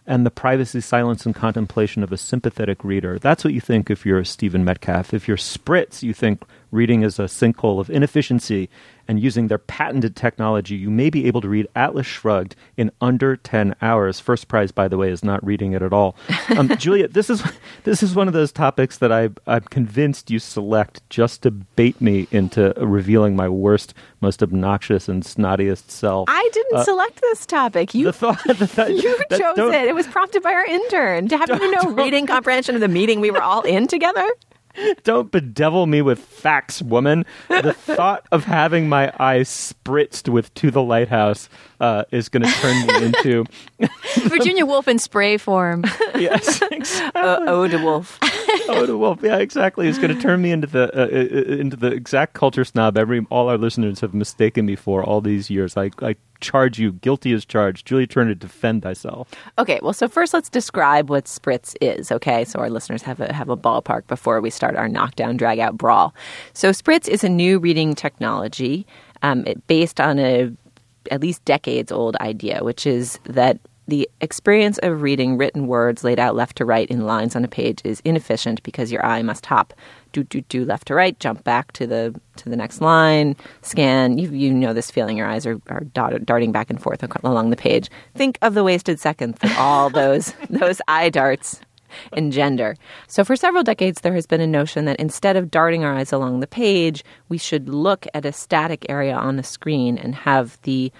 and 0.09 0.25
the 0.25 0.31
privacy, 0.31 0.81
silence, 0.81 1.23
and 1.25 1.35
contemplation 1.35 2.01
of 2.01 2.11
a 2.11 2.17
sympathetic 2.17 2.83
reader. 2.83 3.19
That's 3.19 3.43
what 3.43 3.53
you 3.53 3.61
think 3.61 3.91
if 3.91 4.07
you're 4.07 4.23
Stephen 4.23 4.65
Metcalf. 4.65 5.13
If 5.13 5.27
you're 5.27 5.37
Spritz, 5.37 6.01
you 6.01 6.15
think 6.15 6.43
reading 6.71 7.01
is 7.03 7.19
a 7.19 7.23
sinkhole 7.23 7.79
of 7.79 7.89
inefficiency, 7.89 8.69
and 9.07 9.19
using 9.19 9.47
their 9.47 9.57
patented 9.57 10.15
technology, 10.15 10.75
you 10.75 10.91
may 10.91 11.09
be 11.09 11.25
able 11.25 11.41
to 11.41 11.49
read 11.49 11.67
Atlas 11.75 12.05
Shrugged 12.05 12.55
in 12.77 12.91
under 13.01 13.35
10 13.35 13.75
hours. 13.81 14.19
First 14.19 14.47
prize, 14.47 14.71
by 14.71 14.87
the 14.87 14.97
way, 14.97 15.09
is 15.09 15.23
not 15.23 15.43
reading 15.43 15.73
it 15.73 15.81
at 15.81 15.91
all. 15.91 16.15
Um, 16.55 16.69
Julia, 16.77 17.07
this 17.07 17.27
is 17.27 17.41
this 17.85 18.03
is 18.03 18.13
one 18.13 18.27
of 18.27 18.35
those 18.35 18.51
topics 18.51 18.99
that 18.99 19.11
I, 19.11 19.29
I'm 19.47 19.63
convinced 19.63 20.29
you 20.29 20.37
select 20.37 21.01
just 21.09 21.41
to 21.41 21.49
bait 21.49 21.99
me 21.99 22.27
into 22.29 22.71
revealing 22.77 23.35
my 23.35 23.49
worst, 23.49 23.95
most 24.21 24.43
obnoxious, 24.43 25.09
and 25.09 25.23
snottiest 25.23 25.89
self. 25.89 26.29
I 26.29 26.47
didn't 26.53 26.83
select 26.83 27.19
this 27.21 27.47
topic. 27.47 27.95
You 27.95 28.05
the 28.05 28.13
thought, 28.13 28.43
the 28.45 28.67
thought- 28.67 28.91
you 28.93 29.17
chose 29.31 29.57
it. 29.57 29.87
It 29.87 29.95
was 29.95 30.05
prompted 30.05 30.43
by 30.43 30.53
our 30.53 30.65
intern. 30.65 31.27
Haven't 31.31 31.61
you 31.61 31.71
know 31.83 31.93
reading 31.93 32.27
comprehension 32.27 32.75
of 32.75 32.81
the 32.81 32.87
meeting 32.87 33.21
we 33.21 33.31
were 33.31 33.41
all 33.41 33.63
in 33.63 33.87
together? 33.87 34.29
Don't 35.03 35.31
bedevil 35.31 35.85
me 35.87 36.01
with 36.01 36.19
facts, 36.19 36.81
woman. 36.81 37.25
The 37.47 37.73
thought 37.77 38.25
of 38.31 38.43
having 38.43 38.89
my 38.89 39.11
eyes 39.19 39.49
spritzed 39.49 40.29
with 40.29 40.53
"To 40.55 40.71
the 40.71 40.81
Lighthouse" 40.81 41.49
uh, 41.79 42.05
is 42.11 42.29
going 42.29 42.43
to 42.43 42.51
turn 42.51 42.87
me 42.87 43.05
into 43.05 43.45
Virginia 44.29 44.65
Woolf 44.65 44.87
in 44.87 44.99
spray 44.99 45.37
form. 45.37 45.83
yes, 46.15 46.61
exactly. 46.71 47.21
Uh, 47.21 47.39
Ode 47.47 47.71
to 47.71 47.77
Wolf. 47.83 48.17
Oh, 48.67 48.85
the 48.85 48.97
wolf. 48.97 49.19
Yeah, 49.21 49.37
exactly. 49.37 49.87
It's 49.87 49.97
going 49.97 50.15
to 50.15 50.21
turn 50.21 50.41
me 50.41 50.51
into 50.51 50.67
the 50.67 50.91
uh, 50.95 51.05
uh, 51.05 51.55
into 51.59 51.75
the 51.75 51.87
exact 51.87 52.33
culture 52.33 52.63
snob 52.63 52.97
every 52.97 53.25
all 53.29 53.49
our 53.49 53.57
listeners 53.57 53.99
have 54.01 54.13
mistaken 54.13 54.65
me 54.65 54.75
for 54.75 55.03
all 55.03 55.21
these 55.21 55.49
years. 55.49 55.75
I, 55.77 55.91
I 56.01 56.15
charge 56.41 56.79
you, 56.79 56.93
guilty 56.93 57.33
as 57.33 57.45
charged. 57.45 57.85
Julia 57.85 58.07
Turner, 58.07 58.33
defend 58.33 58.83
thyself. 58.83 59.31
Okay, 59.57 59.79
well, 59.81 59.93
so 59.93 60.07
first 60.07 60.33
let's 60.33 60.49
describe 60.49 61.09
what 61.09 61.25
Spritz 61.25 61.75
is, 61.81 62.11
okay? 62.11 62.45
So 62.45 62.59
our 62.59 62.69
listeners 62.69 63.01
have 63.03 63.19
a 63.19 63.33
have 63.33 63.49
a 63.49 63.57
ballpark 63.57 64.07
before 64.07 64.41
we 64.41 64.49
start 64.49 64.75
our 64.75 64.87
knockdown 64.87 65.37
drag 65.37 65.59
out 65.59 65.77
brawl. 65.77 66.13
So 66.53 66.71
Spritz 66.71 67.07
is 67.07 67.23
a 67.23 67.29
new 67.29 67.59
reading 67.59 67.95
technology 67.95 68.85
um, 69.21 69.45
it, 69.45 69.65
based 69.67 69.99
on 69.99 70.19
a 70.19 70.51
at 71.11 71.21
least 71.21 71.43
decades 71.45 71.91
old 71.91 72.15
idea, 72.17 72.63
which 72.63 72.85
is 72.85 73.19
that 73.23 73.59
the 73.87 74.07
experience 74.21 74.77
of 74.79 75.01
reading 75.01 75.37
written 75.37 75.65
words 75.67 76.03
laid 76.03 76.19
out 76.19 76.35
left 76.35 76.57
to 76.57 76.65
right 76.65 76.89
in 76.89 77.05
lines 77.05 77.35
on 77.35 77.43
a 77.43 77.47
page 77.47 77.81
is 77.83 78.01
inefficient 78.05 78.61
because 78.63 78.91
your 78.91 79.03
eye 79.03 79.23
must 79.23 79.47
hop 79.47 79.73
do 80.11 80.23
do 80.23 80.41
do 80.41 80.65
left 80.65 80.87
to 80.87 80.95
right, 80.95 81.19
jump 81.19 81.43
back 81.43 81.71
to 81.73 81.87
the 81.87 82.19
to 82.37 82.49
the 82.49 82.55
next 82.55 82.81
line, 82.81 83.35
scan. 83.61 84.17
You 84.17 84.29
you 84.29 84.53
know 84.53 84.73
this 84.73 84.91
feeling. 84.91 85.17
Your 85.17 85.27
eyes 85.27 85.45
are, 85.45 85.59
are 85.69 85.81
dart, 85.81 86.25
darting 86.25 86.51
back 86.51 86.69
and 86.69 86.81
forth 86.81 87.03
along 87.23 87.49
the 87.49 87.55
page. 87.55 87.89
Think 88.15 88.37
of 88.41 88.53
the 88.53 88.63
wasted 88.63 88.99
seconds 88.99 89.37
that 89.39 89.57
all 89.57 89.89
those 90.01 90.33
those 90.49 90.81
eye 90.87 91.09
darts 91.09 91.61
engender. 92.13 92.75
So 93.07 93.23
for 93.23 93.35
several 93.35 93.63
decades 93.63 94.01
there 94.01 94.13
has 94.13 94.27
been 94.27 94.41
a 94.41 94.47
notion 94.47 94.85
that 94.85 94.99
instead 94.99 95.35
of 95.35 95.51
darting 95.51 95.83
our 95.83 95.93
eyes 95.93 96.13
along 96.13 96.39
the 96.39 96.47
page, 96.47 97.03
we 97.29 97.37
should 97.37 97.69
look 97.69 98.05
at 98.13 98.25
a 98.25 98.31
static 98.31 98.85
area 98.89 99.15
on 99.15 99.37
the 99.37 99.43
screen 99.43 99.97
and 99.97 100.15
have 100.15 100.59
the 100.63 100.91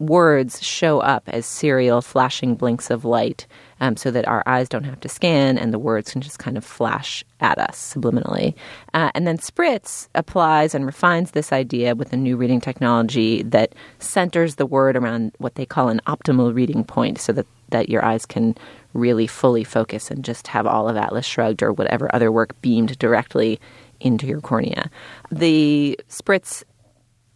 words 0.00 0.62
show 0.62 0.98
up 1.00 1.22
as 1.28 1.46
serial 1.46 2.00
flashing 2.00 2.56
blinks 2.56 2.90
of 2.90 3.04
light 3.04 3.46
um, 3.80 3.96
so 3.96 4.10
that 4.10 4.26
our 4.26 4.42
eyes 4.46 4.68
don't 4.68 4.84
have 4.84 4.98
to 5.00 5.08
scan 5.08 5.58
and 5.58 5.72
the 5.72 5.78
words 5.78 6.12
can 6.12 6.20
just 6.20 6.38
kind 6.38 6.56
of 6.56 6.64
flash 6.64 7.24
at 7.40 7.58
us 7.58 7.94
subliminally. 7.94 8.54
Uh, 8.94 9.10
and 9.14 9.26
then 9.26 9.38
Spritz 9.38 10.08
applies 10.14 10.74
and 10.74 10.86
refines 10.86 11.30
this 11.30 11.52
idea 11.52 11.94
with 11.94 12.12
a 12.12 12.16
new 12.16 12.36
reading 12.36 12.60
technology 12.60 13.42
that 13.42 13.74
centers 13.98 14.56
the 14.56 14.66
word 14.66 14.96
around 14.96 15.32
what 15.38 15.54
they 15.54 15.66
call 15.66 15.88
an 15.88 16.00
optimal 16.06 16.54
reading 16.54 16.82
point 16.82 17.18
so 17.18 17.32
that, 17.32 17.46
that 17.68 17.88
your 17.88 18.04
eyes 18.04 18.24
can 18.24 18.56
really 18.94 19.26
fully 19.26 19.64
focus 19.64 20.10
and 20.10 20.24
just 20.24 20.46
have 20.46 20.66
all 20.66 20.88
of 20.88 20.96
Atlas 20.96 21.26
Shrugged 21.26 21.62
or 21.62 21.72
whatever 21.72 22.12
other 22.14 22.32
work 22.32 22.60
beamed 22.62 22.98
directly 22.98 23.60
into 24.00 24.26
your 24.26 24.40
cornea. 24.40 24.90
The 25.30 25.98
Spritz 26.08 26.64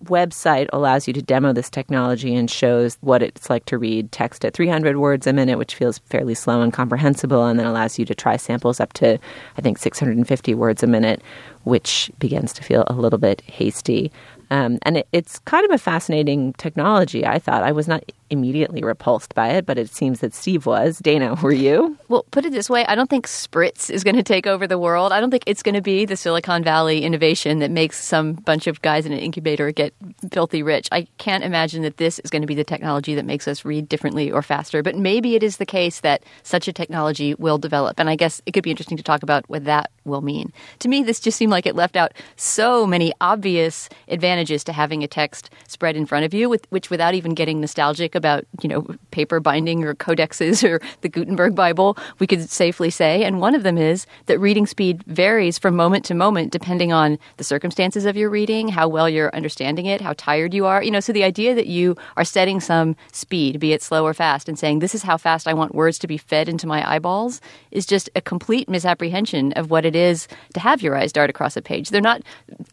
website 0.04 0.68
allows 0.72 1.06
you 1.06 1.12
to 1.14 1.22
demo 1.22 1.52
this 1.52 1.70
technology 1.70 2.34
and 2.34 2.50
shows 2.50 2.96
what 3.00 3.22
it's 3.22 3.50
like 3.50 3.64
to 3.66 3.78
read 3.78 4.12
text 4.12 4.44
at 4.44 4.54
300 4.54 4.96
words 4.96 5.26
a 5.26 5.32
minute, 5.32 5.58
which 5.58 5.74
feels 5.74 5.98
fairly 5.98 6.34
slow 6.34 6.60
and 6.60 6.72
comprehensible, 6.72 7.46
and 7.46 7.58
then 7.58 7.66
allows 7.66 7.98
you 7.98 8.04
to 8.04 8.14
try 8.14 8.36
samples 8.36 8.80
up 8.80 8.92
to, 8.94 9.18
I 9.56 9.60
think, 9.60 9.78
650 9.78 10.54
words 10.54 10.82
a 10.82 10.86
minute, 10.86 11.22
which 11.64 12.10
begins 12.18 12.52
to 12.54 12.62
feel 12.62 12.84
a 12.86 12.94
little 12.94 13.18
bit 13.18 13.40
hasty. 13.42 14.12
Um, 14.50 14.78
and 14.82 14.98
it, 14.98 15.08
it's 15.12 15.38
kind 15.40 15.64
of 15.64 15.70
a 15.70 15.78
fascinating 15.78 16.52
technology, 16.54 17.26
I 17.26 17.38
thought. 17.38 17.62
I 17.62 17.72
was 17.72 17.88
not 17.88 18.04
immediately 18.30 18.82
repulsed 18.82 19.34
by 19.34 19.50
it, 19.50 19.66
but 19.66 19.78
it 19.78 19.90
seems 19.90 20.20
that 20.20 20.34
Steve 20.34 20.66
was. 20.66 20.98
Dana, 20.98 21.34
were 21.42 21.52
you? 21.52 21.96
Well, 22.08 22.24
put 22.30 22.44
it 22.44 22.52
this 22.52 22.70
way, 22.70 22.84
I 22.86 22.94
don't 22.94 23.10
think 23.10 23.26
Spritz 23.26 23.90
is 23.90 24.04
going 24.04 24.16
to 24.16 24.22
take 24.22 24.46
over 24.46 24.66
the 24.66 24.78
world. 24.78 25.12
I 25.12 25.20
don't 25.20 25.30
think 25.30 25.44
it's 25.46 25.62
going 25.62 25.74
to 25.74 25.82
be 25.82 26.04
the 26.04 26.16
Silicon 26.16 26.64
Valley 26.64 27.02
innovation 27.02 27.58
that 27.58 27.70
makes 27.70 28.02
some 28.02 28.34
bunch 28.34 28.66
of 28.66 28.82
guys 28.82 29.06
in 29.06 29.12
an 29.12 29.18
incubator 29.18 29.70
get 29.72 29.94
filthy 30.32 30.62
rich. 30.62 30.88
I 30.92 31.06
can't 31.18 31.44
imagine 31.44 31.82
that 31.82 31.98
this 31.98 32.18
is 32.20 32.30
going 32.30 32.42
to 32.42 32.46
be 32.46 32.54
the 32.54 32.64
technology 32.64 33.14
that 33.14 33.24
makes 33.24 33.46
us 33.46 33.64
read 33.64 33.88
differently 33.88 34.30
or 34.30 34.42
faster, 34.42 34.82
but 34.82 34.96
maybe 34.96 35.34
it 35.34 35.42
is 35.42 35.58
the 35.58 35.66
case 35.66 36.00
that 36.00 36.24
such 36.42 36.68
a 36.68 36.72
technology 36.72 37.34
will 37.34 37.58
develop. 37.58 38.00
And 38.00 38.08
I 38.08 38.16
guess 38.16 38.40
it 38.46 38.52
could 38.52 38.64
be 38.64 38.70
interesting 38.70 38.96
to 38.96 39.02
talk 39.02 39.22
about 39.22 39.48
what 39.48 39.64
that 39.64 39.90
will 40.04 40.22
mean. 40.22 40.52
To 40.80 40.88
me, 40.88 41.02
this 41.02 41.20
just 41.20 41.38
seemed 41.38 41.52
like 41.52 41.66
it 41.66 41.76
left 41.76 41.96
out 41.96 42.12
so 42.36 42.86
many 42.86 43.12
obvious 43.20 43.88
advantages 44.08 44.64
to 44.64 44.72
having 44.72 45.02
a 45.02 45.08
text 45.08 45.50
spread 45.66 45.96
in 45.96 46.06
front 46.06 46.24
of 46.24 46.34
you, 46.34 46.48
with, 46.48 46.66
which 46.70 46.90
without 46.90 47.14
even 47.14 47.34
getting 47.34 47.60
nostalgic 47.60 48.13
about, 48.14 48.44
you 48.60 48.68
know, 48.68 48.86
paper 49.10 49.40
binding 49.40 49.84
or 49.84 49.94
codexes 49.94 50.68
or 50.68 50.80
the 51.00 51.08
Gutenberg 51.08 51.54
Bible, 51.54 51.96
we 52.18 52.26
could 52.26 52.48
safely 52.50 52.90
say. 52.90 53.24
And 53.24 53.40
one 53.40 53.54
of 53.54 53.62
them 53.62 53.78
is 53.78 54.06
that 54.26 54.38
reading 54.38 54.66
speed 54.66 55.02
varies 55.04 55.58
from 55.58 55.76
moment 55.76 56.04
to 56.06 56.14
moment 56.14 56.52
depending 56.52 56.92
on 56.92 57.18
the 57.36 57.44
circumstances 57.44 58.04
of 58.04 58.16
your 58.16 58.30
reading, 58.30 58.68
how 58.68 58.88
well 58.88 59.08
you're 59.08 59.34
understanding 59.34 59.86
it, 59.86 60.00
how 60.00 60.14
tired 60.16 60.54
you 60.54 60.66
are. 60.66 60.82
You 60.82 60.90
know, 60.90 61.00
so 61.00 61.12
the 61.12 61.24
idea 61.24 61.54
that 61.54 61.66
you 61.66 61.96
are 62.16 62.24
setting 62.24 62.60
some 62.60 62.96
speed, 63.12 63.60
be 63.60 63.72
it 63.72 63.82
slow 63.82 64.04
or 64.04 64.14
fast, 64.14 64.48
and 64.48 64.58
saying, 64.58 64.78
this 64.78 64.94
is 64.94 65.02
how 65.02 65.16
fast 65.16 65.48
I 65.48 65.54
want 65.54 65.74
words 65.74 65.98
to 66.00 66.06
be 66.06 66.18
fed 66.18 66.48
into 66.48 66.66
my 66.66 66.88
eyeballs 66.88 67.40
is 67.70 67.86
just 67.86 68.10
a 68.14 68.20
complete 68.20 68.68
misapprehension 68.68 69.52
of 69.52 69.70
what 69.70 69.84
it 69.84 69.96
is 69.96 70.28
to 70.54 70.60
have 70.60 70.82
your 70.82 70.96
eyes 70.96 71.12
dart 71.12 71.30
across 71.30 71.56
a 71.56 71.62
page. 71.62 71.90
They're 71.90 72.00
not 72.00 72.22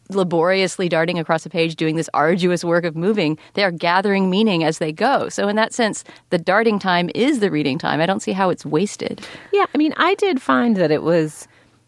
laboriously 0.10 0.90
darting 0.90 1.20
across 1.20 1.46
a 1.46 1.50
page 1.50 1.76
doing 1.76 1.96
this 1.96 2.10
arduous 2.14 2.64
work 2.64 2.84
of 2.84 2.96
moving. 2.96 3.38
They 3.54 3.64
are 3.64 3.72
gathering 3.72 4.30
meaning 4.30 4.64
as 4.64 4.78
they 4.78 4.92
go. 4.92 5.30
So 5.32 5.48
in 5.48 5.56
that 5.56 5.74
sense, 5.74 6.04
the 6.30 6.38
darting 6.38 6.80
time 6.80 7.10
is 7.16 7.40
the 7.40 7.50
reading 7.50 7.78
time. 7.78 8.02
I 8.02 8.06
don't 8.06 8.22
see 8.22 8.34
how 8.34 8.50
it's 8.50 8.66
wasted. 8.66 9.26
Yeah, 9.52 9.66
I 9.74 9.78
mean, 9.78 9.94
I 9.98 10.16
did 10.16 10.42
find 10.42 10.76
that 10.78 10.92
it 10.92 11.04
was 11.04 11.48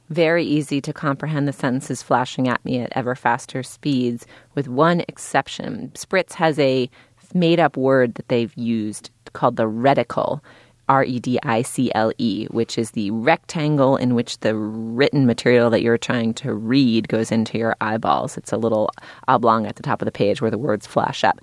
very 0.09 0.45
easy 0.45 0.81
to 0.81 0.93
comprehend 0.93 1.47
the 1.47 1.53
sentences 1.53 2.03
flashing 2.03 2.47
at 2.47 2.63
me 2.65 2.79
at 2.79 2.91
ever 2.95 3.15
faster 3.15 3.63
speeds, 3.63 4.25
with 4.55 4.67
one 4.67 5.01
exception. 5.07 5.91
Spritz 5.95 6.33
has 6.33 6.59
a 6.59 6.89
made 7.33 7.59
up 7.59 7.77
word 7.77 8.15
that 8.15 8.27
they've 8.27 8.55
used 8.55 9.09
called 9.33 9.55
the 9.55 9.63
reticle. 9.63 10.41
R 10.89 11.05
E 11.05 11.19
T 11.21 11.39
I 11.43 11.61
C 11.61 11.91
L 11.95 12.11
E, 12.17 12.45
which 12.51 12.77
is 12.77 12.91
the 12.91 13.09
rectangle 13.11 13.95
in 13.95 14.15
which 14.15 14.37
the 14.39 14.53
written 14.53 15.25
material 15.25 15.69
that 15.69 15.81
you're 15.81 15.97
trying 15.97 16.33
to 16.35 16.53
read 16.53 17.07
goes 17.07 17.31
into 17.31 17.57
your 17.57 17.77
eyeballs. 17.79 18.37
It's 18.37 18.51
a 18.51 18.57
little 18.57 18.91
oblong 19.29 19.65
at 19.65 19.77
the 19.77 19.83
top 19.83 20.01
of 20.01 20.05
the 20.05 20.11
page 20.11 20.41
where 20.41 20.51
the 20.51 20.57
words 20.57 20.85
flash 20.85 21.23
up. 21.23 21.39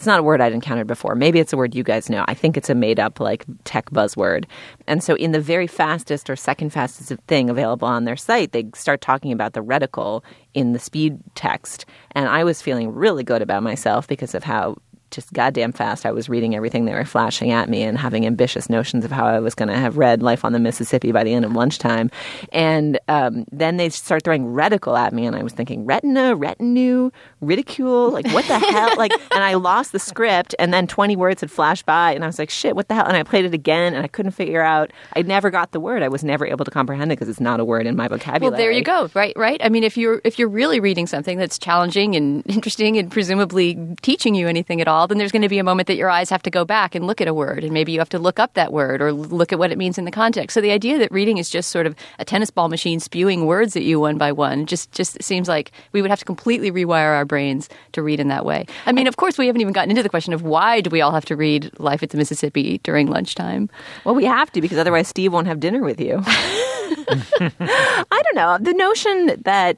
It's 0.00 0.06
not 0.06 0.18
a 0.18 0.22
word 0.22 0.40
I'd 0.40 0.54
encountered 0.54 0.86
before. 0.86 1.14
Maybe 1.14 1.40
it's 1.40 1.52
a 1.52 1.58
word 1.58 1.74
you 1.74 1.82
guys 1.82 2.08
know. 2.08 2.24
I 2.26 2.32
think 2.32 2.56
it's 2.56 2.70
a 2.70 2.74
made 2.74 2.98
up 2.98 3.20
like 3.20 3.44
tech 3.64 3.90
buzzword. 3.90 4.46
And 4.86 5.04
so 5.04 5.14
in 5.14 5.32
the 5.32 5.40
very 5.42 5.66
fastest 5.66 6.30
or 6.30 6.36
second 6.36 6.70
fastest 6.70 7.12
thing 7.26 7.50
available 7.50 7.86
on 7.86 8.06
their 8.06 8.16
site, 8.16 8.52
they 8.52 8.70
start 8.74 9.02
talking 9.02 9.30
about 9.30 9.52
the 9.52 9.62
reticle 9.62 10.24
in 10.54 10.72
the 10.72 10.78
speed 10.78 11.18
text. 11.34 11.84
And 12.12 12.30
I 12.30 12.44
was 12.44 12.62
feeling 12.62 12.94
really 12.94 13.22
good 13.22 13.42
about 13.42 13.62
myself 13.62 14.08
because 14.08 14.34
of 14.34 14.42
how 14.42 14.76
just 15.10 15.32
goddamn 15.32 15.72
fast 15.72 16.06
I 16.06 16.12
was 16.12 16.28
reading 16.28 16.54
everything 16.54 16.84
they 16.84 16.94
were 16.94 17.04
flashing 17.04 17.50
at 17.50 17.68
me 17.68 17.82
and 17.82 17.98
having 17.98 18.26
ambitious 18.26 18.68
notions 18.68 19.04
of 19.04 19.10
how 19.10 19.26
I 19.26 19.40
was 19.40 19.54
going 19.54 19.68
to 19.68 19.76
have 19.76 19.96
read 19.96 20.22
Life 20.22 20.44
on 20.44 20.52
the 20.52 20.58
Mississippi 20.58 21.12
by 21.12 21.24
the 21.24 21.32
end 21.32 21.44
of 21.44 21.52
lunchtime. 21.52 22.10
And 22.52 22.98
um, 23.08 23.44
then 23.50 23.76
they 23.76 23.88
start 23.88 24.24
throwing 24.24 24.46
reticle 24.46 24.98
at 24.98 25.12
me, 25.12 25.26
and 25.26 25.36
I 25.36 25.42
was 25.42 25.52
thinking, 25.52 25.84
retina, 25.84 26.34
retinue, 26.34 27.10
ridicule, 27.40 28.10
like 28.10 28.26
what 28.32 28.46
the 28.46 28.58
hell? 28.58 28.90
Like, 29.00 29.12
and 29.30 29.42
I 29.42 29.54
lost 29.54 29.92
the 29.92 29.98
script, 29.98 30.54
and 30.58 30.74
then 30.74 30.86
20 30.86 31.16
words 31.16 31.40
had 31.40 31.50
flashed 31.50 31.86
by, 31.86 32.12
and 32.12 32.22
I 32.22 32.26
was 32.26 32.38
like, 32.38 32.50
shit, 32.50 32.76
what 32.76 32.88
the 32.88 32.94
hell? 32.94 33.06
And 33.06 33.16
I 33.16 33.22
played 33.22 33.46
it 33.46 33.54
again, 33.54 33.94
and 33.94 34.04
I 34.04 34.08
couldn't 34.08 34.32
figure 34.32 34.60
out, 34.60 34.90
I 35.16 35.22
never 35.22 35.48
got 35.48 35.72
the 35.72 35.80
word. 35.80 36.02
I 36.02 36.08
was 36.08 36.22
never 36.22 36.44
able 36.44 36.66
to 36.66 36.70
comprehend 36.70 37.12
it 37.12 37.16
because 37.16 37.30
it's 37.30 37.40
not 37.40 37.60
a 37.60 37.64
word 37.64 37.86
in 37.86 37.96
my 37.96 38.08
vocabulary. 38.08 38.50
Well, 38.50 38.58
there 38.58 38.70
you 38.70 38.82
go. 38.82 39.08
Right, 39.14 39.32
right. 39.36 39.60
I 39.64 39.70
mean, 39.70 39.84
if 39.84 39.96
you're 39.96 40.20
if 40.24 40.38
you're 40.38 40.48
really 40.48 40.80
reading 40.80 41.06
something 41.06 41.38
that's 41.38 41.58
challenging 41.58 42.14
and 42.14 42.42
interesting 42.48 42.98
and 42.98 43.10
presumably 43.10 43.78
teaching 44.02 44.34
you 44.34 44.48
anything 44.48 44.80
at 44.80 44.88
all, 44.88 44.99
then 45.06 45.18
there's 45.18 45.32
going 45.32 45.42
to 45.42 45.48
be 45.48 45.58
a 45.58 45.64
moment 45.64 45.86
that 45.88 45.96
your 45.96 46.10
eyes 46.10 46.30
have 46.30 46.42
to 46.42 46.50
go 46.50 46.64
back 46.64 46.94
and 46.94 47.06
look 47.06 47.20
at 47.20 47.28
a 47.28 47.34
word, 47.34 47.64
and 47.64 47.72
maybe 47.72 47.92
you 47.92 47.98
have 47.98 48.08
to 48.10 48.18
look 48.18 48.38
up 48.38 48.54
that 48.54 48.72
word 48.72 49.02
or 49.02 49.12
look 49.12 49.52
at 49.52 49.58
what 49.58 49.70
it 49.70 49.78
means 49.78 49.98
in 49.98 50.04
the 50.04 50.10
context. 50.10 50.54
So 50.54 50.60
the 50.60 50.70
idea 50.70 50.98
that 50.98 51.10
reading 51.12 51.38
is 51.38 51.50
just 51.50 51.70
sort 51.70 51.86
of 51.86 51.94
a 52.18 52.24
tennis 52.24 52.50
ball 52.50 52.68
machine 52.68 53.00
spewing 53.00 53.46
words 53.46 53.76
at 53.76 53.82
you 53.82 54.00
one 54.00 54.18
by 54.18 54.32
one 54.32 54.66
just 54.66 54.92
just 54.92 55.22
seems 55.22 55.48
like 55.48 55.72
we 55.92 56.02
would 56.02 56.10
have 56.10 56.18
to 56.18 56.24
completely 56.24 56.70
rewire 56.70 57.14
our 57.14 57.24
brains 57.24 57.68
to 57.92 58.02
read 58.02 58.20
in 58.20 58.28
that 58.28 58.44
way. 58.44 58.66
I 58.86 58.92
mean, 58.92 59.06
of 59.06 59.16
course, 59.16 59.38
we 59.38 59.46
haven't 59.46 59.60
even 59.60 59.72
gotten 59.72 59.90
into 59.90 60.02
the 60.02 60.08
question 60.08 60.32
of 60.32 60.42
why 60.42 60.80
do 60.80 60.90
we 60.90 61.00
all 61.00 61.12
have 61.12 61.24
to 61.26 61.36
read 61.36 61.70
Life 61.78 62.02
at 62.02 62.10
the 62.10 62.16
Mississippi 62.16 62.78
during 62.82 63.06
lunchtime. 63.06 63.68
Well, 64.04 64.14
we 64.14 64.24
have 64.24 64.50
to 64.52 64.60
because 64.60 64.78
otherwise 64.78 65.08
Steve 65.08 65.32
won't 65.32 65.46
have 65.46 65.60
dinner 65.60 65.82
with 65.82 66.00
you. 66.00 66.22
I 66.26 68.22
don't 68.22 68.34
know. 68.34 68.58
The 68.58 68.74
notion 68.74 69.40
that 69.42 69.76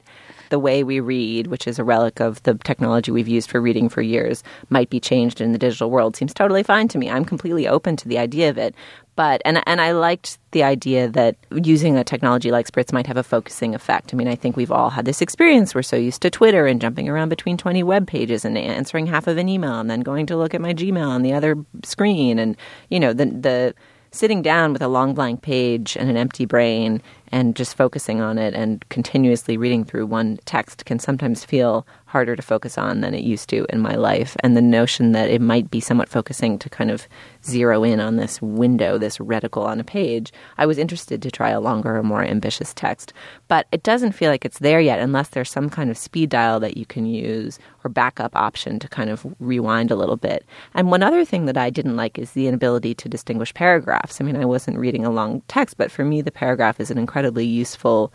the 0.53 0.59
way 0.59 0.83
we 0.83 0.99
read, 0.99 1.47
which 1.47 1.65
is 1.67 1.79
a 1.79 1.83
relic 1.83 2.19
of 2.19 2.43
the 2.43 2.53
technology 2.53 3.09
we've 3.09 3.27
used 3.27 3.49
for 3.49 3.59
reading 3.59 3.89
for 3.89 4.03
years, 4.03 4.43
might 4.69 4.87
be 4.87 4.99
changed 4.99 5.41
in 5.41 5.51
the 5.51 5.57
digital 5.57 5.89
world 5.89 6.15
seems 6.15 6.31
totally 6.31 6.61
fine 6.61 6.87
to 6.89 6.99
me. 6.99 7.09
I'm 7.09 7.25
completely 7.25 7.67
open 7.67 7.95
to 7.97 8.07
the 8.07 8.19
idea 8.19 8.51
of 8.51 8.59
it. 8.59 8.75
But 9.15 9.41
and 9.45 9.63
and 9.65 9.81
I 9.81 9.93
liked 9.93 10.37
the 10.51 10.61
idea 10.61 11.07
that 11.09 11.37
using 11.49 11.97
a 11.97 12.03
technology 12.03 12.51
like 12.51 12.67
Spritz 12.67 12.93
might 12.93 13.07
have 13.07 13.17
a 13.17 13.23
focusing 13.23 13.73
effect. 13.73 14.13
I 14.13 14.15
mean, 14.15 14.27
I 14.27 14.35
think 14.35 14.55
we've 14.55 14.71
all 14.71 14.91
had 14.91 15.05
this 15.05 15.23
experience. 15.23 15.73
We're 15.73 15.81
so 15.81 15.95
used 15.95 16.21
to 16.21 16.29
Twitter 16.29 16.67
and 16.67 16.79
jumping 16.79 17.09
around 17.09 17.29
between 17.29 17.57
20 17.57 17.81
web 17.81 18.05
pages 18.05 18.45
and 18.45 18.55
answering 18.55 19.07
half 19.07 19.25
of 19.25 19.39
an 19.39 19.49
email 19.49 19.79
and 19.79 19.89
then 19.89 20.01
going 20.01 20.27
to 20.27 20.37
look 20.37 20.53
at 20.53 20.61
my 20.61 20.75
Gmail 20.75 21.07
on 21.07 21.23
the 21.23 21.33
other 21.33 21.55
screen 21.83 22.37
and 22.37 22.55
you 22.89 22.99
know, 22.99 23.11
the 23.11 23.25
the 23.25 23.73
sitting 24.11 24.43
down 24.43 24.71
with 24.71 24.83
a 24.83 24.87
long 24.87 25.15
blank 25.15 25.41
page 25.41 25.97
and 25.97 26.11
an 26.11 26.15
empty 26.15 26.45
brain 26.45 27.01
and 27.33 27.55
just 27.55 27.75
focusing 27.75 28.21
on 28.21 28.37
it 28.37 28.53
and 28.53 28.87
continuously 28.89 29.57
reading 29.57 29.83
through 29.83 30.05
one 30.05 30.37
text 30.45 30.85
can 30.85 30.99
sometimes 30.99 31.43
feel 31.43 31.85
harder 32.05 32.35
to 32.35 32.43
focus 32.43 32.77
on 32.77 33.01
than 33.01 33.15
it 33.15 33.23
used 33.23 33.49
to 33.49 33.65
in 33.69 33.79
my 33.79 33.95
life. 33.95 34.37
And 34.41 34.55
the 34.55 34.61
notion 34.61 35.13
that 35.13 35.31
it 35.31 35.41
might 35.41 35.71
be 35.71 35.79
somewhat 35.79 36.09
focusing 36.09 36.59
to 36.59 36.69
kind 36.69 36.91
of 36.91 37.07
zero 37.43 37.83
in 37.83 37.99
on 37.99 38.17
this 38.17 38.39
window, 38.39 38.99
this 38.99 39.17
reticle 39.17 39.65
on 39.65 39.79
a 39.79 39.83
page, 39.83 40.31
I 40.59 40.67
was 40.67 40.77
interested 40.77 41.23
to 41.23 41.31
try 41.31 41.49
a 41.49 41.59
longer 41.59 41.97
or 41.97 42.03
more 42.03 42.23
ambitious 42.23 42.71
text. 42.71 43.13
But 43.47 43.65
it 43.71 43.81
doesn't 43.81 44.11
feel 44.11 44.29
like 44.29 44.45
it's 44.45 44.59
there 44.59 44.79
yet 44.79 44.99
unless 44.99 45.29
there's 45.29 45.49
some 45.49 45.71
kind 45.71 45.89
of 45.89 45.97
speed 45.97 46.29
dial 46.29 46.59
that 46.59 46.77
you 46.77 46.85
can 46.85 47.07
use 47.07 47.57
or 47.83 47.89
backup 47.89 48.35
option 48.35 48.77
to 48.77 48.87
kind 48.87 49.09
of 49.09 49.25
rewind 49.39 49.89
a 49.89 49.95
little 49.95 50.15
bit. 50.15 50.45
And 50.75 50.91
one 50.91 51.01
other 51.01 51.25
thing 51.25 51.47
that 51.47 51.57
I 51.57 51.71
didn't 51.71 51.95
like 51.95 52.19
is 52.19 52.33
the 52.33 52.45
inability 52.45 52.93
to 52.93 53.09
distinguish 53.09 53.55
paragraphs. 53.55 54.21
I 54.21 54.23
mean, 54.23 54.37
I 54.37 54.45
wasn't 54.45 54.77
reading 54.77 55.03
a 55.03 55.09
long 55.09 55.41
text, 55.47 55.77
but 55.77 55.91
for 55.91 56.05
me, 56.05 56.21
the 56.21 56.31
paragraph 56.31 56.79
is 56.79 56.91
an 56.91 56.99
incredibly 57.23 57.45
useful 57.45 58.11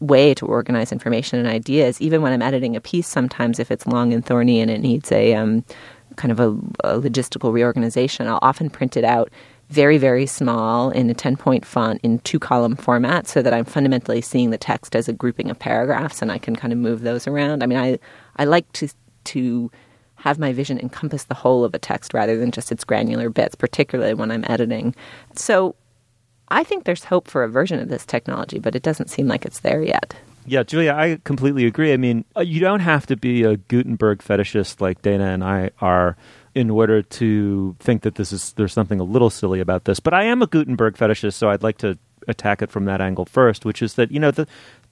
way 0.00 0.34
to 0.34 0.46
organize 0.46 0.92
information 0.92 1.38
and 1.38 1.48
ideas. 1.48 2.00
Even 2.00 2.20
when 2.20 2.32
I'm 2.32 2.42
editing 2.42 2.76
a 2.76 2.80
piece, 2.80 3.08
sometimes 3.08 3.58
if 3.58 3.70
it's 3.70 3.86
long 3.86 4.12
and 4.12 4.24
thorny 4.24 4.60
and 4.60 4.70
it 4.70 4.80
needs 4.80 5.10
a 5.12 5.34
um, 5.34 5.64
kind 6.16 6.30
of 6.30 6.40
a, 6.40 6.48
a 6.84 7.00
logistical 7.00 7.52
reorganization, 7.52 8.26
I'll 8.26 8.38
often 8.42 8.68
print 8.68 8.98
it 8.98 9.04
out 9.04 9.30
very, 9.70 9.96
very 9.96 10.26
small 10.26 10.90
in 10.90 11.08
a 11.08 11.14
10 11.14 11.36
point 11.36 11.64
font 11.64 12.00
in 12.02 12.18
two 12.20 12.38
column 12.38 12.76
format 12.76 13.26
so 13.26 13.40
that 13.40 13.54
I'm 13.54 13.64
fundamentally 13.64 14.20
seeing 14.20 14.50
the 14.50 14.58
text 14.58 14.94
as 14.94 15.08
a 15.08 15.12
grouping 15.14 15.50
of 15.50 15.58
paragraphs 15.58 16.20
and 16.20 16.30
I 16.30 16.38
can 16.38 16.54
kind 16.56 16.72
of 16.72 16.78
move 16.78 17.00
those 17.00 17.26
around. 17.26 17.62
I 17.62 17.66
mean, 17.66 17.78
I, 17.78 17.98
I 18.36 18.44
like 18.44 18.70
to, 18.72 18.88
to 19.24 19.70
have 20.16 20.38
my 20.38 20.52
vision 20.52 20.78
encompass 20.78 21.24
the 21.24 21.34
whole 21.34 21.64
of 21.64 21.74
a 21.74 21.78
text 21.78 22.12
rather 22.12 22.36
than 22.36 22.50
just 22.50 22.70
its 22.70 22.84
granular 22.84 23.30
bits, 23.30 23.54
particularly 23.54 24.12
when 24.12 24.30
I'm 24.30 24.44
editing. 24.48 24.94
So 25.34 25.76
I 26.50 26.64
think 26.64 26.84
there's 26.84 27.04
hope 27.04 27.28
for 27.28 27.44
a 27.44 27.48
version 27.48 27.78
of 27.80 27.88
this 27.88 28.04
technology, 28.04 28.58
but 28.58 28.74
it 28.74 28.82
doesn't 28.82 29.10
seem 29.10 29.28
like 29.28 29.44
it's 29.44 29.60
there 29.60 29.82
yet. 29.82 30.14
Yeah, 30.46 30.62
Julia, 30.62 30.94
I 30.94 31.20
completely 31.24 31.66
agree. 31.66 31.92
I 31.92 31.96
mean, 31.96 32.24
uh, 32.36 32.40
you 32.40 32.60
don't 32.60 32.80
have 32.80 33.06
to 33.06 33.16
be 33.16 33.44
a 33.44 33.56
Gutenberg 33.56 34.20
fetishist 34.20 34.80
like 34.80 35.02
Dana 35.02 35.26
and 35.26 35.44
I 35.44 35.70
are 35.80 36.16
in 36.54 36.70
order 36.70 37.02
to 37.02 37.76
think 37.78 38.02
that 38.02 38.16
this 38.16 38.32
is 38.32 38.52
there's 38.54 38.72
something 38.72 38.98
a 38.98 39.04
little 39.04 39.30
silly 39.30 39.60
about 39.60 39.84
this. 39.84 40.00
But 40.00 40.14
I 40.14 40.24
am 40.24 40.42
a 40.42 40.46
Gutenberg 40.46 40.96
fetishist, 40.96 41.34
so 41.34 41.50
I'd 41.50 41.62
like 41.62 41.78
to 41.78 41.98
attack 42.26 42.62
it 42.62 42.70
from 42.70 42.86
that 42.86 43.00
angle 43.00 43.26
first, 43.26 43.64
which 43.64 43.82
is 43.82 43.94
that 43.94 44.10
you 44.10 44.18
know 44.18 44.30
the, 44.30 44.46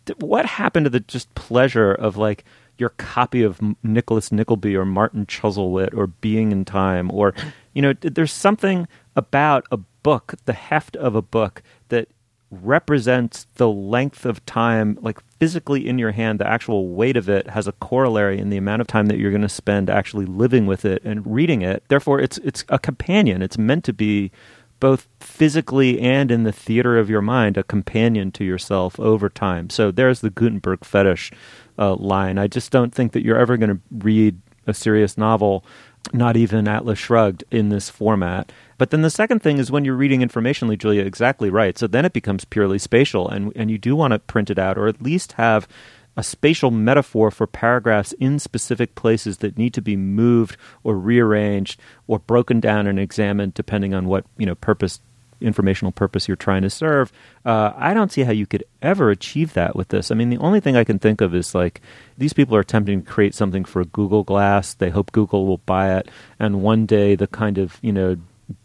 the 0.05 0.15
what 0.25 0.47
happened 0.47 0.85
to 0.85 0.91
the 0.91 1.01
just 1.01 1.35
pleasure 1.35 1.93
of 1.93 2.17
like 2.17 2.45
your 2.77 2.91
copy 2.91 3.43
of 3.43 3.61
Nicholas 3.83 4.31
Nickleby 4.31 4.77
or 4.77 4.85
Martin 4.85 5.27
Chuzzlewit 5.27 5.97
or 5.97 6.07
Being 6.07 6.53
and 6.53 6.67
Time 6.67 7.11
or 7.11 7.35
you 7.73 7.83
know 7.83 7.93
there's 8.01 8.33
something 8.33 8.87
about 9.17 9.67
a 9.73 9.79
book, 10.09 10.37
the 10.47 10.55
heft 10.55 10.97
of 10.97 11.15
a 11.15 11.21
book 11.21 11.63
that 11.91 12.09
represents 12.51 13.47
the 13.57 13.69
length 13.69 14.25
of 14.25 14.43
time, 14.47 14.97
like 15.03 15.19
physically 15.39 15.87
in 15.87 15.99
your 15.99 16.13
hand, 16.13 16.41
the 16.41 16.47
actual 16.49 16.89
weight 16.89 17.15
of 17.15 17.29
it 17.29 17.49
has 17.49 17.69
a 17.69 17.73
corollary 17.73 18.39
in 18.39 18.49
the 18.49 18.57
amount 18.57 18.81
of 18.81 18.87
time 18.87 19.05
that 19.09 19.19
you're 19.19 19.31
going 19.31 19.43
to 19.43 19.51
spend 19.51 19.91
actually 19.91 20.25
living 20.25 20.65
with 20.65 20.87
it 20.87 21.03
and 21.05 21.27
reading 21.27 21.61
it. 21.61 21.83
Therefore, 21.89 22.19
it's 22.21 22.39
it's 22.39 22.65
a 22.71 22.79
companion. 22.79 23.43
It's 23.43 23.59
meant 23.59 23.85
to 23.85 23.93
be 23.93 24.33
both 24.81 25.09
physically 25.21 26.01
and 26.01 26.31
in 26.31 26.45
the 26.45 26.53
theater 26.53 26.97
of 26.97 27.11
your 27.11 27.21
mind 27.21 27.59
a 27.59 27.63
companion 27.63 28.33
to 28.33 28.45
yourself 28.45 28.99
over 28.99 29.29
time. 29.29 29.69
So 29.69 29.91
there's 29.91 30.23
the 30.23 30.31
Gutenberg 30.31 30.87
fetish 30.87 31.33
uh, 31.79 31.97
line. 31.97 32.39
I 32.39 32.47
just 32.47 32.71
don't 32.71 32.95
think 32.95 33.13
that 33.13 33.23
you're 33.23 33.37
ever 33.37 33.59
going 33.59 33.77
to 33.77 33.81
read 33.91 34.41
a 34.67 34.73
serious 34.73 35.19
novel, 35.19 35.67
not 36.15 36.35
even 36.39 36.67
Atlas 36.67 36.99
Shrugged, 36.99 37.45
in 37.51 37.69
this 37.69 37.91
format. 37.91 38.51
But 38.79 38.91
then 38.91 39.03
the 39.03 39.11
second 39.11 39.43
thing 39.43 39.59
is 39.59 39.70
when 39.70 39.85
you're 39.85 39.95
reading 39.95 40.20
informationally, 40.20 40.79
Julia, 40.79 41.03
exactly 41.03 41.51
right. 41.51 41.76
So 41.76 41.87
then 41.87 42.05
it 42.05 42.12
becomes 42.12 42.45
purely 42.45 42.79
spatial, 42.79 43.29
and 43.29 43.53
and 43.55 43.70
you 43.70 43.79
do 43.79 43.95
want 43.95 44.12
to 44.12 44.18
print 44.18 44.51
it 44.51 44.59
out 44.59 44.79
or 44.79 44.87
at 44.87 45.03
least 45.03 45.33
have 45.33 45.68
a 46.16 46.22
spatial 46.22 46.72
metaphor 46.72 47.31
for 47.31 47.47
paragraphs 47.47 48.12
in 48.14 48.41
specific 48.41 48.97
places 48.97 49.39
that 49.39 49.57
need 49.57 49.72
to 49.74 49.81
be 49.81 49.97
moved 49.97 50.57
or 50.83 50.99
rearranged 50.99 51.81
or 52.09 52.18
broken 52.18 52.59
down 52.59 52.89
and 52.89 52.99
examined 52.99 53.55
depending 53.55 53.95
on 53.95 54.09
what 54.09 54.24
you 54.37 54.47
know 54.47 54.57
purpose 54.57 55.01
informational 55.41 55.93
purpose 55.93 56.26
you're 56.26 56.37
trying 56.37 56.62
to 56.62 56.70
serve. 56.70 57.12
Uh, 57.45 57.72
I 57.76 57.95
don't 57.95 58.11
see 58.11 58.22
how 58.22 58.33
you 58.33 58.47
could 58.47 58.64
ever 58.83 59.11
achieve 59.11 59.53
that 59.53 59.76
with 59.76 59.89
this. 59.89 60.11
I 60.11 60.16
mean, 60.16 60.31
the 60.31 60.39
only 60.39 60.59
thing 60.59 60.76
I 60.76 60.83
can 60.83 60.99
think 60.99 61.20
of 61.20 61.35
is 61.35 61.55
like 61.55 61.81
these 62.16 62.33
people 62.33 62.57
are 62.57 62.61
attempting 62.61 63.03
to 63.03 63.09
create 63.09 63.35
something 63.35 63.64
for 63.64 63.85
Google 63.85 64.24
Glass. 64.24 64.74
They 64.74 64.91
hope 64.91 65.12
Google 65.12 65.47
will 65.47 65.59
buy 65.59 65.97
it, 65.97 66.09
and 66.41 66.62
one 66.62 66.87
day 66.87 67.14
the 67.14 67.29
kind 67.29 67.59
of 67.59 67.79
you 67.81 67.93
know 67.93 68.16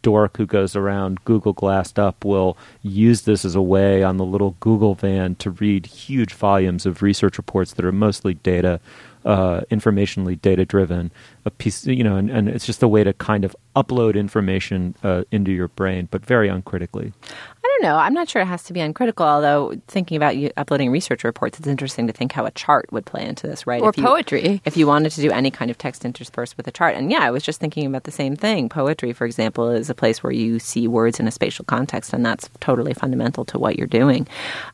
dork 0.01 0.37
who 0.37 0.45
goes 0.45 0.75
around 0.75 1.23
Google 1.25 1.53
Glassed 1.53 1.99
up 1.99 2.23
will 2.23 2.57
use 2.81 3.21
this 3.23 3.43
as 3.43 3.55
a 3.55 3.61
way 3.61 4.03
on 4.03 4.17
the 4.17 4.25
little 4.25 4.55
Google 4.59 4.95
van 4.95 5.35
to 5.35 5.51
read 5.51 5.85
huge 5.85 6.33
volumes 6.33 6.85
of 6.85 7.01
research 7.01 7.37
reports 7.37 7.73
that 7.73 7.85
are 7.85 7.91
mostly 7.91 8.35
data, 8.35 8.79
uh, 9.25 9.61
informationally 9.71 10.39
data 10.41 10.65
driven. 10.65 11.11
A 11.45 11.51
piece, 11.51 11.85
you 11.85 12.03
know, 12.03 12.15
and, 12.15 12.29
and, 12.29 12.47
it's 12.47 12.65
just 12.65 12.83
a 12.83 12.87
way 12.87 13.03
to 13.03 13.13
kind 13.13 13.43
of 13.43 13.55
upload 13.75 14.15
information 14.15 14.95
uh, 15.03 15.23
into 15.31 15.51
your 15.51 15.67
brain, 15.67 16.07
but 16.09 16.25
very 16.25 16.47
uncritically 16.47 17.11
don't 17.73 17.89
know. 17.89 17.97
I'm 17.97 18.13
not 18.13 18.29
sure 18.29 18.41
it 18.41 18.45
has 18.45 18.63
to 18.63 18.73
be 18.73 18.79
uncritical, 18.79 19.25
although 19.25 19.73
thinking 19.87 20.17
about 20.17 20.37
you 20.37 20.51
uploading 20.57 20.91
research 20.91 21.23
reports, 21.23 21.59
it's 21.59 21.67
interesting 21.67 22.07
to 22.07 22.13
think 22.13 22.31
how 22.31 22.45
a 22.45 22.51
chart 22.51 22.91
would 22.91 23.05
play 23.05 23.25
into 23.25 23.47
this, 23.47 23.65
right? 23.65 23.81
Or 23.81 23.89
if 23.89 23.97
you, 23.97 24.03
poetry. 24.03 24.61
If 24.65 24.77
you 24.77 24.87
wanted 24.87 25.11
to 25.11 25.21
do 25.21 25.31
any 25.31 25.51
kind 25.51 25.71
of 25.71 25.77
text 25.77 26.05
interspersed 26.05 26.57
with 26.57 26.67
a 26.67 26.71
chart. 26.71 26.95
And 26.95 27.11
yeah, 27.11 27.19
I 27.19 27.31
was 27.31 27.43
just 27.43 27.59
thinking 27.59 27.85
about 27.85 28.03
the 28.03 28.11
same 28.11 28.35
thing. 28.35 28.69
Poetry, 28.69 29.13
for 29.13 29.25
example, 29.25 29.69
is 29.69 29.89
a 29.89 29.95
place 29.95 30.23
where 30.23 30.33
you 30.33 30.59
see 30.59 30.87
words 30.87 31.19
in 31.19 31.27
a 31.27 31.31
spatial 31.31 31.65
context, 31.65 32.13
and 32.13 32.25
that's 32.25 32.49
totally 32.59 32.93
fundamental 32.93 33.45
to 33.45 33.59
what 33.59 33.77
you're 33.77 33.87
doing. 33.87 34.27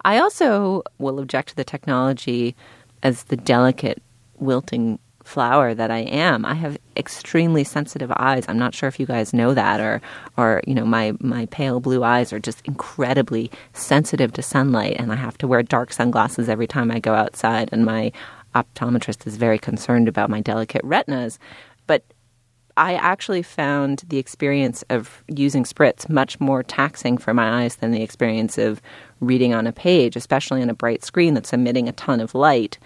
I 0.03 0.19
also 0.19 0.83
will 0.97 1.19
object 1.19 1.49
to 1.49 1.55
the 1.55 1.63
technology 1.63 2.55
as 3.03 3.23
the 3.23 3.37
delicate 3.37 4.01
wilting 4.37 4.99
flower 5.29 5.75
that 5.75 5.91
I 5.91 5.99
am. 5.99 6.43
I 6.43 6.55
have 6.55 6.75
extremely 6.97 7.63
sensitive 7.63 8.11
eyes. 8.17 8.45
I'm 8.47 8.57
not 8.57 8.73
sure 8.73 8.89
if 8.89 8.99
you 8.99 9.05
guys 9.05 9.31
know 9.31 9.53
that 9.53 9.79
or 9.79 10.01
or 10.37 10.61
you 10.65 10.73
know 10.73 10.85
my 10.85 11.13
my 11.19 11.45
pale 11.47 11.79
blue 11.79 12.03
eyes 12.03 12.33
are 12.33 12.39
just 12.39 12.61
incredibly 12.65 13.51
sensitive 13.73 14.33
to 14.33 14.41
sunlight 14.41 14.95
and 14.97 15.11
I 15.13 15.15
have 15.15 15.37
to 15.37 15.47
wear 15.47 15.61
dark 15.61 15.93
sunglasses 15.93 16.49
every 16.49 16.65
time 16.65 16.89
I 16.89 16.99
go 16.99 17.13
outside 17.13 17.69
and 17.71 17.85
my 17.85 18.11
optometrist 18.55 19.27
is 19.27 19.37
very 19.37 19.59
concerned 19.59 20.07
about 20.07 20.31
my 20.31 20.41
delicate 20.41 20.83
retinas. 20.83 21.37
But 21.85 22.03
I 22.75 22.95
actually 22.95 23.43
found 23.43 24.03
the 24.07 24.17
experience 24.17 24.83
of 24.89 25.23
using 25.27 25.63
spritz 25.63 26.09
much 26.09 26.39
more 26.39 26.63
taxing 26.63 27.19
for 27.19 27.35
my 27.35 27.63
eyes 27.63 27.75
than 27.75 27.91
the 27.91 28.01
experience 28.01 28.57
of 28.57 28.81
reading 29.19 29.53
on 29.53 29.67
a 29.67 29.73
page, 29.73 30.15
especially 30.15 30.63
on 30.63 30.71
a 30.71 30.73
bright 30.73 31.03
screen 31.03 31.35
that's 31.35 31.53
emitting 31.53 31.87
a 31.87 31.91
ton 31.93 32.19
of 32.19 32.33
light 32.33 32.79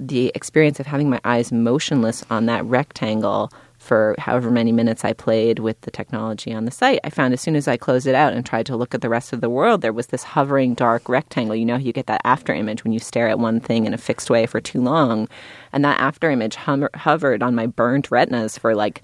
the 0.00 0.32
experience 0.34 0.80
of 0.80 0.86
having 0.86 1.08
my 1.08 1.20
eyes 1.24 1.52
motionless 1.52 2.24
on 2.30 2.46
that 2.46 2.64
rectangle 2.64 3.50
for 3.78 4.14
however 4.18 4.50
many 4.50 4.72
minutes 4.72 5.04
I 5.04 5.12
played 5.12 5.58
with 5.58 5.80
the 5.82 5.90
technology 5.90 6.54
on 6.54 6.64
the 6.64 6.70
site. 6.70 7.00
I 7.04 7.10
found 7.10 7.34
as 7.34 7.42
soon 7.42 7.54
as 7.54 7.68
I 7.68 7.76
closed 7.76 8.06
it 8.06 8.14
out 8.14 8.32
and 8.32 8.44
tried 8.44 8.64
to 8.66 8.76
look 8.76 8.94
at 8.94 9.02
the 9.02 9.10
rest 9.10 9.32
of 9.34 9.42
the 9.42 9.50
world, 9.50 9.82
there 9.82 9.92
was 9.92 10.06
this 10.06 10.22
hovering 10.22 10.74
dark 10.74 11.06
rectangle. 11.08 11.54
You 11.54 11.66
know, 11.66 11.76
you 11.76 11.92
get 11.92 12.06
that 12.06 12.22
after 12.24 12.54
image 12.54 12.82
when 12.82 12.94
you 12.94 12.98
stare 12.98 13.28
at 13.28 13.38
one 13.38 13.60
thing 13.60 13.84
in 13.84 13.92
a 13.92 13.98
fixed 13.98 14.30
way 14.30 14.46
for 14.46 14.60
too 14.60 14.80
long. 14.80 15.28
And 15.72 15.84
that 15.84 16.00
after 16.00 16.30
image 16.30 16.54
hum- 16.54 16.88
hovered 16.94 17.42
on 17.42 17.54
my 17.54 17.66
burnt 17.66 18.10
retinas 18.10 18.56
for 18.56 18.74
like 18.74 19.02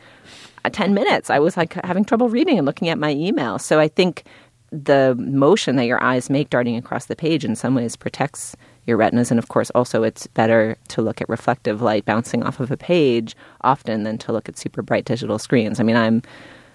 uh, 0.65 0.71
10 0.71 0.95
minutes. 0.95 1.29
I 1.29 1.39
was 1.39 1.59
like 1.59 1.75
having 1.85 2.05
trouble 2.05 2.31
reading 2.31 2.57
and 2.57 2.67
looking 2.67 2.89
at 2.89 2.99
my 2.99 3.11
email. 3.11 3.59
So 3.59 3.79
I 3.81 3.89
think 3.89 4.25
the 4.73 5.15
motion 5.19 5.77
that 5.77 5.87
your 5.87 6.03
eyes 6.03 6.31
make 6.31 6.49
darting 6.49 6.77
across 6.77 7.07
the 7.07 7.17
page 7.17 7.45
in 7.45 7.55
some 7.55 7.75
ways 7.75 7.97
protects 7.97 8.57
your 8.87 8.97
retinas. 8.97 9.31
And 9.31 9.39
of 9.39 9.49
course, 9.49 9.71
also 9.71 10.03
it's 10.03 10.27
better 10.29 10.77
to 10.89 11.03
look 11.03 11.21
at 11.21 11.29
reflective 11.29 11.83
light 11.83 12.05
bouncing 12.05 12.43
off 12.43 12.61
of 12.61 12.71
a 12.71 12.77
page 12.77 13.37
often 13.63 14.03
than 14.03 14.19
to 14.19 14.33
look 14.33 14.49
at 14.49 14.59
super 14.59 14.83
bright 14.83 15.05
digital 15.05 15.39
screens. 15.39 15.81
I 15.81 15.83
mean, 15.83 15.97
I'm 15.97 16.23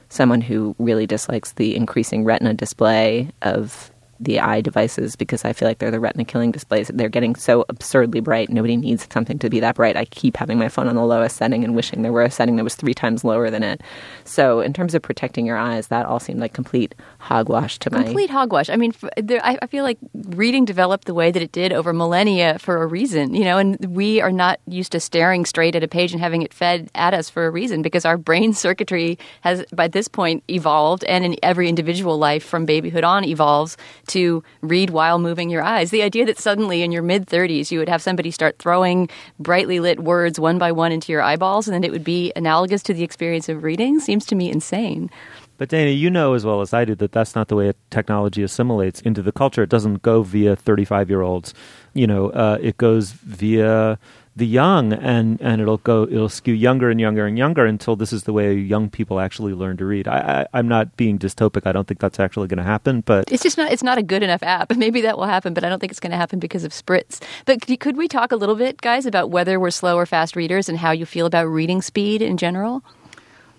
someone 0.10 0.42
who 0.42 0.76
really 0.80 1.08
dislikes 1.08 1.54
the 1.54 1.76
increasing 1.76 2.24
retina 2.24 2.54
display 2.54 3.30
of 3.42 3.92
the 4.20 4.40
eye 4.40 4.62
devices 4.62 5.16
because 5.16 5.44
I 5.44 5.54
feel 5.54 5.68
like 5.68 5.80
they're 5.80 5.92
the 5.92 6.00
retina 6.00 6.26
killing 6.26 6.52
displays. 6.52 6.90
They're 6.94 7.10
getting 7.10 7.36
so 7.36 7.66
absurdly 7.70 8.20
bright. 8.22 8.50
Nobody 8.50 8.78
needs 8.78 9.08
something 9.12 9.40
to 9.40 9.50
be 9.50 9.60
that 9.60 9.76
bright. 9.76 9.98
I 9.98 10.06
keep 10.06 10.38
having 10.38 10.58
my 10.58 10.70
phone 10.70 10.88
on 10.88 10.96
the 10.96 11.06
lowest 11.06 11.38
setting 11.38 11.64
and 11.64 11.76
wishing 11.76 12.02
there 12.02 12.14
were 12.14 12.24
a 12.24 12.32
setting 12.32 12.56
that 12.56 12.64
was 12.64 12.76
three 12.76 12.94
times 12.94 13.24
lower 13.24 13.50
than 13.50 13.64
it. 13.64 13.82
So, 14.24 14.62
in 14.62 14.74
terms 14.74 14.96
of 14.96 15.02
protecting 15.02 15.46
your 15.46 15.58
eyes, 15.58 15.88
that 15.88 16.06
all 16.06 16.20
seemed 16.20 16.40
like 16.40 16.54
complete 16.54 16.96
hogwash 17.20 17.80
to 17.80 17.92
my 17.92 18.04
Complete 18.04 18.30
hogwash. 18.30 18.70
I 18.70 18.76
mean, 18.76 18.94
there, 19.18 19.44
I, 19.44 19.58
I 19.62 19.68
feel 19.68 19.84
like 19.84 19.98
reading 20.14 20.66
developed 20.66 21.06
the 21.06 21.14
way 21.14 21.32
that 21.32 21.42
it 21.42 21.52
did 21.52 21.74
over 21.74 21.92
millennia 21.94 22.58
for 22.60 22.82
a 22.84 22.88
reason, 22.88 23.34
you 23.34 23.44
know, 23.44 23.58
and 23.58 23.84
we 23.96 24.22
are 24.22 24.32
not 24.32 24.60
used 24.68 24.92
to 24.94 25.00
staring 25.00 25.46
straight 25.46 25.76
at 25.76 25.84
a 25.84 25.88
page 25.88 26.12
and 26.12 26.22
having 26.22 26.42
it 26.42 26.54
fed 26.54 26.90
at 26.96 27.14
us 27.14 27.30
for 27.30 27.46
a 27.46 27.52
reason 27.52 27.82
because 27.82 28.06
our 28.06 28.18
brain 28.18 28.54
circuitry 28.66 29.18
has, 29.42 29.66
by 29.74 29.88
this 29.88 30.08
point, 30.08 30.44
evolved, 30.50 31.04
and 31.06 31.26
in 31.26 31.36
every 31.44 31.68
individual 31.68 32.18
life 32.18 32.44
from 32.44 32.66
babyhood 32.66 33.04
on 33.04 33.26
evolves 33.26 33.78
to 34.08 34.44
read 34.62 34.90
while 34.90 35.20
moving 35.20 35.50
your 35.50 35.64
eyes. 35.64 35.92
The 35.92 36.02
idea 36.02 36.26
that 36.26 36.38
suddenly 36.38 36.82
in 36.82 36.92
your 36.92 37.02
mid 37.02 37.28
30s 37.28 37.72
you 37.72 37.80
would 37.80 37.90
have 37.90 38.02
somebody 38.02 38.32
start 38.32 38.58
throwing 38.60 39.10
brightly 39.40 39.80
lit 39.80 40.00
words 40.02 40.40
one 40.40 40.58
by 40.58 40.72
one 40.72 40.92
into 40.92 41.12
your 41.12 41.22
eyeballs 41.22 41.68
and 41.68 41.74
then 41.74 41.84
it 41.84 41.92
would 41.92 42.04
be 42.04 42.32
analogous 42.36 42.84
to 42.84 42.94
the 42.94 43.04
experience 43.04 43.50
of 43.50 43.64
reading 43.64 44.00
seems 44.00 44.26
to 44.28 44.36
me 44.36 44.52
insane. 44.52 45.10
But 45.58 45.70
Dana, 45.70 45.92
you 45.92 46.10
know 46.10 46.34
as 46.34 46.46
well 46.46 46.62
as 46.62 46.74
I 46.74 46.84
do 46.84 46.96
that 46.96 47.12
that's 47.12 47.36
not 47.36 47.48
the 47.48 47.56
way 47.56 47.74
technology 47.90 48.44
assimilates 48.44 49.00
into 49.02 49.22
the 49.22 49.32
culture. 49.32 49.64
It 49.64 49.70
doesn't 49.70 50.02
go 50.02 50.22
via 50.22 50.56
35 50.56 51.10
year 51.10 51.22
olds. 51.22 51.54
You 51.94 52.08
know, 52.08 52.30
uh, 52.32 52.58
it 52.62 52.78
goes 52.78 53.12
via 53.12 53.98
the 54.36 54.46
young, 54.46 54.92
and, 54.92 55.40
and 55.42 55.62
it'll 55.62 55.78
go 55.78 56.04
it'll 56.04 56.30
skew 56.30 56.54
younger 56.54 56.90
and 56.90 57.00
younger 57.00 57.26
and 57.26 57.38
younger 57.38 57.66
until 57.66 57.96
this 57.96 58.12
is 58.12 58.24
the 58.24 58.34
way 58.34 58.54
young 58.54 58.90
people 58.90 59.20
actually 59.20 59.54
learn 59.54 59.78
to 59.78 59.86
read. 59.86 60.08
I, 60.08 60.18
I, 60.18 60.60
I'm 60.60 60.68
not 60.68 60.98
being 60.98 61.18
dystopic. 61.18 61.66
I 61.66 61.72
don't 61.72 61.88
think 61.88 62.02
that's 62.02 62.20
actually 62.20 62.48
going 62.48 62.58
to 62.58 62.64
happen. 62.64 63.02
But 63.02 63.32
It's 63.32 63.44
just 63.44 63.58
not. 63.58 63.72
It's 63.72 63.84
not 63.84 63.98
a 63.98 64.04
good 64.04 64.24
enough 64.24 64.44
app. 64.44 64.76
Maybe 64.76 65.02
that 65.02 65.18
will 65.18 65.26
happen, 65.26 65.54
but 65.54 65.64
I 65.64 65.70
don't 65.70 65.80
think 65.80 65.92
it's 65.92 66.02
going 66.02 66.12
to 66.12 66.18
happen 66.18 66.40
because 66.40 66.64
of 66.64 66.72
spritz. 66.72 67.22
But 67.46 67.62
could, 67.62 67.80
could 67.80 67.98
we 67.98 68.08
talk 68.08 68.32
a 68.32 68.36
little 68.36 68.56
bit, 68.56 68.82
guys, 68.82 69.06
about 69.06 69.30
whether 69.30 69.60
we're 69.60 69.72
slow 69.72 69.98
or 69.98 70.06
fast 70.06 70.36
readers 70.36 70.68
and 70.68 70.78
how 70.78 70.92
you 70.92 71.06
feel 71.06 71.26
about 71.26 71.46
reading 71.46 71.82
speed 71.82 72.22
in 72.22 72.38
general? 72.38 72.84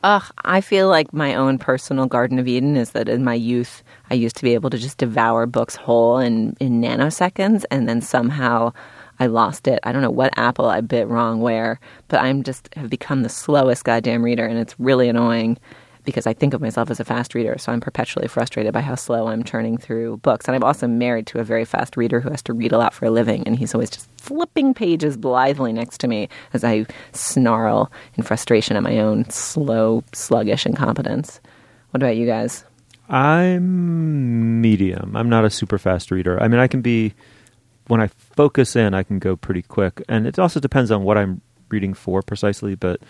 Ugh, 0.03 0.23
I 0.45 0.61
feel 0.61 0.89
like 0.89 1.13
my 1.13 1.35
own 1.35 1.59
personal 1.59 2.07
Garden 2.07 2.39
of 2.39 2.47
Eden 2.47 2.77
is 2.77 2.91
that 2.91 3.09
in 3.09 3.25
my 3.25 3.35
youth, 3.35 3.83
I 4.11 4.15
used 4.15 4.37
to 4.37 4.43
be 4.43 4.55
able 4.55 4.71
to 4.71 4.79
just 4.79 4.99
devour 4.99 5.47
books 5.47 5.75
whole 5.75 6.19
in, 6.19 6.55
in 6.61 6.83
nanoseconds, 6.83 7.65
and 7.71 7.89
then 7.89 8.03
somehow 8.03 8.73
I 9.19 9.27
lost 9.27 9.67
it. 9.69 9.79
I 9.83 9.93
don't 9.93 10.03
know 10.03 10.11
what 10.11 10.37
apple 10.37 10.67
I 10.67 10.81
bit 10.81 11.09
wrong 11.09 11.41
where, 11.41 11.81
but 12.09 12.21
I'm 12.21 12.43
just 12.43 12.73
have 12.75 12.91
become 12.91 13.23
the 13.23 13.29
slowest 13.29 13.85
goddamn 13.85 14.23
reader, 14.23 14.47
and 14.47 14.59
it's 14.59 14.79
really 14.79 15.09
annoying 15.09 15.59
because 16.05 16.27
I 16.27 16.33
think 16.33 16.55
of 16.55 16.61
myself 16.61 16.91
as 16.91 17.01
a 17.01 17.05
fast 17.05 17.35
reader, 17.35 17.59
so 17.59 17.73
I'm 17.73 17.81
perpetually 17.81 18.29
frustrated 18.29 18.73
by 18.73 18.81
how 18.81 18.95
slow 18.95 19.27
I'm 19.27 19.43
turning 19.43 19.77
through 19.77 20.19
books. 20.19 20.47
And 20.47 20.55
I'm 20.55 20.63
also 20.63 20.87
married 20.87 21.27
to 21.27 21.41
a 21.41 21.45
very 21.45 21.65
fast 21.65 21.97
reader 21.97 22.21
who 22.21 22.31
has 22.31 22.43
to 22.43 22.53
read 22.53 22.73
a 22.73 22.79
lot 22.79 22.95
for 22.95 23.07
a 23.07 23.11
living, 23.11 23.43
and 23.45 23.59
he's 23.59 23.75
always 23.75 23.91
just 23.91 24.09
flipping 24.17 24.73
pages 24.73 25.17
blithely 25.17 25.73
next 25.73 25.99
to 25.99 26.09
me 26.09 26.29
as 26.55 26.63
I 26.63 26.87
snarl 27.13 27.91
in 28.15 28.23
frustration 28.23 28.77
at 28.77 28.85
my 28.85 28.99
own 28.99 29.29
slow, 29.31 30.05
sluggish 30.13 30.65
incompetence. 30.65 31.41
What 31.91 32.03
about 32.03 32.17
you 32.17 32.27
guys? 32.27 32.65
I'm 33.09 34.61
medium. 34.61 35.17
I'm 35.17 35.29
not 35.29 35.45
a 35.45 35.51
super 35.51 35.79
fast 35.79 36.11
reader. 36.11 36.43
I 36.43 36.49
mean, 36.49 36.61
I 36.61 36.69
can 36.69 36.83
be 36.83 37.15
when 37.89 38.01
I 38.01 38.09
focus 38.09 38.77
in, 38.77 38.95
I 38.95 39.03
can 39.03 39.19
go 39.19 39.37
pretty 39.37 39.63
quick, 39.63 40.03
and 40.09 40.27
it 40.27 40.39
also 40.39 40.61
depends 40.61 40.91
on 40.91 41.03
what 41.03 41.19
I'm 41.19 41.41
reading 41.69 41.95
for 41.95 42.23
precisely. 42.23 42.75
But 42.75 43.01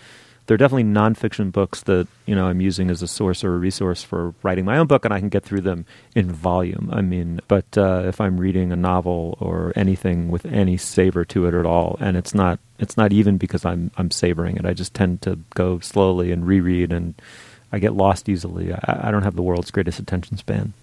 there 0.47 0.55
are 0.55 0.57
definitely 0.57 0.85
nonfiction 0.85 1.51
books 1.51 1.83
that 1.83 2.07
you 2.25 2.33
know 2.33 2.45
I'm 2.45 2.61
using 2.61 2.89
as 2.89 3.01
a 3.01 3.07
source 3.07 3.43
or 3.43 3.53
a 3.53 3.57
resource 3.57 4.01
for 4.01 4.33
writing 4.43 4.65
my 4.65 4.77
own 4.77 4.87
book, 4.87 5.03
and 5.05 5.13
I 5.13 5.19
can 5.19 5.29
get 5.29 5.43
through 5.43 5.61
them 5.61 5.85
in 6.15 6.31
volume. 6.31 6.89
I 6.91 7.01
mean, 7.01 7.41
but 7.47 7.77
uh, 7.77 8.03
if 8.05 8.21
I'm 8.21 8.39
reading 8.39 8.71
a 8.71 8.77
novel 8.77 9.37
or 9.39 9.73
anything 9.75 10.29
with 10.29 10.45
any 10.45 10.77
savor 10.77 11.25
to 11.25 11.47
it 11.47 11.53
at 11.53 11.65
all, 11.65 11.97
and 11.99 12.15
it's 12.15 12.33
not 12.33 12.59
it's 12.79 12.97
not 12.97 13.11
even 13.11 13.37
because 13.37 13.65
I'm 13.65 13.91
I'm 13.97 14.11
savoring 14.11 14.57
it. 14.57 14.65
I 14.65 14.73
just 14.73 14.93
tend 14.93 15.21
to 15.23 15.37
go 15.53 15.79
slowly 15.79 16.31
and 16.31 16.47
reread, 16.47 16.91
and 16.91 17.13
I 17.71 17.79
get 17.79 17.93
lost 17.93 18.29
easily. 18.29 18.73
I, 18.73 19.07
I 19.07 19.11
don't 19.11 19.23
have 19.23 19.35
the 19.35 19.43
world's 19.43 19.71
greatest 19.71 19.99
attention 19.99 20.37
span. 20.37 20.73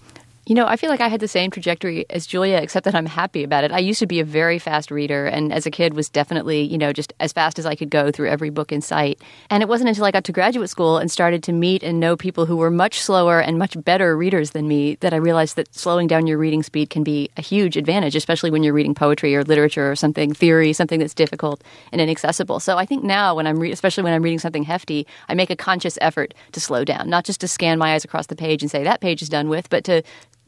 You 0.47 0.53
know, 0.53 0.67
I 0.67 0.75
feel 0.75 0.91
like 0.91 1.01
I 1.01 1.07
had 1.07 1.21
the 1.21 1.27
same 1.27 1.49
trajectory 1.49 2.05
as 2.11 2.27
Julia, 2.27 2.57
except 2.57 2.83
that 2.83 2.93
I'm 2.93 3.07
happy 3.07 3.43
about 3.43 3.63
it. 3.63 3.71
I 3.71 3.79
used 3.79 3.97
to 4.01 4.05
be 4.05 4.19
a 4.19 4.23
very 4.23 4.59
fast 4.59 4.91
reader, 4.91 5.25
and 5.25 5.51
as 5.51 5.65
a 5.65 5.71
kid 5.71 5.95
was 5.95 6.07
definitely, 6.07 6.61
you 6.61 6.77
know, 6.77 6.93
just 6.93 7.13
as 7.19 7.33
fast 7.33 7.57
as 7.57 7.65
I 7.65 7.73
could 7.73 7.89
go 7.89 8.11
through 8.11 8.29
every 8.29 8.51
book 8.51 8.71
in 8.71 8.79
sight. 8.79 9.19
And 9.49 9.63
it 9.63 9.69
wasn't 9.69 9.89
until 9.89 10.05
I 10.05 10.11
got 10.11 10.23
to 10.25 10.31
graduate 10.31 10.69
school 10.69 10.99
and 10.99 11.09
started 11.09 11.41
to 11.43 11.51
meet 11.51 11.81
and 11.81 11.99
know 11.99 12.15
people 12.15 12.45
who 12.45 12.57
were 12.57 12.69
much 12.69 13.01
slower 13.01 13.39
and 13.39 13.57
much 13.57 13.75
better 13.83 14.15
readers 14.15 14.51
than 14.51 14.67
me 14.67 14.97
that 14.99 15.15
I 15.15 15.17
realized 15.17 15.55
that 15.55 15.73
slowing 15.73 16.05
down 16.05 16.27
your 16.27 16.37
reading 16.37 16.61
speed 16.61 16.91
can 16.91 17.03
be 17.03 17.27
a 17.37 17.41
huge 17.41 17.75
advantage, 17.75 18.15
especially 18.15 18.51
when 18.51 18.61
you're 18.61 18.71
reading 18.71 18.93
poetry 18.93 19.35
or 19.35 19.43
literature 19.43 19.89
or 19.89 19.95
something, 19.95 20.31
theory, 20.31 20.73
something 20.73 20.99
that's 20.99 21.15
difficult 21.15 21.63
and 21.91 21.99
inaccessible. 21.99 22.59
So 22.59 22.77
I 22.77 22.85
think 22.85 23.03
now, 23.03 23.33
when 23.33 23.47
I'm, 23.47 23.57
re- 23.57 23.71
especially 23.71 24.03
when 24.03 24.13
I'm 24.13 24.21
reading 24.21 24.37
something 24.37 24.61
hefty, 24.61 25.07
I 25.27 25.33
make 25.33 25.49
a 25.49 25.55
conscious 25.55 25.97
effort 26.01 26.35
to 26.51 26.59
slow 26.59 26.85
down, 26.85 27.09
not 27.09 27.25
just 27.25 27.41
to 27.41 27.47
scan 27.47 27.79
my 27.79 27.95
eyes 27.95 28.05
across 28.05 28.27
the 28.27 28.35
page 28.35 28.61
and 28.61 28.69
say 28.69 28.83
that 28.83 29.01
page 29.01 29.23
is 29.23 29.29
done 29.29 29.49
with, 29.49 29.71
but 29.71 29.83
to 29.85 30.03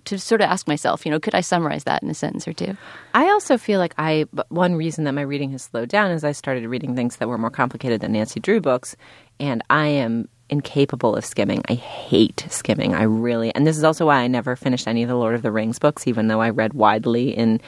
to 0.07 0.17
sort 0.17 0.41
of 0.41 0.49
ask 0.49 0.67
myself, 0.67 1.05
you 1.05 1.11
know, 1.11 1.19
could 1.19 1.35
I 1.35 1.41
summarize 1.41 1.83
that 1.83 2.01
in 2.01 2.09
a 2.09 2.13
sentence 2.13 2.47
or 2.47 2.53
two? 2.53 2.77
I 3.13 3.25
also 3.29 3.57
feel 3.57 3.79
like 3.79 3.93
I 3.97 4.25
one 4.49 4.75
reason 4.75 5.03
that 5.03 5.11
my 5.11 5.21
reading 5.21 5.51
has 5.51 5.63
slowed 5.63 5.89
down 5.89 6.11
is 6.11 6.23
I 6.23 6.31
started 6.31 6.65
reading 6.67 6.95
things 6.95 7.17
that 7.17 7.27
were 7.27 7.37
more 7.37 7.49
complicated 7.49 8.01
than 8.01 8.13
Nancy 8.13 8.39
Drew 8.39 8.61
books, 8.61 8.95
and 9.39 9.63
I 9.69 9.87
am 9.87 10.29
incapable 10.49 11.15
of 11.15 11.25
skimming. 11.25 11.61
I 11.67 11.73
hate 11.73 12.45
skimming. 12.49 12.95
I 12.95 13.03
really, 13.03 13.53
and 13.53 13.67
this 13.67 13.77
is 13.77 13.83
also 13.83 14.05
why 14.05 14.19
I 14.19 14.27
never 14.27 14.55
finished 14.55 14.87
any 14.87 15.03
of 15.03 15.09
the 15.09 15.15
Lord 15.15 15.35
of 15.35 15.41
the 15.41 15.51
Rings 15.51 15.77
books, 15.77 16.07
even 16.07 16.27
though 16.27 16.41
I 16.41 16.51
read 16.51 16.73
widely 16.73 17.35
in, 17.35 17.59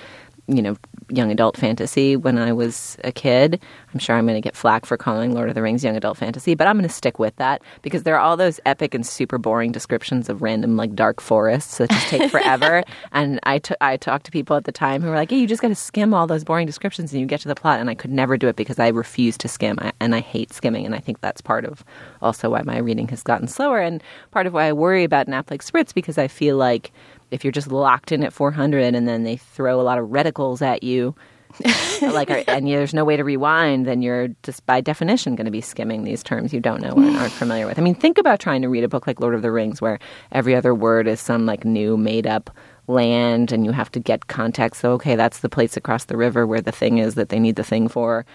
you 0.50 0.62
know, 0.62 0.76
young 1.10 1.32
adult 1.32 1.58
fantasy 1.58 2.16
when 2.16 2.38
I 2.38 2.54
was 2.54 2.98
a 3.04 3.12
kid. 3.12 3.60
I'm 3.94 4.00
sure 4.00 4.16
I'm 4.16 4.26
going 4.26 4.36
to 4.36 4.46
get 4.46 4.56
flack 4.56 4.86
for 4.86 4.98
calling 4.98 5.34
Lord 5.34 5.50
of 5.50 5.56
the 5.56 5.62
Rings 5.62 5.84
young 5.84 5.96
adult 5.96 6.18
fantasy, 6.18 6.56
but 6.56 6.68
I'm 6.68 6.76
going 6.76 6.88
to 6.88 6.94
stick 6.94 7.20
with 7.20 7.36
that 7.38 7.62
because 7.82 8.04
there 8.04 8.16
are 8.16 8.20
all 8.20 8.38
those 8.38 8.60
epic 8.66 8.94
and 8.94 9.06
super 9.06 9.38
boring 9.38 9.72
descriptions 9.72 10.30
of 10.30 10.42
random 10.42 10.76
like 10.76 10.96
dark 10.96 11.22
forests 11.22 11.78
that 11.78 11.90
just 11.90 12.08
take 12.08 12.30
forever. 12.32 12.84
and 13.12 13.40
I, 13.44 13.60
t- 13.60 13.76
I 13.82 13.98
talked 13.98 14.26
to 14.26 14.32
people 14.32 14.56
at 14.56 14.66
the 14.66 14.72
time 14.72 15.02
who 15.02 15.10
were 15.10 15.16
like, 15.16 15.32
"Hey, 15.32 15.38
you 15.38 15.48
just 15.48 15.62
got 15.62 15.70
to 15.70 15.76
skim 15.76 16.14
all 16.14 16.28
those 16.28 16.44
boring 16.44 16.68
descriptions 16.68 17.12
and 17.12 17.22
you 17.22 17.26
get 17.26 17.42
to 17.42 17.48
the 17.48 17.56
plot." 17.56 17.80
And 17.80 17.90
I 17.90 17.96
could 17.96 18.12
never 18.12 18.38
do 18.38 18.48
it 18.48 18.56
because 18.56 18.80
I 18.80 18.90
refuse 18.90 19.38
to 19.40 19.48
skim, 19.48 19.78
I, 19.82 19.92
and 20.00 20.16
I 20.16 20.20
hate 20.20 20.54
skimming. 20.54 20.86
And 20.86 20.96
I 20.96 21.00
think 21.00 21.22
that's 21.22 21.42
part 21.42 21.66
of 21.66 21.84
also 22.22 22.52
why 22.52 22.62
my 22.64 22.78
reading 22.78 23.08
has 23.10 23.24
gotten 23.24 23.48
slower, 23.48 23.80
and 23.80 24.04
part 24.32 24.48
of 24.48 24.54
why 24.54 24.66
I 24.66 24.74
worry 24.74 25.04
about 25.04 25.28
an 25.28 25.34
app 25.34 25.52
like 25.52 25.64
Spritz 25.64 25.94
because 25.94 26.18
I 26.18 26.28
feel 26.28 26.58
like 26.58 26.92
if 27.32 27.44
you're 27.44 27.52
just 27.52 27.72
locked 27.72 28.12
in 28.12 28.24
at 28.24 28.34
400 28.34 28.96
and 28.96 29.08
then 29.08 29.24
they 29.24 29.38
throw 29.38 29.80
a 29.80 29.84
lot 29.84 29.98
of 29.98 30.10
reticles 30.10 30.62
at 30.62 30.84
you 30.84 31.16
like 32.02 32.30
and 32.48 32.68
there's 32.68 32.94
no 32.94 33.04
way 33.04 33.18
to 33.18 33.24
rewind 33.24 33.88
then 33.88 34.04
you're 34.04 34.28
just 34.44 34.64
by 34.68 34.80
definition 34.80 35.36
going 35.36 35.46
to 35.46 35.52
be 35.52 35.62
skimming 35.62 36.04
these 36.04 36.22
terms 36.22 36.54
you 36.54 36.60
don't 36.60 36.80
know 36.82 36.92
or 36.92 37.18
aren't 37.18 37.34
familiar 37.34 37.66
with. 37.66 37.80
I 37.80 37.82
mean 37.82 37.96
think 37.96 38.20
about 38.20 38.40
trying 38.40 38.62
to 38.62 38.70
read 38.70 38.84
a 38.84 38.88
book 38.88 39.08
like 39.08 39.20
lord 39.20 39.34
of 39.34 39.42
the 39.42 39.52
rings 39.52 39.82
where 39.82 40.00
every 40.32 40.56
other 40.56 40.76
word 40.76 41.08
is 41.08 41.20
some 41.20 41.48
like 41.48 41.66
new 41.66 41.98
made 41.98 42.28
up 42.28 42.56
land 42.88 43.52
and 43.52 43.66
you 43.66 43.72
have 43.72 43.92
to 43.92 44.00
get 44.00 44.28
context. 44.28 44.82
So 44.82 44.92
okay 44.94 45.16
that's 45.16 45.40
the 45.40 45.50
place 45.50 45.76
across 45.76 46.06
the 46.06 46.18
river 46.18 46.46
where 46.46 46.62
the 46.62 46.72
thing 46.72 47.00
is 47.00 47.16
that 47.16 47.30
they 47.30 47.40
need 47.40 47.56
the 47.56 47.64
thing 47.64 47.88
for 47.88 48.28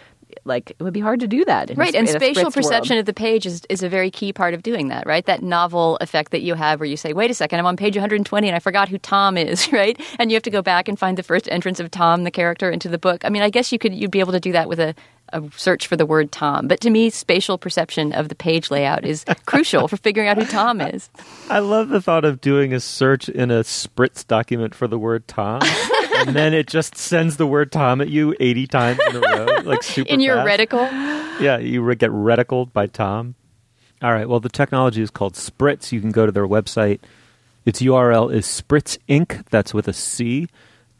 like 0.45 0.71
it 0.71 0.83
would 0.83 0.93
be 0.93 1.01
hard 1.01 1.21
to 1.21 1.27
do 1.27 1.45
that 1.45 1.71
in 1.71 1.77
a- 1.79 1.81
Right, 1.81 1.95
and 1.95 2.09
in 2.09 2.15
spatial 2.15 2.51
Spritz 2.51 2.55
perception 2.55 2.95
world. 2.97 3.01
of 3.01 3.07
the 3.07 3.15
page 3.15 3.47
is, 3.47 3.63
is 3.69 3.83
a 3.83 3.89
very 3.89 4.11
key 4.11 4.33
part 4.33 4.55
of 4.55 4.63
doing 4.63 4.89
that, 4.89 5.07
right? 5.07 5.25
That 5.27 5.43
novel 5.43 5.97
effect 6.01 6.31
that 6.33 6.43
you 6.43 6.55
have 6.55 6.81
where 6.81 6.89
you 6.89 6.97
say, 6.97 7.13
wait 7.13 7.31
a 7.31 7.35
second, 7.35 7.59
I'm 7.59 7.67
on 7.67 7.77
page 7.77 7.97
120 7.97 8.49
and 8.49 8.55
I 8.57 8.59
forgot 8.59 8.89
who 8.89 8.99
Tom 8.99 9.37
is, 9.37 9.73
right? 9.73 10.01
And 10.19 10.31
you 10.31 10.37
have 10.37 10.43
to 10.45 10.51
go 10.51 10.63
back 10.63 10.89
and 10.89 10.99
find 10.99 11.17
the 11.17 11.23
first 11.23 11.49
entrance 11.51 11.81
of 11.81 11.91
Tom, 11.91 12.25
the 12.25 12.31
character, 12.31 12.71
into 12.71 12.89
the 12.89 12.99
book. 12.99 13.25
I 13.25 13.29
mean, 13.29 13.43
I 13.43 13.51
guess 13.51 13.73
you 13.73 13.79
could 13.79 13.95
you'd 13.95 14.11
be 14.11 14.21
able 14.21 14.33
to 14.33 14.41
do 14.41 14.53
that 14.53 14.69
with 14.69 14.81
a, 14.81 14.95
a 15.33 15.43
search 15.57 15.87
for 15.87 15.97
the 15.97 16.07
word 16.07 16.31
Tom. 16.33 16.69
But 16.69 16.81
to 16.83 16.91
me, 16.91 17.11
spatial 17.11 17.57
perception 17.59 18.13
of 18.13 18.29
the 18.29 18.35
page 18.35 18.71
layout 18.71 19.05
is 19.05 19.25
crucial 19.47 19.89
for 19.89 19.97
figuring 19.97 20.29
out 20.29 20.37
who 20.37 20.45
Tom 20.45 20.81
is. 20.81 21.09
I 21.49 21.61
love 21.61 21.89
the 21.89 22.01
thought 22.01 22.25
of 22.25 22.41
doing 22.41 22.73
a 22.73 22.81
search 22.81 23.29
in 23.29 23.51
a 23.51 23.61
Spritz 23.63 24.27
document 24.27 24.75
for 24.75 24.87
the 24.87 24.99
word 24.99 25.27
Tom. 25.29 25.61
and 26.15 26.35
then 26.37 26.55
it 26.55 26.67
just 26.67 26.97
sends 26.97 27.37
the 27.37 27.47
word 27.47 27.73
Tom 27.73 28.01
at 28.01 28.09
you 28.09 28.35
80 28.41 28.67
times 28.67 29.01
in 29.11 29.17
a 29.17 29.21
row, 29.21 29.47
like 29.65 29.83
super 29.83 30.09
In 30.11 30.21
your 30.21 30.37
fast. 30.37 30.61
reticle. 30.71 31.41
Yeah, 31.41 31.59
you 31.59 31.95
get 31.95 32.11
reticled 32.11 32.73
by 32.73 32.87
Tom. 32.87 33.35
All 34.03 34.13
right. 34.13 34.29
Well, 34.29 34.41
the 34.41 34.49
technology 34.49 35.03
is 35.03 35.11
called 35.11 35.35
Spritz. 35.35 35.91
You 35.93 36.01
can 36.01 36.11
go 36.13 36.27
to 36.27 36.33
their 36.33 36.47
website. 36.47 37.01
Its 37.65 37.81
URL 37.81 38.33
is 38.33 38.47
Spritz 38.47 38.99
Inc. 39.09 39.45
That's 39.51 39.73
with 39.73 39.89
a 39.89 39.93
C. 39.93 40.49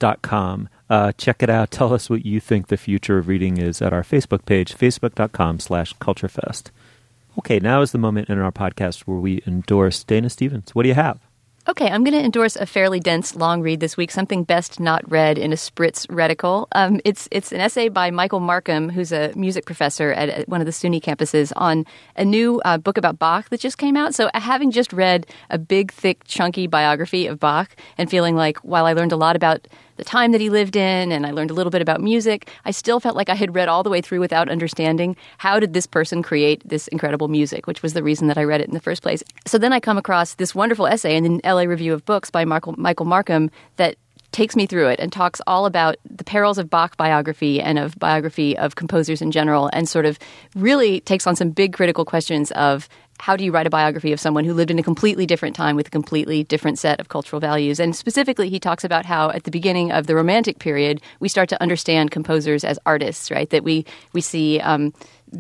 Dot 0.01 0.23
com. 0.23 0.69
Uh, 0.91 1.13
check 1.13 1.43
it 1.43 1.49
out. 1.49 1.71
Tell 1.71 1.93
us 1.95 2.11
what 2.11 2.27
you 2.27 2.41
think 2.41 2.67
the 2.67 2.77
future 2.77 3.17
of 3.19 3.29
reading 3.29 3.59
is 3.59 3.81
at 3.81 3.93
our 3.93 4.03
Facebook 4.03 4.45
page, 4.45 4.75
facebook.com 4.77 5.61
slash 5.61 5.95
culturefest. 5.99 6.71
Okay, 7.39 7.59
now 7.61 7.81
is 7.81 7.93
the 7.93 7.99
moment 7.99 8.29
in 8.29 8.39
our 8.39 8.51
podcast 8.53 9.03
where 9.03 9.19
we 9.19 9.41
endorse 9.47 10.03
Dana 10.03 10.29
Stevens. 10.31 10.75
What 10.75 10.83
do 10.83 10.89
you 10.89 10.95
have? 10.95 11.21
Okay, 11.67 11.89
I'm 11.89 12.05
going 12.05 12.13
to 12.13 12.23
endorse 12.23 12.57
a 12.57 12.67
fairly 12.67 13.01
dense 13.01 13.35
long 13.35 13.63
read 13.63 13.81
this 13.81 13.97
week, 13.97 14.11
something 14.11 14.45
best 14.45 14.81
not 14.81 15.11
read 15.11 15.39
in 15.39 15.51
a 15.51 15.57
spritz 15.57 16.07
reticle. 16.09 16.67
Um, 16.73 17.01
it's 17.07 17.27
it's 17.31 17.53
an 17.53 17.61
essay 17.61 17.89
by 17.89 18.11
Michael 18.11 18.41
Markham, 18.41 18.91
who's 18.91 19.13
a 19.13 19.33
music 19.35 19.65
professor 19.65 20.13
at, 20.13 20.29
at 20.29 20.47
one 20.47 20.61
of 20.61 20.67
the 20.67 20.73
SUNY 20.73 21.01
campuses, 21.01 21.55
on 21.57 21.87
a 22.17 22.25
new 22.25 22.61
uh, 22.67 22.77
book 22.77 22.99
about 22.99 23.19
Bach 23.19 23.49
that 23.49 23.61
just 23.61 23.79
came 23.79 23.97
out. 23.97 24.15
So, 24.15 24.29
uh, 24.35 24.41
having 24.41 24.73
just 24.73 24.93
read 24.93 25.27
a 25.49 25.57
big, 25.57 25.91
thick, 25.91 26.25
chunky 26.25 26.67
biography 26.67 27.27
of 27.27 27.41
Bach 27.41 27.75
and 27.97 28.11
feeling 28.11 28.37
like 28.37 28.59
while 28.59 28.85
I 28.85 28.93
learned 28.93 29.13
a 29.13 29.17
lot 29.17 29.35
about 29.35 29.67
the 29.97 30.05
time 30.05 30.33
that 30.33 30.41
he 30.41 30.51
lived 30.51 30.77
in 30.77 31.13
and 31.13 31.27
I 31.27 31.31
learned 31.31 31.51
a 31.51 31.55
little 31.55 31.71
bit 31.71 31.83
about 31.83 32.01
music, 32.01 32.51
I 32.65 32.71
still 32.71 33.01
felt 33.01 33.17
like 33.17 33.29
I 33.29 33.35
had 33.35 33.55
read 33.55 33.69
all 33.69 33.83
the 33.83 33.91
way 33.91 34.01
through 34.01 34.21
without 34.21 34.49
understanding 34.49 35.17
how 35.39 35.61
did 35.61 35.73
this 35.73 35.87
person 35.87 36.23
create 36.23 36.63
this 36.69 36.89
incredible 36.89 37.29
music, 37.29 37.67
which 37.67 37.83
was 37.83 37.93
the 37.93 38.03
reason 38.03 38.29
that 38.29 38.39
I 38.39 38.45
read 38.45 38.61
it 38.61 38.69
in 38.69 38.75
the 38.75 38.81
first 38.81 39.03
place. 39.03 39.23
So 39.47 39.59
then 39.59 39.73
I 39.73 39.81
come 39.81 39.99
across 39.99 40.35
this 40.35 40.55
wonderful 40.55 40.87
essay 40.87 41.17
in 41.17 41.25
the 41.25 41.41
LA 41.45 41.63
Review 41.63 41.93
of 41.93 42.05
Books 42.05 42.31
by 42.31 42.45
Michael, 42.45 42.75
Michael 42.77 43.07
Markham 43.07 43.51
that 43.77 43.97
takes 44.35 44.57
me 44.57 44.67
through 44.67 44.89
it 44.89 44.99
and 44.99 45.13
talks 45.13 45.41
all 45.47 45.65
about 45.65 45.97
the 46.05 46.25
perils 46.25 46.59
of 46.59 46.69
Bach 46.69 46.97
biography 46.97 47.61
and 47.61 47.79
of 47.79 47.97
biography 48.01 48.59
of 48.59 48.75
composers 48.75 49.23
in 49.23 49.31
general 49.31 49.71
and 49.73 49.89
sort 49.89 50.05
of 50.05 50.19
really 50.57 51.01
takes 51.03 51.27
on 51.27 51.37
some 51.37 51.51
big 51.51 51.73
critical 51.73 52.05
questions 52.05 52.51
of 52.53 52.89
how 53.21 53.37
do 53.37 53.45
you 53.45 53.53
write 53.53 53.67
a 53.67 53.71
biography 53.71 54.13
of 54.13 54.21
someone 54.21 54.45
who 54.45 54.53
lived 54.53 54.71
in 54.71 54.79
a 54.79 54.83
completely 54.83 55.27
different 55.27 55.55
time 55.55 55.77
with 55.77 55.87
a 55.87 55.91
completely 55.91 56.45
different 56.45 56.79
set 56.79 57.01
of 57.01 57.09
cultural 57.09 57.41
values? 57.41 57.81
And 57.81 57.95
specifically, 57.95 58.49
he 58.49 58.59
talks 58.59 58.85
about 58.85 59.07
how 59.07 59.31
at 59.31 59.45
the 59.45 59.51
beginning 59.51 59.93
of 59.93 60.07
the 60.07 60.15
Romantic 60.15 60.59
period, 60.59 61.01
we 61.21 61.29
start 61.29 61.49
to 61.51 61.63
understand 61.63 62.11
composers 62.11 62.65
as 62.65 62.79
artists, 62.87 63.31
right? 63.31 63.49
That 63.51 63.65
we 63.65 63.85
we 64.13 64.21
see 64.21 64.61
um, 64.61 64.93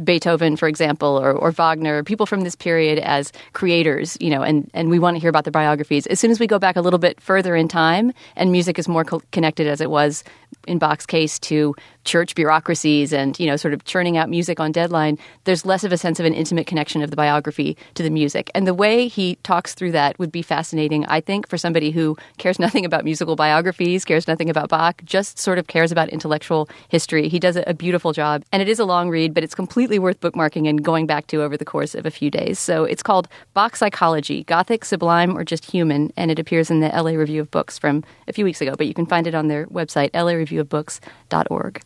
Beethoven, 0.02 0.56
for 0.56 0.66
example, 0.66 1.20
or, 1.20 1.32
or 1.32 1.50
Wagner, 1.50 2.02
people 2.02 2.26
from 2.26 2.40
this 2.40 2.56
period 2.56 2.98
as 2.98 3.32
creators, 3.52 4.16
you 4.20 4.30
know, 4.30 4.42
and, 4.42 4.70
and 4.74 4.90
we 4.90 4.98
want 4.98 5.14
to 5.16 5.20
hear 5.20 5.30
about 5.30 5.44
their 5.44 5.52
biographies. 5.52 6.06
As 6.06 6.18
soon 6.18 6.30
as 6.30 6.40
we 6.40 6.46
go 6.46 6.58
back 6.58 6.76
a 6.76 6.80
little 6.80 6.98
bit 6.98 7.20
further 7.20 7.54
in 7.54 7.68
time, 7.68 8.12
and 8.34 8.50
music 8.50 8.78
is 8.78 8.88
more 8.88 9.04
co- 9.04 9.22
connected 9.30 9.66
as 9.66 9.80
it 9.80 9.90
was 9.90 10.24
in 10.66 10.78
Bach's 10.78 11.06
case 11.06 11.38
to 11.40 11.74
church 12.04 12.34
bureaucracies 12.34 13.12
and 13.12 13.38
you 13.40 13.46
know 13.46 13.56
sort 13.56 13.74
of 13.74 13.84
churning 13.84 14.16
out 14.16 14.28
music 14.28 14.60
on 14.60 14.70
deadline 14.72 15.18
there's 15.44 15.64
less 15.64 15.84
of 15.84 15.92
a 15.92 15.96
sense 15.96 16.20
of 16.20 16.26
an 16.26 16.34
intimate 16.34 16.66
connection 16.66 17.02
of 17.02 17.10
the 17.10 17.16
biography 17.16 17.76
to 17.94 18.02
the 18.02 18.10
music. 18.10 18.50
And 18.54 18.66
the 18.66 18.74
way 18.74 19.08
he 19.08 19.36
talks 19.36 19.74
through 19.74 19.92
that 19.92 20.18
would 20.18 20.30
be 20.30 20.42
fascinating 20.42 21.06
i 21.06 21.20
think 21.20 21.48
for 21.48 21.58
somebody 21.58 21.90
who 21.90 22.16
cares 22.38 22.58
nothing 22.64 22.84
about 22.84 23.04
musical 23.04 23.36
biographies 23.36 24.04
cares 24.04 24.28
nothing 24.28 24.50
about 24.50 24.68
bach 24.68 25.02
just 25.04 25.38
sort 25.38 25.58
of 25.58 25.66
cares 25.66 25.92
about 25.92 26.08
intellectual 26.08 26.68
history. 26.88 27.28
He 27.28 27.38
does 27.38 27.56
a 27.56 27.74
beautiful 27.74 28.12
job. 28.12 28.44
And 28.52 28.62
it 28.62 28.68
is 28.68 28.78
a 28.78 28.84
long 28.84 29.08
read 29.10 29.34
but 29.34 29.42
it's 29.44 29.54
completely 29.54 29.98
worth 29.98 30.20
bookmarking 30.20 30.68
and 30.68 30.84
going 30.84 31.06
back 31.06 31.26
to 31.28 31.42
over 31.42 31.56
the 31.56 31.64
course 31.64 31.94
of 31.94 32.06
a 32.06 32.10
few 32.10 32.30
days. 32.30 32.58
So 32.58 32.84
it's 32.84 33.02
called 33.02 33.28
bach 33.54 33.76
psychology 33.76 34.44
gothic 34.44 34.84
sublime 34.84 35.36
or 35.36 35.44
just 35.44 35.64
human 35.64 36.12
and 36.16 36.30
it 36.30 36.38
appears 36.38 36.70
in 36.70 36.80
the 36.80 36.88
la 36.88 37.10
review 37.10 37.40
of 37.40 37.50
books 37.50 37.78
from 37.78 38.04
a 38.28 38.32
few 38.32 38.44
weeks 38.44 38.60
ago 38.60 38.74
but 38.76 38.86
you 38.86 38.94
can 38.94 39.06
find 39.06 39.26
it 39.26 39.34
on 39.34 39.48
their 39.48 39.66
website 39.66 40.10
lareviewofbooks.org 40.44 41.82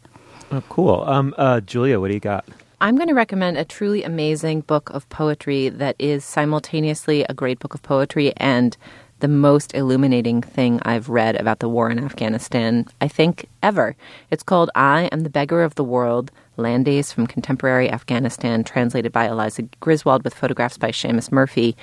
Oh, 0.50 0.62
cool. 0.70 1.04
Um, 1.06 1.34
uh, 1.36 1.61
Julia, 1.61 2.00
what 2.00 2.09
do 2.09 2.14
you 2.14 2.20
got? 2.20 2.46
I'm 2.80 2.96
going 2.96 3.09
to 3.09 3.14
recommend 3.14 3.59
a 3.59 3.64
truly 3.64 4.02
amazing 4.02 4.62
book 4.62 4.88
of 4.90 5.09
poetry 5.11 5.68
that 5.68 5.96
is 5.98 6.24
simultaneously 6.24 7.24
a 7.28 7.34
great 7.34 7.59
book 7.59 7.74
of 7.74 7.82
poetry 7.82 8.32
and 8.36 8.76
the 9.20 9.28
most 9.28 9.74
illuminating 9.74 10.40
thing 10.40 10.80
I've 10.84 11.09
read 11.09 11.36
about 11.36 11.59
the 11.59 11.68
war 11.68 11.90
in 11.90 11.98
Afghanistan, 11.98 12.86
I 13.00 13.09
think, 13.09 13.46
ever. 13.62 13.96
It's 14.30 14.44
called 14.44 14.70
I 14.74 15.11
Am 15.12 15.20
the 15.20 15.30
Beggar 15.30 15.62
of 15.62 15.74
the 15.74 15.84
World 15.84 16.30
Landays 16.56 17.12
from 17.12 17.26
Contemporary 17.26 17.90
Afghanistan, 17.90 18.62
translated 18.62 19.12
by 19.12 19.26
Eliza 19.28 19.62
Griswold 19.80 20.22
with 20.22 20.34
photographs 20.34 20.78
by 20.78 20.92
Seamus 20.92 21.32
Murphy. 21.32 21.76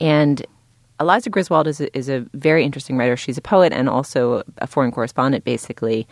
And 0.00 0.44
Eliza 1.00 1.30
Griswold 1.30 1.66
is 1.66 1.80
a, 1.80 1.96
is 1.96 2.10
a 2.10 2.26
very 2.34 2.62
interesting 2.62 2.96
writer. 2.98 3.16
She's 3.16 3.38
a 3.38 3.42
poet 3.42 3.72
and 3.72 3.88
also 3.88 4.42
a 4.58 4.66
foreign 4.66 4.92
correspondent, 4.92 5.44
basically. 5.44 6.06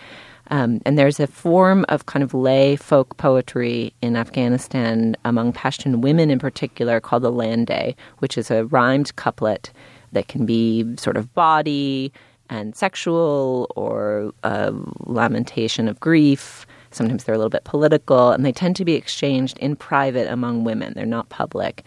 Um, 0.51 0.81
and 0.87 0.99
there's 0.99 1.21
a 1.21 1.27
form 1.27 1.85
of 1.91 2.07
kind 2.07 2.23
of 2.23 2.33
lay 2.33 2.75
folk 2.75 3.17
poetry 3.19 3.93
in 4.01 4.17
Afghanistan 4.17 5.15
among 5.27 5.53
Pashtun 5.53 6.01
women 6.01 6.31
in 6.31 6.39
particular 6.39 7.01
called 7.01 7.23
the 7.23 7.31
Landay, 7.31 7.95
which 8.21 8.39
is 8.39 8.51
a 8.51 8.65
rhymed 8.65 9.15
couplet 9.17 9.71
that 10.13 10.29
can 10.29 10.47
be 10.47 10.97
sort 10.97 11.19
of 11.19 11.35
body 11.35 12.11
and 12.49 12.75
sexual 12.75 13.71
or 13.77 14.33
a 14.43 14.73
lamentation 15.01 15.87
of 15.87 16.01
grief. 16.01 16.67
Sometimes 16.91 17.25
they're 17.25 17.35
a 17.35 17.39
little 17.39 17.51
bit 17.51 17.65
political, 17.65 18.31
and 18.31 18.47
they 18.47 18.53
tend 18.53 18.75
to 18.77 18.85
be 18.87 18.95
exchanged 18.95 19.59
in 19.59 19.77
private 19.77 20.27
among 20.33 20.65
women. 20.65 20.95
They're 20.95 21.05
not 21.05 21.29
public. 21.29 21.85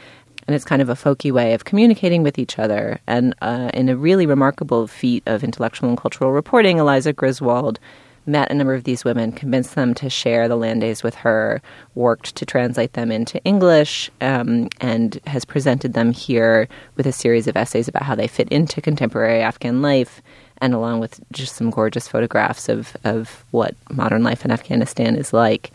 And 0.48 0.56
it's 0.56 0.66
kind 0.66 0.82
of 0.82 0.90
a 0.90 0.96
folky 0.96 1.32
way 1.32 1.54
of 1.54 1.66
communicating 1.66 2.24
with 2.24 2.40
each 2.40 2.58
other. 2.58 3.00
And 3.08 3.36
uh, 3.42 3.70
in 3.74 3.90
a 3.90 3.96
really 3.96 4.26
remarkable 4.26 4.88
feat 4.88 5.24
of 5.26 5.44
intellectual 5.44 5.90
and 5.90 5.98
cultural 5.98 6.32
reporting, 6.32 6.78
Eliza 6.78 7.14
Griswold 7.14 7.80
met 8.26 8.52
a 8.52 8.54
number 8.54 8.74
of 8.74 8.84
these 8.84 9.04
women, 9.04 9.32
convinced 9.32 9.76
them 9.76 9.94
to 9.96 10.10
share 10.10 10.48
the 10.48 10.58
landays 10.58 11.04
with 11.04 11.16
her, 11.16 11.62
worked 11.96 12.36
to 12.36 12.46
translate 12.46 12.94
them 12.94 13.12
into 13.12 13.44
English, 13.44 14.12
um, 14.22 14.70
and 14.80 15.20
has 15.26 15.44
presented 15.44 15.94
them 15.94 16.12
here 16.12 16.68
with 16.96 17.08
a 17.08 17.12
series 17.12 17.48
of 17.48 17.58
essays 17.58 17.88
about 17.88 18.04
how 18.04 18.16
they 18.16 18.28
fit 18.28 18.48
into 18.50 18.82
contemporary 18.82 19.42
Afghan 19.42 19.82
life, 19.82 20.22
and 20.60 20.74
along 20.74 21.00
with 21.00 21.20
just 21.32 21.56
some 21.56 21.72
gorgeous 21.72 22.08
photographs 22.08 22.70
of, 22.70 22.96
of 23.04 23.44
what 23.52 23.76
modern 23.90 24.24
life 24.24 24.46
in 24.46 24.52
Afghanistan 24.52 25.16
is 25.16 25.34
like. 25.34 25.72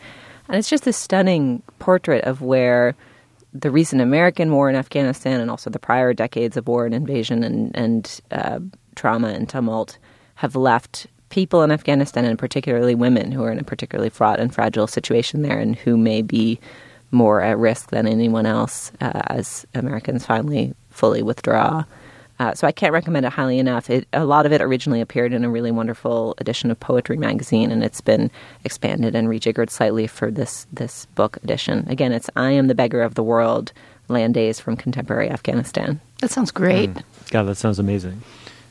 And 0.47 0.57
it's 0.57 0.69
just 0.69 0.87
a 0.87 0.93
stunning 0.93 1.61
portrait 1.79 2.23
of 2.23 2.41
where 2.41 2.95
the 3.53 3.71
recent 3.71 4.01
American 4.01 4.51
war 4.51 4.69
in 4.69 4.75
Afghanistan 4.75 5.39
and 5.39 5.49
also 5.49 5.69
the 5.69 5.79
prior 5.79 6.13
decades 6.13 6.57
of 6.57 6.67
war 6.67 6.85
and 6.85 6.93
invasion 6.93 7.43
and, 7.43 7.75
and 7.75 8.21
uh, 8.31 8.59
trauma 8.95 9.29
and 9.29 9.47
tumult 9.49 9.97
have 10.35 10.55
left 10.55 11.07
people 11.29 11.63
in 11.63 11.71
Afghanistan, 11.71 12.25
and 12.25 12.39
particularly 12.39 12.95
women 12.95 13.31
who 13.31 13.43
are 13.43 13.51
in 13.51 13.59
a 13.59 13.63
particularly 13.63 14.09
fraught 14.09 14.39
and 14.39 14.53
fragile 14.53 14.87
situation 14.87 15.41
there 15.41 15.59
and 15.59 15.75
who 15.75 15.97
may 15.97 16.21
be 16.21 16.59
more 17.11 17.41
at 17.41 17.57
risk 17.57 17.89
than 17.89 18.07
anyone 18.07 18.45
else 18.45 18.91
uh, 19.01 19.21
as 19.27 19.65
Americans 19.73 20.25
finally 20.25 20.73
fully 20.89 21.23
withdraw. 21.23 21.83
Uh, 22.39 22.53
so 22.53 22.67
I 22.67 22.71
can't 22.71 22.93
recommend 22.93 23.25
it 23.25 23.31
highly 23.31 23.57
enough. 23.59 23.89
It, 23.89 24.07
a 24.13 24.25
lot 24.25 24.45
of 24.45 24.51
it 24.51 24.61
originally 24.61 25.01
appeared 25.01 25.33
in 25.33 25.43
a 25.43 25.49
really 25.49 25.71
wonderful 25.71 26.35
edition 26.37 26.69
of 26.69 26.79
Poetry 26.79 27.17
magazine, 27.17 27.71
and 27.71 27.83
it's 27.83 28.01
been 28.01 28.29
expanded 28.63 29.15
and 29.15 29.27
rejiggered 29.27 29.69
slightly 29.69 30.07
for 30.07 30.29
this 30.29 30.67
this 30.71 31.05
book 31.15 31.37
edition. 31.43 31.87
Again, 31.89 32.11
it's 32.11 32.29
"I 32.35 32.51
Am 32.51 32.67
the 32.67 32.75
Beggar 32.75 33.01
of 33.01 33.15
the 33.15 33.23
World: 33.23 33.73
Landays 34.07 34.61
from 34.61 34.75
Contemporary 34.77 35.29
Afghanistan." 35.29 35.99
That 36.21 36.31
sounds 36.31 36.51
great. 36.51 36.91
Mm. 36.91 37.03
God, 37.31 37.43
that 37.43 37.55
sounds 37.55 37.79
amazing. 37.79 38.21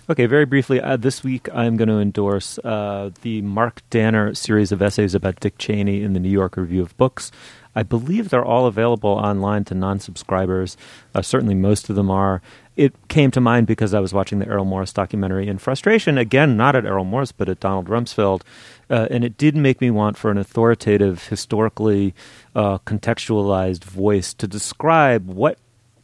Okay, 0.09 0.27
very 0.27 0.45
briefly, 0.45 0.81
uh, 0.81 0.97
this 0.97 1.25
week 1.25 1.49
I'm 1.53 1.77
going 1.77 1.89
to 1.89 1.99
endorse 1.99 2.61
uh, 2.61 3.11
the 3.23 3.43
Mark 3.43 3.83
Danner 3.91 4.35
series 4.37 4.71
of 4.71 4.81
essays 4.81 5.17
about 5.17 5.41
Dick 5.41 5.59
Cheney 5.59 6.05
in 6.05 6.13
the 6.13 6.21
New 6.21 6.31
York 6.31 6.57
Review 6.57 6.81
of 6.81 6.97
Books. 6.97 7.33
I 7.77 7.83
believe 7.83 8.31
they're 8.31 8.45
all 8.45 8.67
available 8.67 9.11
online 9.11 9.65
to 9.65 9.75
non 9.75 10.01
subscribers. 10.01 10.77
Uh, 11.15 11.23
certainly, 11.23 11.55
most 11.55 11.91
of 11.91 11.95
them 11.95 12.11
are. 12.11 12.41
It 12.75 12.95
came 13.09 13.31
to 13.31 13.41
mind 13.41 13.67
because 13.67 13.95
I 13.95 14.01
was 14.01 14.13
watching 14.13 14.39
the 14.39 14.49
Errol 14.49 14.65
Morris 14.65 14.93
documentary 14.93 15.47
in 15.47 15.59
frustration, 15.59 16.19
again, 16.19 16.57
not 16.57 16.75
at 16.75 16.85
Errol 16.85 17.05
Morris, 17.05 17.33
but 17.33 17.49
at 17.49 17.61
Donald 17.61 17.87
Rumsfeld. 17.87 18.43
Uh, 18.91 19.07
and 19.11 19.25
it 19.25 19.39
did 19.39 19.57
make 19.57 19.81
me 19.81 19.91
want 19.91 20.17
for 20.17 20.31
an 20.31 20.39
authoritative, 20.39 21.29
historically 21.29 22.15
uh, 22.55 22.79
contextualized 22.79 23.85
voice 23.85 24.35
to 24.35 24.47
describe 24.47 25.27
what 25.27 25.59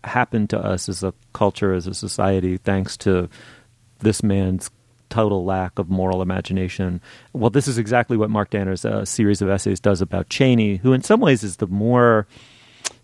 happened 0.05 0.51
to 0.51 0.59
us 0.59 0.89
as 0.89 1.03
a 1.03 1.15
culture, 1.33 1.75
as 1.75 1.87
a 1.87 1.95
society, 1.95 2.57
thanks 2.57 2.97
to 2.99 3.29
this 4.01 4.23
man's 4.23 4.71
total 5.13 5.45
lack 5.45 5.79
of 5.79 5.91
moral 5.91 6.23
imagination. 6.23 7.03
Well, 7.35 7.51
this 7.51 7.69
is 7.69 7.77
exactly 7.77 8.17
what 8.17 8.31
Mark 8.31 8.49
Danner's 8.49 8.85
uh, 8.87 9.05
series 9.05 9.43
of 9.43 9.51
essays 9.51 9.79
does 9.79 10.01
about 10.01 10.31
Cheney, 10.31 10.77
who 10.77 10.95
in 10.95 11.03
some 11.03 11.21
ways 11.21 11.45
is 11.45 11.57
the 11.57 11.67
more 11.67 12.27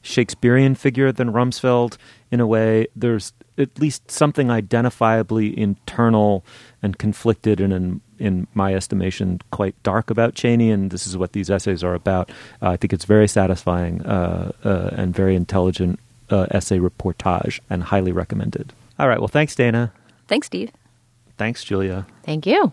Shakespearean 0.01 0.75
figure 0.75 1.13
than 1.13 1.33
Rumsfeld. 1.33 1.99
In 2.31 2.41
a 2.41 2.47
way, 2.47 2.87
there's 2.97 3.35
at 3.59 3.79
least 3.79 4.11
something 4.11 4.49
identifiably 4.49 5.55
internal 5.55 6.47
and 6.83 6.97
conflicted 6.97 7.61
and 7.61 7.73
in, 7.75 8.01
in 8.19 8.47
my 8.55 8.75
estimation, 8.75 9.41
quite 9.51 9.75
dark 9.83 10.09
about 10.09 10.35
Cheney, 10.35 10.71
and 10.71 10.91
this 10.91 11.07
is 11.07 11.17
what 11.17 11.33
these 11.33 11.51
essays 11.51 11.85
are 11.85 11.95
about. 11.95 12.31
Uh, 12.63 12.71
I 12.71 12.77
think 12.79 12.95
it's 12.95 13.05
very 13.05 13.29
satisfying 13.29 14.01
uh, 14.07 14.53
uh, 14.65 14.91
and 14.93 15.15
very 15.15 15.37
intelligent 15.37 16.01
uh, 16.31 16.47
essay 16.51 16.79
reportage, 16.79 17.61
and 17.69 17.83
highly 17.83 18.13
recommended. 18.13 18.73
All 18.99 19.09
right, 19.09 19.19
well, 19.19 19.29
thanks, 19.29 19.55
Dana. 19.55 19.93
Thanks, 20.27 20.47
Steve. 20.47 20.71
Thanks, 21.39 21.65
Julia. 21.65 22.07
Thank 22.25 22.47
you. 22.47 22.73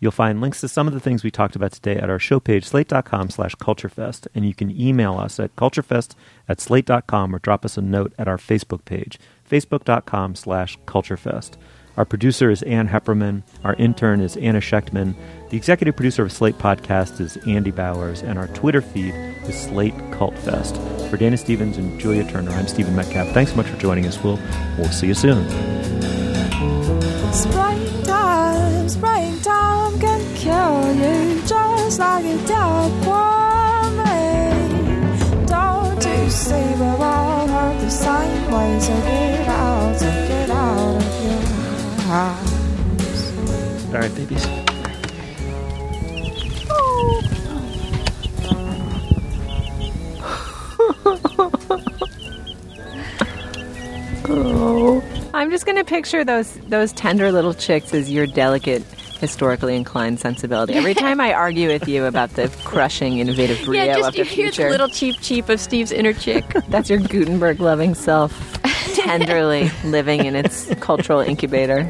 You'll 0.00 0.10
find 0.10 0.40
links 0.40 0.60
to 0.62 0.68
some 0.68 0.88
of 0.88 0.94
the 0.94 0.98
things 0.98 1.22
we 1.22 1.30
talked 1.30 1.54
about 1.54 1.70
today 1.70 1.94
at 1.94 2.10
our 2.10 2.18
show 2.18 2.40
page, 2.40 2.64
slate.com 2.64 3.30
slash 3.30 3.54
culturefest, 3.54 4.26
and 4.34 4.44
you 4.44 4.52
can 4.52 4.68
email 4.68 5.16
us 5.16 5.38
at 5.38 5.54
culturefest 5.54 6.16
at 6.48 6.60
slate.com 6.60 7.32
or 7.32 7.38
drop 7.38 7.64
us 7.64 7.76
a 7.76 7.82
note 7.82 8.12
at 8.18 8.26
our 8.26 8.36
Facebook 8.36 8.84
page, 8.84 9.20
facebook.com 9.48 10.34
slash 10.34 10.76
culturefest. 10.86 11.52
Our 11.96 12.04
producer 12.04 12.50
is 12.50 12.62
Ann 12.62 12.88
Hepperman. 12.88 13.42
Our 13.62 13.74
intern 13.74 14.20
is 14.20 14.36
Anna 14.38 14.60
Shechtman. 14.60 15.14
The 15.50 15.56
executive 15.56 15.94
producer 15.94 16.24
of 16.24 16.32
Slate 16.32 16.58
Podcast 16.58 17.20
is 17.20 17.36
Andy 17.46 17.70
Bowers, 17.70 18.22
and 18.22 18.38
our 18.38 18.48
Twitter 18.48 18.80
feed 18.80 19.14
is 19.46 19.60
Slate 19.60 19.94
Cult 20.10 20.36
Fest. 20.38 20.76
For 21.10 21.16
Dana 21.16 21.36
Stevens 21.36 21.76
and 21.76 22.00
Julia 22.00 22.28
Turner, 22.28 22.50
I'm 22.50 22.66
Stephen 22.66 22.96
Metcalf. 22.96 23.28
Thanks 23.28 23.52
so 23.52 23.56
much 23.58 23.66
for 23.66 23.78
joining 23.78 24.06
us. 24.06 24.20
We'll, 24.24 24.40
we'll 24.78 24.88
see 24.88 25.06
you 25.06 25.14
soon. 25.14 26.21
Springtime, 27.32 28.88
springtime 28.90 29.98
can 29.98 30.34
kill 30.34 30.94
you 30.94 31.40
just 31.46 31.98
like 31.98 32.26
it 32.26 32.46
did 32.46 32.92
for 33.04 33.90
me. 33.98 35.46
Don't 35.46 36.04
you 36.04 36.30
see 36.30 36.74
we're 36.78 36.96
all 37.00 37.46
hurt 37.48 37.80
the 37.80 37.88
same 37.90 38.52
way? 38.52 38.80
So 38.80 38.94
get 39.00 39.48
out, 39.48 39.96
so 39.98 40.10
get 40.28 40.50
out 40.50 40.96
of 40.96 41.24
your 41.24 41.40
house. 42.12 42.52
All 43.86 44.00
right, 44.00 44.14
babies. 44.14 44.46
Oh. 50.94 51.18
I'm 55.34 55.50
just 55.50 55.66
going 55.66 55.76
to 55.76 55.84
picture 55.84 56.24
those 56.24 56.52
those 56.68 56.92
tender 56.92 57.32
little 57.32 57.54
chicks 57.54 57.92
as 57.94 58.10
your 58.10 58.26
delicate, 58.26 58.82
historically 59.20 59.76
inclined 59.76 60.20
sensibility. 60.20 60.74
Every 60.74 60.94
time 60.94 61.20
I 61.20 61.32
argue 61.32 61.68
with 61.68 61.88
you 61.88 62.04
about 62.04 62.30
the 62.30 62.48
crushing, 62.64 63.18
innovative 63.18 63.64
brio 63.64 63.84
yeah, 63.84 63.94
just 63.96 64.08
of 64.08 64.14
the 64.14 64.18
you 64.18 64.24
hear 64.24 64.46
future, 64.46 64.64
the 64.64 64.70
little 64.70 64.88
cheap 64.88 65.20
cheap 65.20 65.48
of 65.48 65.60
Steve's 65.60 65.92
inner 65.92 66.12
chick. 66.12 66.44
that's 66.68 66.88
your 66.88 66.98
Gutenberg 66.98 67.60
loving 67.60 67.94
self, 67.94 68.62
tenderly 68.94 69.70
living 69.84 70.24
in 70.24 70.36
its 70.36 70.72
cultural 70.76 71.20
incubator. 71.20 71.82